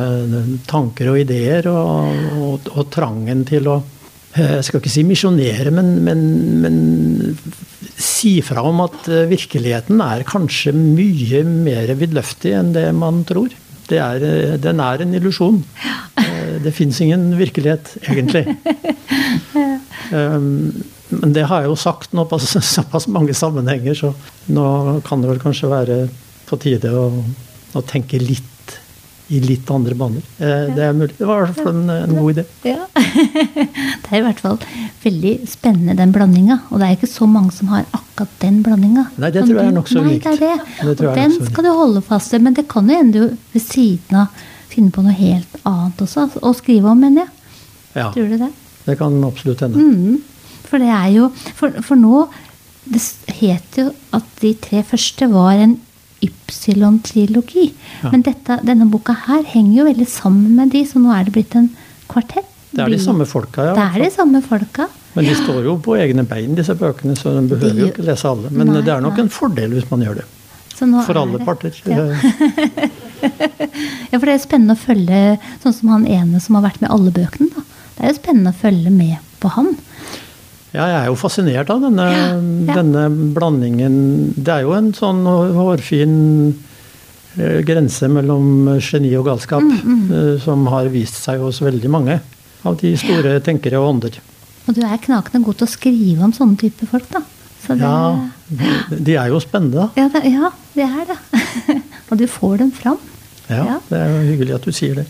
tanker 0.67 1.11
og 1.13 1.21
ideer, 1.21 1.69
og, 1.69 2.17
og, 2.41 2.71
og 2.73 2.89
trangen 2.91 3.45
til 3.47 3.69
å 3.69 3.77
eh, 4.33 4.57
Jeg 4.57 4.65
skal 4.67 4.81
ikke 4.81 4.95
si 4.97 5.05
misjonere, 5.07 5.71
men, 5.77 5.93
men, 6.03 6.25
men 6.65 6.81
si 7.97 8.37
fra 8.45 8.63
om 8.67 8.83
at 8.85 9.09
eh, 9.09 9.27
virkeligheten 9.31 10.01
er 10.05 10.25
kanskje 10.27 10.73
mye 10.75 11.43
mer 11.47 11.91
vidløftig 11.99 12.53
enn 12.57 12.71
det 12.75 12.87
man 12.97 13.23
tror. 13.27 13.53
Det 13.89 13.99
er, 13.99 14.23
eh, 14.23 14.55
den 14.61 14.79
er 14.83 15.03
en 15.03 15.17
illusjon. 15.17 15.61
Eh, 16.21 16.57
Det 16.61 16.73
fins 16.75 16.99
ingen 17.01 17.31
virkelighet, 17.39 17.95
egentlig. 18.05 18.45
Um, 20.11 20.83
Men 21.11 21.33
det 21.35 21.43
har 21.49 21.63
jeg 21.63 21.71
jo 21.71 21.79
sagt 21.79 22.13
nå 22.15 22.23
på 22.29 22.39
såpass 22.39 23.07
mange 23.11 23.35
sammenhenger, 23.35 23.97
så 23.97 24.13
nå 24.55 24.65
kan 25.07 25.23
det 25.23 25.31
vel 25.33 25.41
kanskje 25.43 25.71
være 25.71 25.97
på 26.47 26.59
tide 26.61 26.91
å, 26.95 27.09
å 27.75 27.83
tenke 27.87 28.19
litt 28.21 28.50
i 29.31 29.39
litt 29.43 29.69
andre 29.71 29.95
baner. 29.97 30.23
Eh, 30.39 30.69
Det 30.75 30.83
er 30.85 30.93
mulig. 30.97 31.15
Det 31.17 31.27
var 31.27 31.43
i 31.43 31.49
hvert 31.49 31.63
fall 31.63 31.79
en, 31.79 31.89
en 31.95 32.15
god 32.17 32.33
idé. 32.35 32.45
Ja. 32.67 32.85
det 34.03 34.11
er 34.11 34.17
i 34.19 34.23
hvert 34.25 34.41
fall 34.43 34.57
veldig 35.03 35.33
spennende, 35.49 35.95
den 35.99 36.13
blandinga. 36.15 36.59
Og 36.69 36.81
det 36.81 36.87
er 36.89 36.97
ikke 36.97 37.09
så 37.11 37.27
mange 37.31 37.53
som 37.55 37.71
har 37.73 37.85
akkurat 37.95 38.33
den 38.43 38.61
blandinga. 38.65 39.07
Nei, 39.17 39.31
det 39.31 39.45
tror 39.47 39.61
jeg 39.61 39.71
er 39.71 39.77
nokså 39.77 40.03
Nei, 40.05 40.17
det 40.19 40.33
er 40.35 40.41
det. 40.41 40.55
Det 40.81 41.07
og 41.07 41.19
den 41.19 41.37
skal 41.39 41.67
du 41.67 41.71
holde 41.71 42.03
fast 42.05 42.33
ved. 42.35 42.43
Men 42.47 42.57
det 42.57 42.67
kan 42.71 42.89
jo 42.89 42.97
hende 42.99 43.13
du 43.15 43.37
ved 43.53 43.63
siden 43.65 44.23
av 44.25 44.41
finner 44.71 44.93
på 44.95 45.03
noe 45.03 45.15
helt 45.15 45.55
annet 45.67 46.01
også 46.03 46.27
å 46.39 46.53
skrive 46.55 46.91
om, 46.91 46.99
mener 47.03 47.25
jeg. 47.25 47.31
Ja, 47.97 48.11
Tror 48.15 48.29
du 48.31 48.37
det? 48.39 48.51
det 48.85 48.97
kan 48.99 49.17
absolutt 49.27 49.63
hende. 49.65 49.81
Mm. 49.83 50.21
For 50.69 50.79
det 50.79 50.91
er 50.95 51.09
jo 51.11 51.25
For, 51.57 51.73
for 51.83 51.99
nå 51.99 52.21
Det 52.87 53.01
het 53.41 53.75
jo 53.77 53.89
at 54.15 54.29
de 54.39 54.53
tre 54.63 54.79
første 54.87 55.27
var 55.29 55.59
en 55.59 55.73
Ypsilon-trilogi. 56.21 57.71
Ja. 58.03 58.11
Men 58.11 58.21
dette, 58.25 58.59
denne 58.67 58.85
boka 58.91 59.15
her 59.27 59.43
henger 59.47 59.77
jo 59.81 59.85
veldig 59.89 60.07
sammen 60.07 60.55
med 60.57 60.71
de, 60.73 60.83
så 60.85 61.01
nå 61.01 61.11
er 61.15 61.25
det 61.27 61.33
blitt 61.35 61.55
en 61.59 61.69
kvartett. 62.11 62.47
Det 62.71 62.79
er 62.85 62.91
de 62.93 62.99
samme 63.03 63.25
folka, 63.27 63.65
ja. 63.67 63.73
Det 63.75 63.83
er 63.83 64.05
de 64.05 64.11
samme 64.15 64.39
folka. 64.45 64.85
Men 65.15 65.25
de 65.27 65.33
står 65.35 65.65
jo 65.67 65.73
på 65.83 65.97
egne 65.99 66.23
bein, 66.23 66.53
disse 66.55 66.71
bøkene, 66.79 67.17
så 67.19 67.33
de 67.35 67.41
behøver 67.51 67.73
De- 67.75 67.81
jo 67.83 67.89
ikke 67.91 68.05
lese 68.07 68.29
alle. 68.29 68.49
Men 68.49 68.67
Nei, 68.71 68.81
det 68.85 68.93
er 68.93 69.01
nok 69.03 69.17
nei. 69.17 69.25
en 69.25 69.29
fordel 69.33 69.73
hvis 69.75 69.89
man 69.91 70.05
gjør 70.05 70.21
det. 70.21 70.27
Så 70.77 70.87
nå 70.87 71.01
For 71.05 71.19
alle 71.19 71.37
det- 71.37 71.45
parter. 71.45 71.75
Ja. 71.85 72.89
Ja, 73.21 74.17
for 74.17 74.25
det 74.25 74.33
er 74.33 74.39
spennende 74.41 74.73
å 74.73 74.79
følge 74.81 75.17
sånn 75.61 75.73
som 75.77 75.91
han 75.93 76.07
ene 76.09 76.39
som 76.41 76.55
har 76.57 76.63
vært 76.65 76.79
med 76.81 76.89
i 76.89 76.93
alle 76.95 77.11
bøkene. 77.13 77.49
da. 77.53 77.61
Det 77.95 78.03
er 78.03 78.09
jo 78.09 78.17
spennende 78.17 78.49
å 78.51 78.57
følge 78.57 78.91
med 78.91 79.17
på 79.39 79.51
han. 79.53 79.69
Ja, 80.71 80.85
jeg 80.87 80.97
er 81.01 81.07
jo 81.11 81.15
fascinert 81.19 81.69
av 81.73 81.81
denne, 81.83 82.05
ja. 82.07 82.75
denne 82.77 83.05
blandingen. 83.35 83.95
Det 84.37 84.53
er 84.53 84.61
jo 84.63 84.71
en 84.77 84.93
sånn 84.95 85.25
hårfin 85.27 86.13
eh, 87.37 87.59
grense 87.67 88.07
mellom 88.11 88.69
geni 88.79 89.11
og 89.19 89.25
galskap 89.27 89.61
Mm, 89.65 90.07
mm. 90.07 90.39
som 90.43 90.63
har 90.71 90.87
vist 90.93 91.19
seg 91.25 91.41
hos 91.43 91.59
veldig 91.63 91.91
mange 91.91 92.19
av 92.63 92.77
de 92.79 92.93
store 92.99 93.39
tenkere 93.43 93.79
og 93.81 93.89
ånder. 93.97 94.19
Og 94.69 94.75
du 94.77 94.81
er 94.85 94.97
knakende 95.01 95.43
god 95.43 95.57
til 95.59 95.67
å 95.67 95.71
skrive 95.71 96.23
om 96.23 96.33
sånne 96.35 96.57
typer 96.61 96.87
folk, 96.87 97.07
da. 97.11 97.23
Så 97.61 97.75
det, 97.77 97.85
Ja, 97.85 98.97
de 98.97 99.15
er 99.21 99.27
jo 99.29 99.39
spennende, 99.43 99.83
da. 99.83 99.89
ja, 100.01 100.07
det, 100.13 100.21
ja, 100.31 100.49
det 100.75 100.85
er 100.87 101.09
det. 101.11 101.17
og 102.09 102.17
du 102.17 102.27
får 102.27 102.57
dem 102.63 102.71
fram. 102.71 102.97
Ja, 103.49 103.65
Ja. 103.65 103.79
det 103.89 103.97
er 103.99 104.07
jo 104.15 104.21
hyggelig 104.31 104.55
at 104.55 104.63
du 104.65 104.71
sier 104.71 104.95
det. 105.01 105.07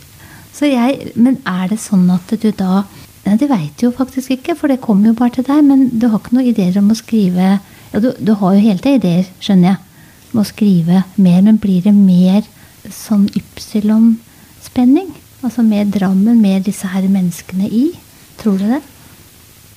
Så 0.52 0.66
jeg, 0.68 1.12
men 1.16 1.38
er 1.48 1.68
det 1.72 1.78
sånn 1.80 2.10
at 2.12 2.28
du 2.42 2.50
da 2.52 2.82
Nei, 3.26 3.38
det 3.38 3.50
veit 3.52 3.74
du 3.78 3.88
jo 3.88 3.94
faktisk 3.94 4.34
ikke, 4.34 4.56
for 4.58 4.72
det 4.72 4.82
kommer 4.82 5.12
jo 5.12 5.18
bare 5.18 5.36
til 5.38 5.46
deg. 5.48 5.64
Men 5.68 5.88
du 5.94 6.08
har 6.10 6.22
ikke 6.22 6.36
noen 6.38 6.50
ideer 6.52 6.80
om 6.82 6.92
å 6.94 6.98
skrive 6.98 7.54
Ja, 7.92 8.00
du, 8.00 8.14
du 8.18 8.34
har 8.40 8.56
jo 8.56 8.64
hele 8.64 8.80
tiden 8.80 9.02
ideer, 9.02 9.26
skjønner 9.44 9.74
jeg, 9.74 10.06
om 10.32 10.42
å 10.42 10.48
skrive 10.48 11.04
mer. 11.18 11.42
Men 11.46 11.60
blir 11.62 11.84
det 11.86 11.94
mer 11.96 12.46
sånn 12.90 13.28
ypsilon-spenning? 13.38 15.12
Altså 15.42 15.66
mer 15.66 15.90
Drammen, 15.90 16.40
mer 16.42 16.62
disse 16.66 16.90
her 16.90 17.06
menneskene 17.10 17.68
i? 17.68 17.90
Tror 18.42 18.58
du 18.62 18.68
det? 18.70 18.82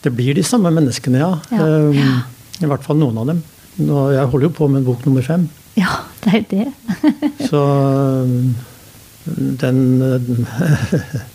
Det 0.05 0.13
blir 0.13 0.37
de 0.37 0.45
samme 0.45 0.71
menneskene, 0.75 1.21
ja. 1.21 1.33
Ja. 1.53 1.65
Um, 1.65 2.23
I 2.61 2.69
hvert 2.69 2.85
fall 2.85 3.01
noen 3.01 3.19
av 3.21 3.29
dem. 3.33 3.43
Nå, 3.81 4.01
jeg 4.15 4.31
holder 4.31 4.51
jo 4.51 4.57
på 4.59 4.69
med 4.71 4.85
bok 4.87 5.05
nummer 5.09 5.25
fem. 5.27 5.49
Ja, 5.81 6.03
det 6.25 6.35
er 6.39 6.45
det. 6.51 6.67
Så 7.49 7.61
um, 8.25 8.55
den 9.61 9.81
uh, 10.05 11.23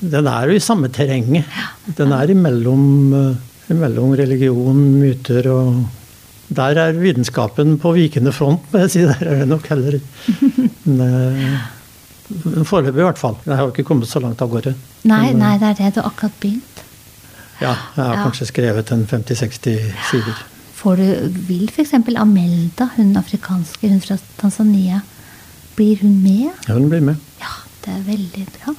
Den 0.00 0.26
er 0.30 0.46
jo 0.46 0.54
i 0.54 0.62
samme 0.62 0.88
terrenget. 0.94 1.44
Den 1.98 2.12
er 2.14 2.30
imellom, 2.30 3.12
uh, 3.12 3.36
imellom 3.70 4.12
religion, 4.18 4.76
myter 5.00 5.48
og 5.50 5.86
Der 6.48 6.78
er 6.80 6.92
vitenskapen 6.96 7.74
på 7.78 7.90
vikende 7.92 8.32
front, 8.32 8.60
må 8.72 8.78
jeg 8.86 8.90
si. 8.90 9.00
Der 9.04 9.18
er 9.20 9.38
det 9.42 9.48
nok 9.50 9.66
heller 9.68 9.98
uh, 9.98 11.58
Foreløpig, 12.64 13.00
i 13.00 13.04
hvert 13.04 13.18
fall. 13.20 13.36
Jeg 13.46 13.56
har 13.56 13.64
jo 13.66 13.72
ikke 13.72 13.84
kommet 13.88 14.08
så 14.08 14.20
langt 14.20 14.40
av 14.44 14.48
gårde. 14.52 14.74
Nei, 15.08 15.32
Men, 15.32 15.34
uh, 15.34 15.40
nei, 15.42 15.52
det 15.60 15.68
er 15.68 15.74
det. 15.82 15.90
Du 15.96 16.00
har 16.00 16.08
akkurat 16.12 16.38
begynt. 16.40 16.82
Ja, 17.60 17.74
jeg 17.96 18.04
har 18.04 18.14
Ja. 18.14 18.22
kanskje 18.24 18.46
skrevet 18.52 18.92
en 18.94 19.06
50-60 19.06 19.92
sider. 20.10 20.42
Får 20.78 20.96
du, 20.96 21.06
vil 21.48 21.68
f.eks. 21.72 21.92
Amelda, 22.16 22.86
hun 22.96 23.16
afrikanske, 23.18 23.88
hun 23.90 24.00
fra 24.00 24.16
Tanzania, 24.38 25.00
blir 25.76 25.98
hun 26.04 26.20
med? 26.22 26.52
Ja, 26.68 26.74
hun 26.78 26.88
blir 26.88 27.00
med. 27.02 27.16
Ja, 27.40 27.50
det 27.84 27.96
er 27.96 28.04
veldig 28.06 28.46
bra. 28.60 28.74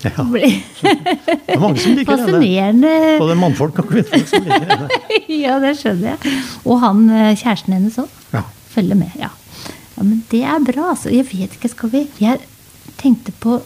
Ja, 0.00 0.24
det 0.24 1.54
er 1.54 1.60
mange 1.60 1.80
som 1.82 1.96
liker 1.96 2.16
henne. 2.16 2.30
Fascinerende. 2.30 2.92
Både 3.20 3.36
mannfolk 3.36 3.82
og 3.82 3.90
kvinnfolk 3.90 4.30
som 4.30 4.46
liker 4.46 4.70
henne. 4.70 5.00
ja, 5.44 5.58
det 5.60 5.74
skjønner 5.80 6.14
jeg. 6.14 6.38
Og 6.64 6.80
han 6.84 7.02
eh, 7.12 7.34
kjæresten 7.36 7.76
hennes 7.76 7.98
òg. 8.00 8.14
Ja. 8.32 8.44
Følger 8.72 8.96
med. 8.96 9.12
Ja. 9.20 9.28
ja, 9.98 10.06
men 10.06 10.22
det 10.32 10.40
er 10.48 10.64
bra, 10.64 10.94
altså. 10.94 11.12
Jeg 11.12 11.28
vet 11.28 11.58
ikke, 11.58 11.72
skal 11.74 11.92
vi 11.92 12.06
Jeg 12.22 12.40
tenkte 13.00 13.34
på 13.42 13.58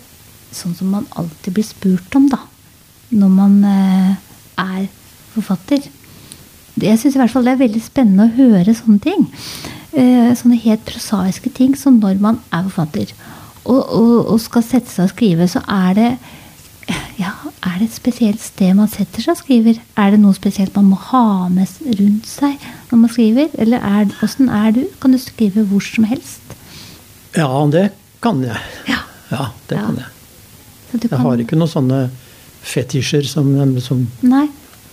sånn 0.54 0.74
som 0.78 0.90
man 0.94 1.06
alltid 1.18 1.54
blir 1.54 1.66
spurt 1.66 2.18
om, 2.18 2.26
da. 2.32 2.40
Når 3.14 3.30
man 3.30 3.60
eh, 3.70 4.10
er 4.64 4.88
forfatter. 5.34 5.86
Jeg 6.82 6.98
syns 6.98 7.14
i 7.14 7.20
hvert 7.20 7.30
fall 7.30 7.46
det 7.46 7.54
er 7.54 7.62
veldig 7.62 7.82
spennende 7.82 8.26
å 8.26 8.34
høre 8.34 8.74
sånne 8.74 8.98
ting. 9.02 9.28
Eh, 9.94 10.32
sånne 10.34 10.58
helt 10.64 10.82
prosaiske 10.88 11.52
ting 11.54 11.78
som 11.78 12.00
når 12.02 12.18
man 12.22 12.42
er 12.50 12.66
forfatter. 12.66 13.14
Og, 13.64 13.80
og, 13.80 14.26
og 14.34 14.40
skal 14.44 14.62
sette 14.66 14.90
seg 14.92 15.06
og 15.06 15.12
skrive, 15.14 15.46
så 15.48 15.62
er 15.72 15.94
det 15.96 16.08
ja, 17.16 17.30
Er 17.64 17.78
det 17.80 17.86
et 17.88 17.94
spesielt 17.96 18.42
sted 18.44 18.74
man 18.76 18.90
setter 18.92 19.22
seg 19.24 19.32
og 19.32 19.38
skriver? 19.40 19.78
Er 19.96 20.10
det 20.12 20.18
noe 20.20 20.34
spesielt 20.36 20.74
man 20.76 20.90
må 20.92 20.98
ha 21.10 21.48
med 21.48 21.70
rundt 21.98 22.26
seg 22.28 22.58
når 22.90 22.98
man 23.00 23.10
skriver? 23.14 23.48
Eller 23.58 23.80
er, 23.80 24.10
åssen 24.26 24.50
er 24.52 24.74
du? 24.76 24.82
Kan 25.00 25.14
du 25.16 25.18
skrive 25.22 25.64
hvor 25.70 25.80
som 25.84 26.04
helst? 26.10 26.42
ja, 27.34 27.48
det 27.72 27.88
kan 28.22 28.42
jeg. 28.44 28.60
Ja. 28.88 29.00
Ja, 29.32 29.46
det 29.70 29.78
Ja. 29.78 29.86
kan 29.86 29.96
jeg. 29.96 30.10
Jeg 31.10 31.18
har 31.18 31.40
ikke 31.42 31.56
noen 31.58 31.72
sånne 31.72 32.02
fetisjer 32.62 33.24
som, 33.26 33.48
som 33.82 34.04
Nei, 34.22 34.44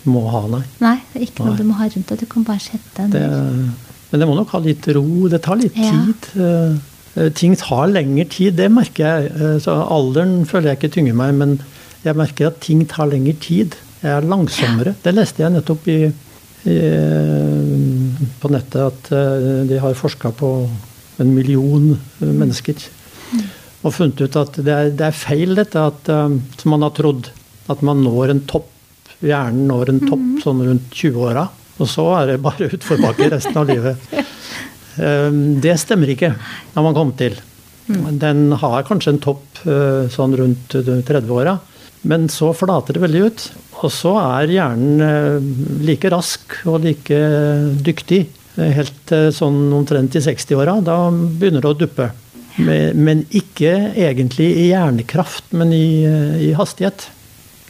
må 0.09 0.23
ha, 0.33 0.39
nei. 0.49 0.63
nei, 0.81 0.95
det 1.13 1.19
er 1.21 1.25
ikke 1.27 1.45
noe 1.45 1.57
du 1.59 1.63
må 1.67 1.75
ha 1.77 1.85
rundt 1.91 2.07
deg. 2.09 2.17
Du 2.23 2.25
kan 2.31 2.43
bare 2.47 2.59
sette 2.63 3.03
deg 3.03 3.11
Det, 3.13 3.21
ned. 3.21 3.91
men 4.11 4.23
det 4.23 4.27
må 4.31 4.33
nok 4.39 4.49
ha 4.55 4.59
litt 4.63 4.87
ro. 4.97 5.03
Det 5.29 5.41
tar 5.45 5.59
litt 5.61 5.77
Ja. 5.77 5.91
tid. 5.91 6.81
Eh, 7.17 7.29
Ting 7.35 7.55
tar 7.59 7.87
lengre 7.91 8.25
tid, 8.31 8.55
det 8.59 8.69
merker 8.71 9.05
jeg. 9.07 9.31
Eh, 9.35 9.57
Så 9.63 9.75
alderen 9.75 10.45
føler 10.47 10.71
jeg 10.71 10.79
ikke 10.81 10.93
tynger 10.97 11.17
meg, 11.17 11.33
men 11.35 11.57
jeg 12.05 12.15
merker 12.17 12.47
at 12.51 12.59
ting 12.63 12.85
tar 12.89 13.09
lengre 13.11 13.35
tid. 13.39 13.75
Jeg 14.01 14.11
er 14.17 14.25
langsommere. 14.25 14.95
Det 15.03 15.13
leste 15.13 15.43
jeg 15.43 15.53
nettopp 15.53 15.87
i, 15.91 15.99
i, 16.65 16.77
på 18.41 18.49
nettet, 18.51 18.81
at 18.87 19.11
eh, 19.13 19.67
de 19.69 19.79
har 19.83 19.97
forska 19.97 20.31
på 20.39 20.49
en 21.21 21.33
million 21.35 21.91
eh, 22.21 22.27
mennesker. 22.31 22.75
Og 23.81 23.93
funnet 23.95 24.21
ut 24.21 24.35
at 24.37 24.57
det 24.61 24.73
er, 24.73 24.89
det 24.93 25.07
er 25.07 25.15
feil, 25.17 25.55
dette 25.57 25.81
at, 25.81 26.05
som 26.05 26.69
man 26.69 26.83
har 26.85 26.91
trodd. 26.93 27.31
At 27.71 27.81
man 27.81 28.03
når 28.05 28.35
en 28.35 28.43
topp. 28.49 28.67
Hjernen 29.21 29.67
når 29.69 29.89
en 29.89 29.99
topp 30.05 30.21
sånn 30.43 30.61
rundt 30.65 30.93
20-åra. 30.97 31.47
Og 31.81 31.89
så 31.89 32.05
er 32.19 32.29
det 32.31 32.35
bare 32.45 32.69
utforbakke 32.73 33.27
resten 33.33 33.57
av 33.57 33.67
livet. 33.69 33.97
Eh, 34.97 35.29
Det 35.63 35.77
stemmer 35.79 36.11
ikke, 36.13 36.33
har 36.75 36.83
man 36.83 36.97
kommet 36.97 37.17
til. 37.21 37.39
Den 38.21 38.51
har 38.55 38.83
kanskje 38.87 39.15
en 39.15 39.19
topp 39.23 39.65
eh, 39.65 40.07
sånn 40.13 40.35
rundt 40.37 40.71
30-åra, 40.71 41.57
men 42.07 42.29
så 42.31 42.53
flater 42.55 42.95
det 42.95 43.01
veldig 43.03 43.23
ut. 43.27 43.47
Og 43.81 43.91
så 43.91 44.13
er 44.21 44.53
hjernen 44.53 45.01
eh, 45.01 45.49
like 45.83 46.09
rask 46.13 46.55
og 46.69 46.85
like 46.85 47.17
dyktig 47.83 48.21
eh, 48.57 48.71
helt 48.77 49.15
sånn 49.35 49.73
omtrent 49.75 50.15
i 50.15 50.23
60-åra. 50.23 50.79
Da 50.85 51.09
begynner 51.11 51.61
det 51.65 51.73
å 51.73 51.79
duppe. 51.83 52.11
Men 52.61 53.23
ikke 53.31 53.73
egentlig 53.95 54.49
i 54.59 54.69
hjernekraft, 54.71 55.51
men 55.55 55.71
i, 55.73 56.03
eh, 56.05 56.49
i 56.49 56.53
hastighet. 56.57 57.07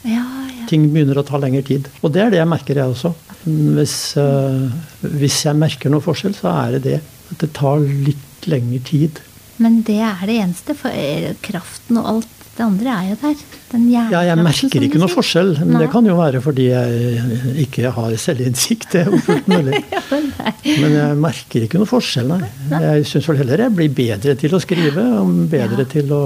Ja. 0.04 0.41
Ting 0.72 0.88
begynner 0.94 1.20
å 1.20 1.26
ta 1.28 1.36
lengre 1.42 1.60
tid. 1.68 1.88
Og 2.00 2.12
det 2.14 2.22
er 2.24 2.32
det 2.32 2.40
jeg 2.40 2.48
merker, 2.48 2.78
jeg 2.80 2.94
også. 2.94 3.12
Hvis, 3.44 3.96
eh, 4.16 5.08
hvis 5.20 5.42
jeg 5.44 5.58
merker 5.60 5.92
noe 5.92 6.00
forskjell, 6.04 6.32
så 6.38 6.48
er 6.64 6.78
det 6.78 6.82
det. 6.86 7.00
At 7.34 7.42
det 7.44 7.50
tar 7.58 7.82
litt 7.84 8.48
lengre 8.48 8.80
tid. 8.88 9.20
Men 9.62 9.82
det 9.86 9.98
er 10.02 10.22
det 10.26 10.38
eneste, 10.42 10.74
for 10.78 10.94
eh, 10.96 11.34
kraften 11.44 12.00
og 12.00 12.08
alt 12.16 12.38
det 12.52 12.64
andre 12.66 12.92
er 12.92 13.06
jo 13.08 13.16
der. 13.22 13.42
Den 13.70 13.84
Ja, 13.92 14.20
jeg 14.28 14.36
merker 14.44 14.84
ikke 14.84 14.98
noe 15.00 15.08
forskjell. 15.08 15.54
Men 15.62 15.70
Nei. 15.72 15.80
det 15.84 15.90
kan 15.94 16.04
jo 16.08 16.16
være 16.18 16.40
fordi 16.44 16.66
jeg 16.68 17.62
ikke 17.64 17.92
har 17.96 18.16
selvinnsikt. 18.20 18.90
Det 18.92 19.00
er 19.06 19.08
jo 19.08 19.20
fullt 19.24 19.48
mulig. 19.48 19.80
Men 20.82 20.96
jeg 20.98 21.16
merker 21.22 21.64
ikke 21.64 21.80
noe 21.80 21.88
forskjell, 21.88 22.28
nei. 22.28 22.50
Jeg 22.74 23.06
syns 23.08 23.28
vel 23.30 23.40
heller 23.40 23.64
jeg 23.64 23.74
blir 23.78 23.94
bedre 23.96 24.34
til 24.40 24.52
å 24.56 24.60
skrive. 24.60 25.06
Og 25.22 25.32
bedre 25.52 25.86
Ja. 25.86 25.88
til, 25.94 26.12
å, 26.12 26.20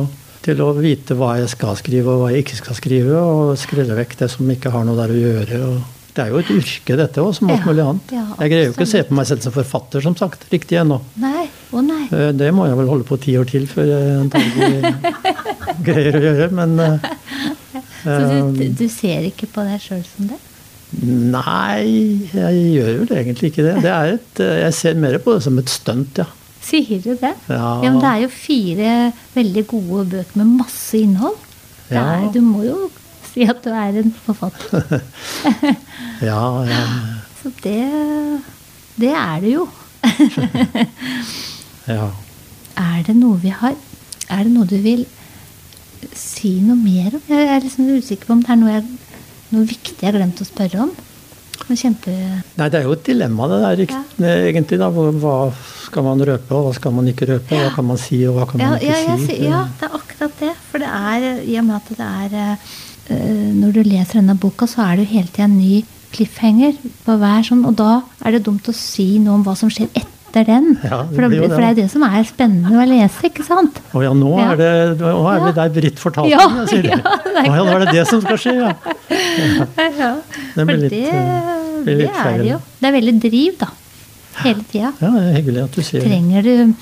til 0.46 0.62
å 0.64 0.70
vite 0.78 1.16
hva 1.18 1.34
jeg 1.40 1.50
skal 1.52 1.76
skrive 1.78 2.14
og 2.14 2.22
hva 2.24 2.30
jeg 2.32 2.44
ikke 2.46 2.56
skal 2.62 2.78
skrive. 2.78 3.18
Og 3.20 3.52
skrelle 3.60 3.98
vekk 3.98 4.16
det 4.22 4.30
som 4.32 4.48
ikke 4.54 4.72
har 4.74 4.86
noe 4.88 4.96
der 4.98 5.12
å 5.12 5.20
gjøre. 5.20 5.60
Og 5.66 5.92
det 6.16 6.24
er 6.24 6.30
jo 6.32 6.38
et 6.40 6.50
yrke, 6.54 6.96
dette 6.96 7.20
òg, 7.20 7.34
som 7.36 7.50
alt 7.52 7.60
Ja, 7.60 7.66
mulig 7.68 7.82
annet. 7.84 8.12
ja, 8.16 8.22
jeg 8.40 8.52
greier 8.54 8.66
jo 8.70 8.72
ikke 8.72 8.86
å 8.86 8.92
se 8.94 9.02
på 9.04 9.16
meg 9.18 9.26
selv 9.28 9.42
som 9.44 9.52
forfatter, 9.52 10.00
som 10.06 10.14
sagt, 10.16 10.46
riktig 10.54 10.78
ennå. 10.80 10.96
Nei. 11.20 11.44
Å 11.76 11.82
nei. 11.84 12.06
Eh, 12.14 12.30
Det 12.32 12.48
må 12.56 12.64
jeg 12.70 12.78
vel 12.78 12.88
holde 12.88 13.04
på 13.04 13.18
ti 13.20 13.34
år 13.36 13.44
til 13.50 13.66
før 13.68 13.90
jeg 13.90 14.14
antagelig 14.22 14.94
greier 15.90 16.16
å 16.16 16.22
gjøre, 16.24 16.48
men 16.56 16.78
eh, 16.80 17.08
Så 18.06 18.16
du, 18.56 18.62
du 18.78 18.86
ser 18.88 19.26
ikke 19.28 19.48
på 19.52 19.64
deg 19.66 19.82
sjøl 19.82 20.04
som 20.08 20.30
det? 20.30 20.38
Nei, 21.02 21.82
jeg 22.32 22.60
gjør 22.78 22.92
vel 23.02 23.12
egentlig 23.18 23.50
ikke 23.50 23.64
det. 23.66 23.74
det 23.84 23.92
er 23.92 24.12
et, 24.16 24.40
eh, 24.40 24.60
jeg 24.62 24.76
ser 24.78 24.94
mer 25.02 25.18
på 25.20 25.34
det 25.36 25.42
som 25.44 25.58
et 25.60 25.68
stunt, 25.72 26.22
ja. 26.22 26.28
Sier 26.66 26.98
du 27.04 27.12
det? 27.20 27.32
Ja. 27.48 27.76
men 27.82 27.98
det 28.02 28.08
er 28.10 28.22
jo 28.24 28.30
fire 28.32 28.92
veldig 29.36 29.62
gode 29.70 30.04
bøker 30.16 30.40
med 30.40 30.54
masse 30.64 30.98
innhold. 30.98 31.36
Det 31.88 31.94
Ja. 31.94 32.04
er, 32.16 32.32
du 32.34 32.40
må 32.42 32.64
jo 32.66 32.88
si 33.32 33.44
at 33.46 33.60
du 33.62 33.70
er 33.70 34.00
en 34.02 34.12
forfatter. 34.26 35.00
Ja, 36.26 36.40
ja. 36.66 36.82
Så 37.42 37.52
det, 37.62 37.78
det 38.98 39.12
er 39.14 39.40
du 39.44 39.46
jo. 39.52 39.68
ja. 41.86 42.08
Er 42.76 43.02
det 43.06 43.14
noe 43.16 43.38
vi 43.42 43.48
har 43.54 43.74
Er 44.30 44.42
det 44.44 44.52
noe 44.52 44.66
du 44.68 44.76
vil 44.82 45.04
si 46.16 46.56
noe 46.64 46.76
mer 46.78 47.14
om? 47.16 47.22
Jeg 47.30 47.46
er 47.54 47.62
liksom 47.64 47.88
usikker 47.96 48.26
på 48.28 48.32
om 48.36 48.42
det 48.42 48.50
er 48.54 48.58
noe, 48.60 48.72
jeg, 48.74 48.84
noe 49.54 49.68
viktig 49.70 49.96
jeg 50.02 50.10
har 50.10 50.18
glemt 50.18 50.42
å 50.42 50.46
spørre 50.48 50.82
om. 50.88 50.92
Kjempe... 51.74 52.12
Nei, 52.60 52.68
det 52.70 52.78
er 52.78 52.84
jo 52.86 52.94
et 52.94 53.02
dilemma 53.08 53.48
det 53.50 53.58
der, 53.64 53.82
ja. 53.90 54.02
egentlig. 54.46 54.78
da, 54.78 54.90
Hva 54.94 55.34
skal 55.86 56.06
man 56.06 56.22
røpe, 56.22 56.54
og 56.54 56.68
hva 56.68 56.74
skal 56.76 56.94
man 56.94 57.08
ikke 57.10 57.26
røpe? 57.32 57.58
Hva 57.58 57.72
kan 57.74 57.88
man 57.88 57.98
si, 57.98 58.20
og 58.28 58.38
hva 58.38 58.46
kan 58.50 58.62
Ja, 58.62 58.70
man 58.76 58.84
ikke 58.84 59.02
ja, 59.02 59.16
si? 59.24 59.38
ja, 59.48 59.64
det 59.80 59.88
er 59.88 59.98
akkurat 59.98 60.40
det. 60.44 60.52
For 60.70 60.82
det 60.84 60.90
er, 60.92 61.28
i 61.42 61.58
og 61.58 61.66
med 61.66 61.76
at 61.80 61.92
det 61.98 62.06
er 62.06 62.56
eh, 63.10 63.52
Når 63.58 63.74
du 63.76 63.82
leser 63.86 64.20
denne 64.20 64.38
boka, 64.38 64.66
så 64.70 64.82
er 64.86 64.96
det 65.00 65.06
jo 65.08 65.14
hele 65.16 65.30
tida 65.32 65.48
en 65.50 65.58
ny 65.58 65.84
cliffhanger 66.14 66.76
på 67.04 67.16
hver 67.20 67.42
sånn, 67.46 67.64
og 67.68 67.74
da 67.78 68.00
er 68.24 68.36
det 68.36 68.44
dumt 68.46 68.68
å 68.70 68.74
si 68.76 69.16
noe 69.22 69.40
om 69.40 69.42
hva 69.46 69.56
som 69.58 69.68
skjer 69.72 69.90
etter 69.98 70.46
den. 70.46 70.70
Ja, 70.84 71.02
det 71.08 71.16
for, 71.16 71.26
det, 71.32 71.40
for 71.50 71.60
det 71.62 71.68
er 71.70 71.76
det 71.78 71.86
som 71.92 72.02
er 72.06 72.24
spennende 72.28 72.76
å 72.76 72.86
lese, 72.88 73.28
ikke 73.30 73.44
sant? 73.46 73.78
Å 73.96 74.02
ja, 74.04 74.12
nå 74.16 74.32
er 74.42 74.58
det, 74.60 74.70
nå 75.00 75.22
er 75.32 75.44
det 75.46 75.52
der 75.58 75.70
Britt 75.76 76.00
fortalte 76.02 76.32
Ja, 76.32 76.46
sier 76.68 76.86
du. 76.86 76.92
Å 77.36 77.44
ja, 77.44 77.62
nå 77.64 77.74
er 77.76 77.84
det 77.86 77.94
det 77.98 78.04
som 78.08 78.22
skal 78.24 78.40
skje, 78.40 78.54
ja. 78.62 78.72
Ja, 80.00 80.10
Det 80.56 80.64
litt, 80.66 80.92
det, 80.92 81.55
eh, 81.92 82.02
det 82.04 82.10
er 82.12 82.38
det 82.42 82.50
jo. 82.50 82.60
Det 82.80 82.88
er 82.88 82.96
veldig 82.96 83.14
driv, 83.24 83.58
da. 83.62 83.70
Hele 84.42 84.64
tida. 84.70 84.92
Ja, 85.00 85.10
det 85.14 85.22
er 85.22 85.36
hyggelig 85.38 85.62
at 85.64 85.76
du 85.78 85.82
sier 85.82 86.02
det. 86.02 86.10
Trenger 86.10 86.46
du 86.46 86.74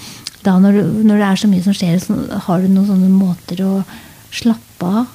da 0.44 0.56
når, 0.60 0.76
du, 0.76 1.04
når 1.08 1.20
det 1.20 1.28
er 1.28 1.40
så 1.40 1.48
mye 1.48 1.64
som 1.64 1.76
skjer, 1.76 2.00
så 2.02 2.16
har 2.48 2.60
du 2.60 2.68
noen 2.68 2.88
sånne 2.90 3.12
måter 3.12 3.62
å 3.64 3.74
slappe 4.34 4.90
av 5.00 5.06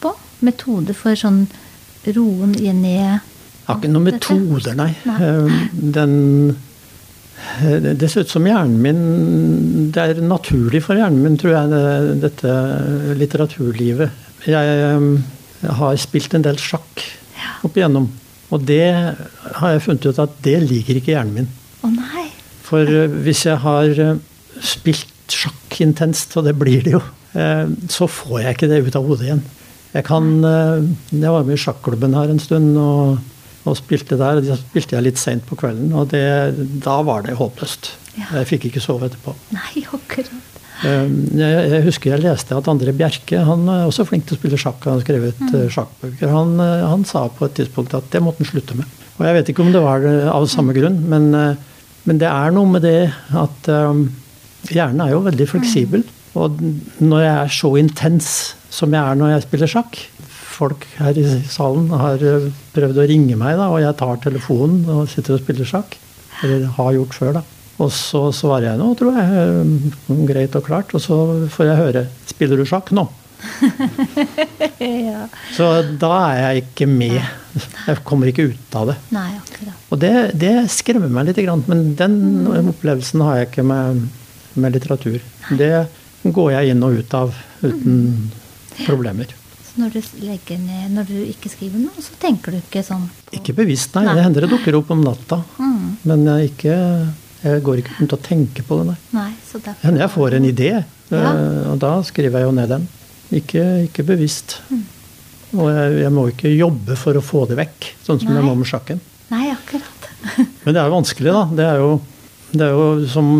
på? 0.00 0.14
Metode 0.46 0.94
for 0.96 1.18
sånn 1.18 1.42
roen 2.06 2.54
ned 2.56 2.86
Jeg 2.88 3.18
har 3.66 3.76
ikke 3.76 3.90
noen 3.92 4.06
metoder, 4.08 4.72
nei. 4.78 4.94
Nei. 5.04 5.18
Eh, 5.20 5.58
Den 5.98 6.14
Eh, 7.60 7.94
det 7.96 8.08
ser 8.10 8.24
ut 8.24 8.32
som 8.32 8.46
hjernen 8.46 8.80
min 8.84 9.90
Det 9.92 10.02
er 10.02 10.22
naturlig 10.22 10.82
for 10.84 10.98
hjernen 10.98 11.22
min, 11.24 11.38
tror 11.40 11.54
jeg, 11.56 12.16
dette 12.22 12.56
litteraturlivet. 13.18 14.26
Jeg, 14.48 14.80
jeg 15.60 15.76
har 15.80 15.96
spilt 16.00 16.36
en 16.36 16.44
del 16.46 16.60
sjakk 16.60 17.04
opp 17.66 17.76
igjennom. 17.76 18.08
Og 18.50 18.66
det 18.66 18.82
har 19.60 19.72
jeg 19.74 19.84
funnet 19.86 20.10
ut 20.10 20.20
at 20.22 20.36
det 20.44 20.58
liker 20.66 20.98
ikke 20.98 21.14
hjernen 21.14 21.36
min. 21.40 21.48
Å 21.86 21.92
nei. 21.94 22.26
For 22.66 22.86
hvis 23.24 23.44
jeg 23.46 23.62
har 23.62 23.94
spilt 24.62 25.06
sjakk 25.30 25.80
intenst, 25.82 26.34
og 26.38 26.46
det 26.48 26.56
blir 26.58 26.82
det 26.86 26.96
jo, 26.96 27.02
så 27.90 28.08
får 28.10 28.40
jeg 28.42 28.56
ikke 28.56 28.68
det 28.70 28.80
ut 28.88 28.96
av 28.98 29.06
hodet 29.06 29.28
igjen. 29.28 29.42
Jeg 29.94 30.06
kan 30.06 30.26
Jeg 30.42 31.30
var 31.34 31.46
med 31.46 31.54
i 31.54 31.62
sjakklubben 31.62 32.14
her 32.18 32.30
en 32.30 32.42
stund. 32.42 32.76
og 32.78 33.18
og 33.68 33.76
spilte 33.78 34.18
der. 34.18 34.40
og 34.40 34.46
Da 34.46 34.58
spilte 34.58 34.96
jeg 34.96 35.06
litt 35.06 35.20
seint 35.20 35.46
på 35.48 35.58
kvelden, 35.60 35.92
og 35.96 36.10
det, 36.14 36.24
da 36.84 37.00
var 37.06 37.26
det 37.26 37.36
håpløst. 37.40 37.92
Ja. 38.16 38.30
Jeg 38.40 38.48
fikk 38.54 38.70
ikke 38.70 38.82
sove 38.84 39.10
etterpå. 39.10 39.34
Nei, 39.54 39.84
akkurat. 39.86 40.49
Ehm, 40.86 41.16
jeg, 41.36 41.82
husker 41.84 42.14
jeg 42.14 42.24
leste 42.24 42.56
at 42.56 42.68
André 42.72 42.94
Bjerke, 42.96 43.42
han 43.44 43.66
er 43.68 43.88
også 43.88 44.06
flink 44.08 44.28
til 44.28 44.36
å 44.36 44.40
spille 44.40 44.60
sjakk, 44.60 44.84
han 44.86 44.98
har 44.98 45.04
skrevet 45.04 45.42
mm. 45.42 45.50
Eh, 45.58 45.66
sjakkbøker, 45.74 46.32
han, 46.32 46.54
eh, 46.64 46.86
han, 46.88 47.04
sa 47.08 47.26
på 47.28 47.48
et 47.48 47.58
tidspunkt 47.58 47.96
at 47.98 48.08
det 48.14 48.22
måtte 48.24 48.44
han 48.44 48.52
slutte 48.52 48.78
med. 48.78 49.00
Og 49.18 49.26
Jeg 49.28 49.36
vet 49.36 49.50
ikke 49.52 49.66
om 49.66 49.74
det 49.74 49.82
var 49.84 50.06
av 50.32 50.46
samme 50.48 50.76
grunn, 50.76 51.02
men, 51.10 51.28
eh, 51.36 51.82
men 52.08 52.22
det 52.22 52.30
er 52.30 52.54
noe 52.56 52.70
med 52.70 52.86
det 52.86 53.10
at 53.36 53.68
um, 53.68 54.06
hjernen 54.72 55.04
er 55.04 55.12
jo 55.12 55.20
veldig 55.26 55.46
fleksibel. 55.50 56.06
Mm. 56.06 56.16
Og 56.40 56.62
når 57.02 57.26
jeg 57.26 57.34
er 57.34 57.52
så 57.58 57.74
intens 57.76 58.30
som 58.72 58.94
jeg 58.94 59.02
er 59.02 59.18
når 59.18 59.34
jeg 59.34 59.44
spiller 59.48 59.70
sjakk, 59.70 60.00
folk 60.60 60.84
her 60.98 61.16
i 61.18 61.24
salen 61.50 61.88
har 61.92 62.22
eh, 62.24 62.50
prøvd 62.74 63.00
å 63.00 63.08
ringe 63.10 63.38
meg, 63.40 63.56
da, 63.60 63.70
og 63.72 63.80
jeg 63.82 63.96
tar 64.00 64.20
telefonen 64.24 64.84
og 64.92 65.08
sitter 65.10 65.36
og 65.36 65.44
spiller 65.44 65.68
sjakk. 65.68 65.96
Eller 66.40 66.68
har 66.76 66.94
gjort 66.96 67.16
før, 67.16 67.34
da. 67.40 67.42
Og 67.80 67.88
så 67.94 68.26
svarer 68.36 68.70
jeg 68.70 68.80
nå, 68.80 68.90
tror 68.98 69.16
jeg. 69.16 69.44
Eh, 69.44 70.20
greit 70.28 70.56
og 70.58 70.66
klart. 70.66 70.92
Og 70.96 71.02
så 71.02 71.16
får 71.52 71.70
jeg 71.70 71.80
høre 71.80 72.04
Spiller 72.30 72.60
du 72.60 72.66
sjakk 72.68 72.92
nå? 72.96 73.06
ja. 75.10 75.24
Så 75.56 75.68
da 76.00 76.12
er 76.28 76.40
jeg 76.40 76.64
ikke 76.64 76.88
med. 76.90 77.20
Jeg 77.86 78.02
kommer 78.06 78.30
ikke 78.30 78.50
ut 78.52 78.76
av 78.76 78.92
det. 78.92 78.96
Nei. 79.16 79.30
Og 79.90 80.00
det, 80.00 80.12
det 80.38 80.54
skremmer 80.72 81.10
meg 81.12 81.30
litt, 81.30 81.40
men 81.70 81.94
den 81.98 82.18
mm. 82.44 82.70
opplevelsen 82.74 83.24
har 83.24 83.40
jeg 83.40 83.50
ikke 83.50 83.66
med, 83.66 84.06
med 84.60 84.76
litteratur. 84.76 85.18
Det 85.56 85.72
går 86.22 86.50
jeg 86.58 86.74
inn 86.74 86.84
og 86.84 87.00
ut 87.00 87.16
av 87.16 87.32
uten 87.64 87.96
mm. 87.96 88.24
problemer. 88.84 89.32
Så 89.70 89.80
når 89.80 89.96
du 89.96 90.00
ned, 90.58 90.86
når 90.92 91.08
du 91.08 91.16
ikke 91.30 91.50
skriver 91.52 91.78
noe, 91.78 92.02
så 92.02 92.16
tenker 92.20 92.52
du 92.52 92.58
ikke 92.58 92.82
sånn 92.82 93.06
på 93.06 93.36
Ikke 93.38 93.54
bevisst, 93.60 93.94
nei. 93.94 94.04
nei. 94.08 94.16
Det 94.18 94.24
hender 94.26 94.46
det 94.46 94.52
dukker 94.56 94.78
opp 94.80 94.90
om 94.90 95.04
natta. 95.04 95.42
Mm. 95.60 95.84
Men 96.10 96.24
jeg, 96.26 96.50
ikke, 96.50 96.76
jeg, 97.42 97.62
går 97.64 97.82
ikke 97.82 97.98
rundt 97.98 98.14
og 98.16 98.22
tenker 98.24 98.66
på 98.66 98.80
det, 98.80 98.94
nei. 99.16 99.28
nei 99.82 99.98
jeg 100.02 100.12
får 100.12 100.36
en 100.38 100.48
idé, 100.48 100.72
ja. 101.10 101.30
Eh, 101.34 101.70
og 101.72 101.78
da 101.82 101.96
skriver 102.06 102.38
jeg 102.38 102.46
jo 102.46 102.54
ned 102.54 102.70
den. 102.70 102.86
Ikke, 103.34 103.64
ikke 103.86 104.04
bevisst. 104.06 104.58
Mm. 104.70 104.84
Og 105.58 105.66
jeg, 105.72 105.96
jeg, 106.04 106.12
må 106.14 106.26
ikke 106.30 106.52
jobbe 106.52 106.96
for 106.98 107.18
å 107.18 107.24
få 107.24 107.44
det 107.50 107.58
vekk, 107.58 107.90
sånn 108.06 108.20
som 108.22 108.30
nei. 108.30 108.38
jeg 108.38 108.46
må 108.46 108.54
med 108.60 108.70
sjakken. 108.70 109.02
Nei, 109.30 109.48
akkurat. 109.50 110.08
Men 110.64 110.74
det 110.74 110.78
er 110.78 110.86
jo 110.86 110.94
vanskelig, 110.94 111.34
da. 111.34 111.44
Det 111.58 111.66
er 111.66 111.82
jo, 111.82 111.90
det 112.52 112.66
er 112.66 112.76
jo 112.78 112.86
som 113.10 113.30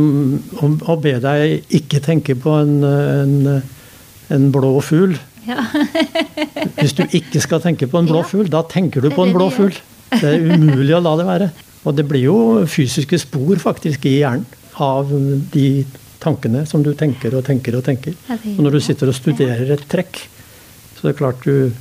å, 0.59 0.72
å 0.90 0.98
be 1.03 1.14
deg 1.22 1.74
ikke 1.80 2.03
tenke 2.03 2.38
på 2.38 2.57
en, 2.59 2.76
en, 2.86 3.62
en 4.34 4.51
blå 4.55 4.76
fugl. 4.82 5.14
Ja. 5.46 5.62
Hvis 6.76 6.94
du 6.98 7.05
ikke 7.07 7.42
skal 7.42 7.62
tenke 7.64 7.88
på 7.90 8.03
en 8.03 8.11
blå 8.11 8.22
fugl, 8.26 8.51
da 8.51 8.64
tenker 8.66 9.03
du 9.03 9.11
på 9.14 9.26
en 9.26 9.34
blå 9.34 9.51
fugl. 9.55 9.78
Det 10.11 10.26
er 10.26 10.42
umulig 10.42 10.94
å 10.96 11.03
la 11.05 11.14
det 11.18 11.26
være. 11.28 11.51
Og 11.89 11.97
det 11.97 12.07
blir 12.09 12.26
jo 12.26 12.39
fysiske 12.68 13.18
spor 13.22 13.61
faktisk 13.62 14.05
i 14.09 14.18
hjernen 14.20 14.47
av 14.81 15.11
de 15.53 15.85
tankene 16.20 16.66
som 16.68 16.85
du 16.85 16.93
tenker 16.97 17.35
og 17.37 17.45
tenker 17.47 17.76
og 17.78 17.85
tenker. 17.87 18.16
Og 18.28 18.61
når 18.64 18.76
du 18.76 18.81
sitter 18.85 19.11
og 19.11 19.16
studerer 19.16 19.72
et 19.74 19.85
trekk, 19.91 20.22
så 20.97 21.07
det 21.07 21.14
er 21.14 21.20
klart 21.22 21.47
du 21.47 21.72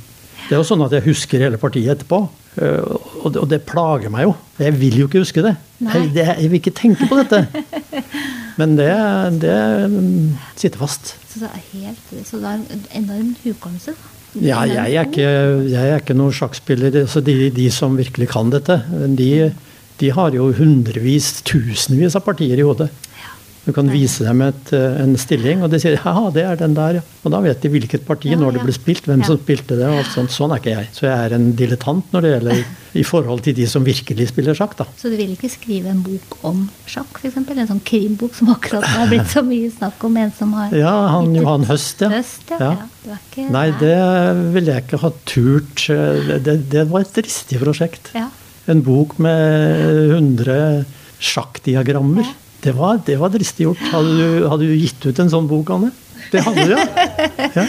Det 0.48 0.56
er 0.56 0.62
jo 0.62 0.66
sånn 0.66 0.82
at 0.82 0.94
jeg 0.96 1.04
husker 1.04 1.42
hele 1.44 1.58
partiet 1.60 1.92
etterpå. 1.92 2.24
Eh, 2.58 2.94
og 3.22 3.44
det, 3.46 3.60
plager 3.68 4.10
meg 4.10 4.24
jo. 4.24 4.32
Jeg 4.58 4.74
vil 4.80 4.96
jo 4.98 5.06
ikke 5.06 5.20
huske 5.22 5.44
det. 5.44 5.52
Jeg, 5.84 6.08
jeg 6.16 6.48
vil 6.48 6.58
ikke 6.58 6.72
tenke 6.74 7.06
på 7.06 7.18
dette. 7.20 7.44
Men 8.60 8.74
det, 8.78 8.88
det 9.44 9.58
sitter 10.58 10.80
fast. 10.80 11.14
Så 11.30 11.44
det 11.44 11.52
er, 11.52 11.62
helt, 11.74 12.10
så 12.26 12.40
det 12.40 12.50
er 12.50 12.64
en 12.74 12.86
enorm 13.04 13.30
hukommelse? 13.44 13.94
Ja, 14.40 14.64
jeg 14.66 14.94
er 14.94 15.06
ikke, 15.06 15.28
jeg 15.70 15.92
er 15.92 16.02
ikke 16.02 16.16
noen 16.18 16.34
sjakkspiller. 16.34 17.00
Altså 17.04 17.22
de, 17.24 17.36
de, 17.54 17.68
som 17.74 17.96
virkelig 17.98 18.30
kan 18.32 18.50
dette, 18.52 18.80
de, 19.18 19.30
de 20.00 20.10
har 20.16 20.34
jo 20.36 20.50
hundrevis, 20.56 21.40
tusenvis 21.46 22.16
av 22.16 22.24
partier 22.26 22.58
i 22.60 22.66
hodet. 22.66 22.90
Du 23.60 23.74
kan 23.76 23.90
vise 23.92 24.24
dem 24.24 24.40
et, 24.40 24.70
eh, 24.72 25.00
en 25.02 25.12
stilling, 25.20 25.60
og 25.62 25.68
de 25.70 25.78
sier 25.82 25.98
ja, 25.98 26.12
det 26.32 26.42
er 26.48 26.56
den 26.56 26.72
der, 26.74 26.96
ja. 26.98 27.02
Og 27.20 27.34
da 27.34 27.42
vet 27.44 27.60
de 27.60 27.68
hvilket 27.68 28.06
parti, 28.08 28.32
når 28.32 28.56
det 28.56 28.62
ble 28.64 28.72
spilt, 28.72 29.04
hvem 29.04 29.20
som 29.26 29.36
spilte 29.36 29.76
det. 29.76 29.84
og 29.84 30.08
sånt. 30.14 30.32
Sånn 30.32 30.54
er 30.54 30.62
ikke 30.62 30.72
jeg. 30.72 30.88
Så 30.96 31.04
jeg 31.04 31.12
er 31.12 31.34
en 31.36 31.50
dilettant 31.58 32.14
når 32.14 32.24
det 32.24 32.30
gjelder 32.32 32.62
i 32.96 33.04
forhold 33.04 33.44
til 33.44 33.54
de 33.60 33.66
som 33.68 33.84
virkelig 33.84 34.30
spiller 34.32 34.56
sjakk. 34.56 34.78
da. 34.80 34.88
Så 34.96 35.12
du 35.12 35.18
vil 35.20 35.36
ikke 35.36 35.52
skrive 35.52 35.92
en 35.92 36.00
bok 36.06 36.38
om 36.48 36.64
sjakk, 36.88 37.20
f.eks.? 37.20 37.36
En 37.36 37.68
sånn 37.68 37.84
krimbok 37.84 38.34
som 38.38 38.48
akkurat 38.54 38.88
har 38.96 39.12
blitt 39.12 39.28
så 39.28 39.44
mye 39.44 39.68
snakk 39.76 40.08
om 40.08 40.16
en 40.16 40.32
som 40.32 40.56
har 40.56 40.72
Ja, 40.80 40.96
han 41.12 41.34
Johan 41.36 41.68
Høst, 41.68 42.00
ja. 42.00 42.08
Høst, 42.16 42.48
ja. 42.56 42.72
ja. 43.04 43.18
Ikke, 43.20 43.50
nei, 43.52 43.68
det 43.76 43.96
ville 44.56 44.72
jeg 44.72 44.88
ikke 44.88 45.04
ha 45.04 45.12
turt. 45.28 45.84
Det, 46.48 46.56
det 46.72 46.88
var 46.88 47.04
et 47.04 47.12
dristig 47.20 47.60
prosjekt. 47.60 48.14
Ja. 48.16 48.30
En 48.70 48.82
bok 48.86 49.16
med 49.18 50.14
100 50.14 50.84
sjakkdiagrammer. 51.20 52.22
Ja. 52.22 52.36
Det 52.60 52.74
var, 52.76 53.00
det 53.06 53.16
var 53.16 53.32
dristig 53.32 53.64
gjort. 53.64 53.80
Hadde 53.90 54.16
du, 54.18 54.48
hadde 54.48 54.68
du, 54.68 54.74
gitt 54.76 55.06
ut 55.06 55.20
en 55.22 55.32
sånn 55.32 55.48
bok, 55.48 55.72
Anne? 55.72 55.90
Det 56.30 56.42
hadde 56.44 56.66
du, 56.68 56.74
ja. 56.76 57.06
ja. 57.56 57.64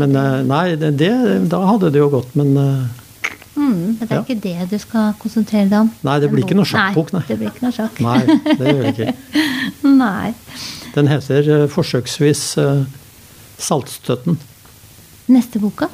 Men 0.00 0.16
eh, 0.16 0.38
nei, 0.48 0.64
det, 0.80 1.12
da 1.52 1.60
hadde 1.68 1.90
det 1.92 2.00
jo 2.00 2.08
gått, 2.14 2.32
men 2.38 2.54
eh, 2.56 3.28
mm, 3.58 3.66
Men 3.66 3.98
det 4.00 4.08
er 4.08 4.14
ja. 4.16 4.22
ikke 4.24 4.38
det 4.40 4.68
du 4.70 4.78
skal 4.80 5.12
konsentrere 5.20 5.68
deg 5.68 5.84
om? 5.84 5.90
Nei, 6.08 6.16
det 6.22 6.30
blir 6.32 6.46
ikke 6.46 6.56
noe 6.56 6.68
sjakkbok, 6.68 7.12
nei. 7.12 7.22
Det 7.28 7.36
blir 7.42 7.52
ikke 7.52 7.66
noe 7.66 7.76
sjakk. 7.76 8.00
Nei, 8.06 8.38
det 8.48 8.72
gjør 8.72 8.80
det 8.86 8.94
ikke. 8.94 9.42
nei. 10.04 10.32
Den 10.96 11.12
heter 11.12 11.52
uh, 11.52 11.66
forsøksvis 11.72 12.46
uh, 12.60 12.82
Saltstøtten. 13.60 14.40
Neste 15.32 15.60
boka? 15.62 15.90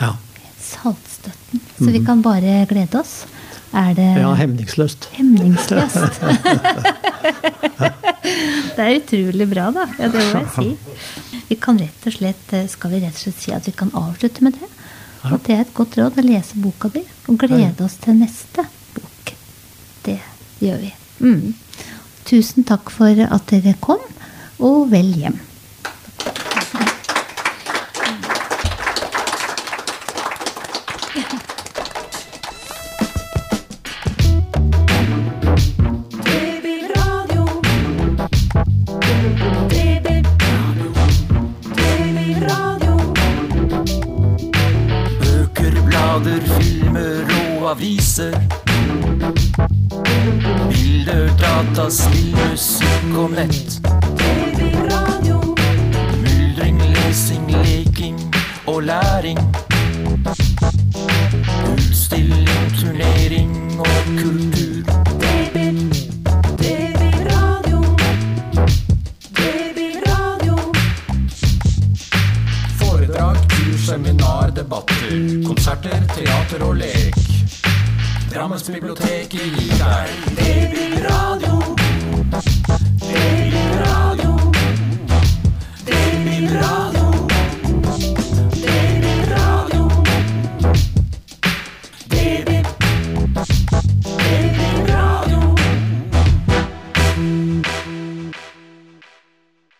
Ja. 0.00 0.14
Saltstøtten. 0.56 1.60
Så 1.76 1.84
mm. 1.84 1.92
vi 1.92 2.00
mhm. 2.00 2.08
kan 2.08 2.24
bare 2.24 2.64
glede 2.70 3.04
oss? 3.04 3.22
Er 3.74 3.94
det 3.96 4.06
Ja, 4.20 4.30
hemningsløst. 4.38 5.08
Hemningsløst. 5.16 6.20
det 8.76 8.84
er 8.84 8.98
utrolig 9.00 9.46
bra, 9.50 9.64
da. 9.74 9.88
Ja, 9.98 10.06
det 10.12 10.20
må 10.20 10.42
jeg 10.44 10.50
si. 10.54 10.68
Vi 11.48 11.56
kan 11.60 11.80
rett 11.80 12.06
og 12.06 12.14
slett, 12.14 12.46
eh, 12.54 12.68
Skal 12.70 12.92
vi 12.94 13.00
rett 13.02 13.16
og 13.18 13.22
slett 13.24 13.40
si 13.42 13.50
at 13.56 13.66
vi 13.66 13.74
kan 13.76 13.90
avslutte 13.98 14.44
med 14.46 14.52
det? 14.60 14.68
At 15.24 15.40
det 15.46 15.54
er 15.56 15.62
et 15.64 15.74
godt 15.74 15.96
råd 15.98 16.18
å 16.20 16.24
lese 16.24 16.58
boka 16.60 16.90
di 16.92 17.00
og 17.32 17.38
glede 17.40 17.84
oss 17.86 17.96
til 18.02 18.14
neste 18.18 18.66
bok. 18.94 19.32
Det 20.04 20.18
gjør 20.60 20.78
vi. 20.82 20.90
Mm. 21.24 21.54
Tusen 22.28 22.66
takk 22.68 22.92
for 22.92 23.16
at 23.24 23.46
dere 23.50 23.72
kom, 23.80 24.02
og 24.60 24.90
vel 24.92 25.08
hjem. 25.16 25.38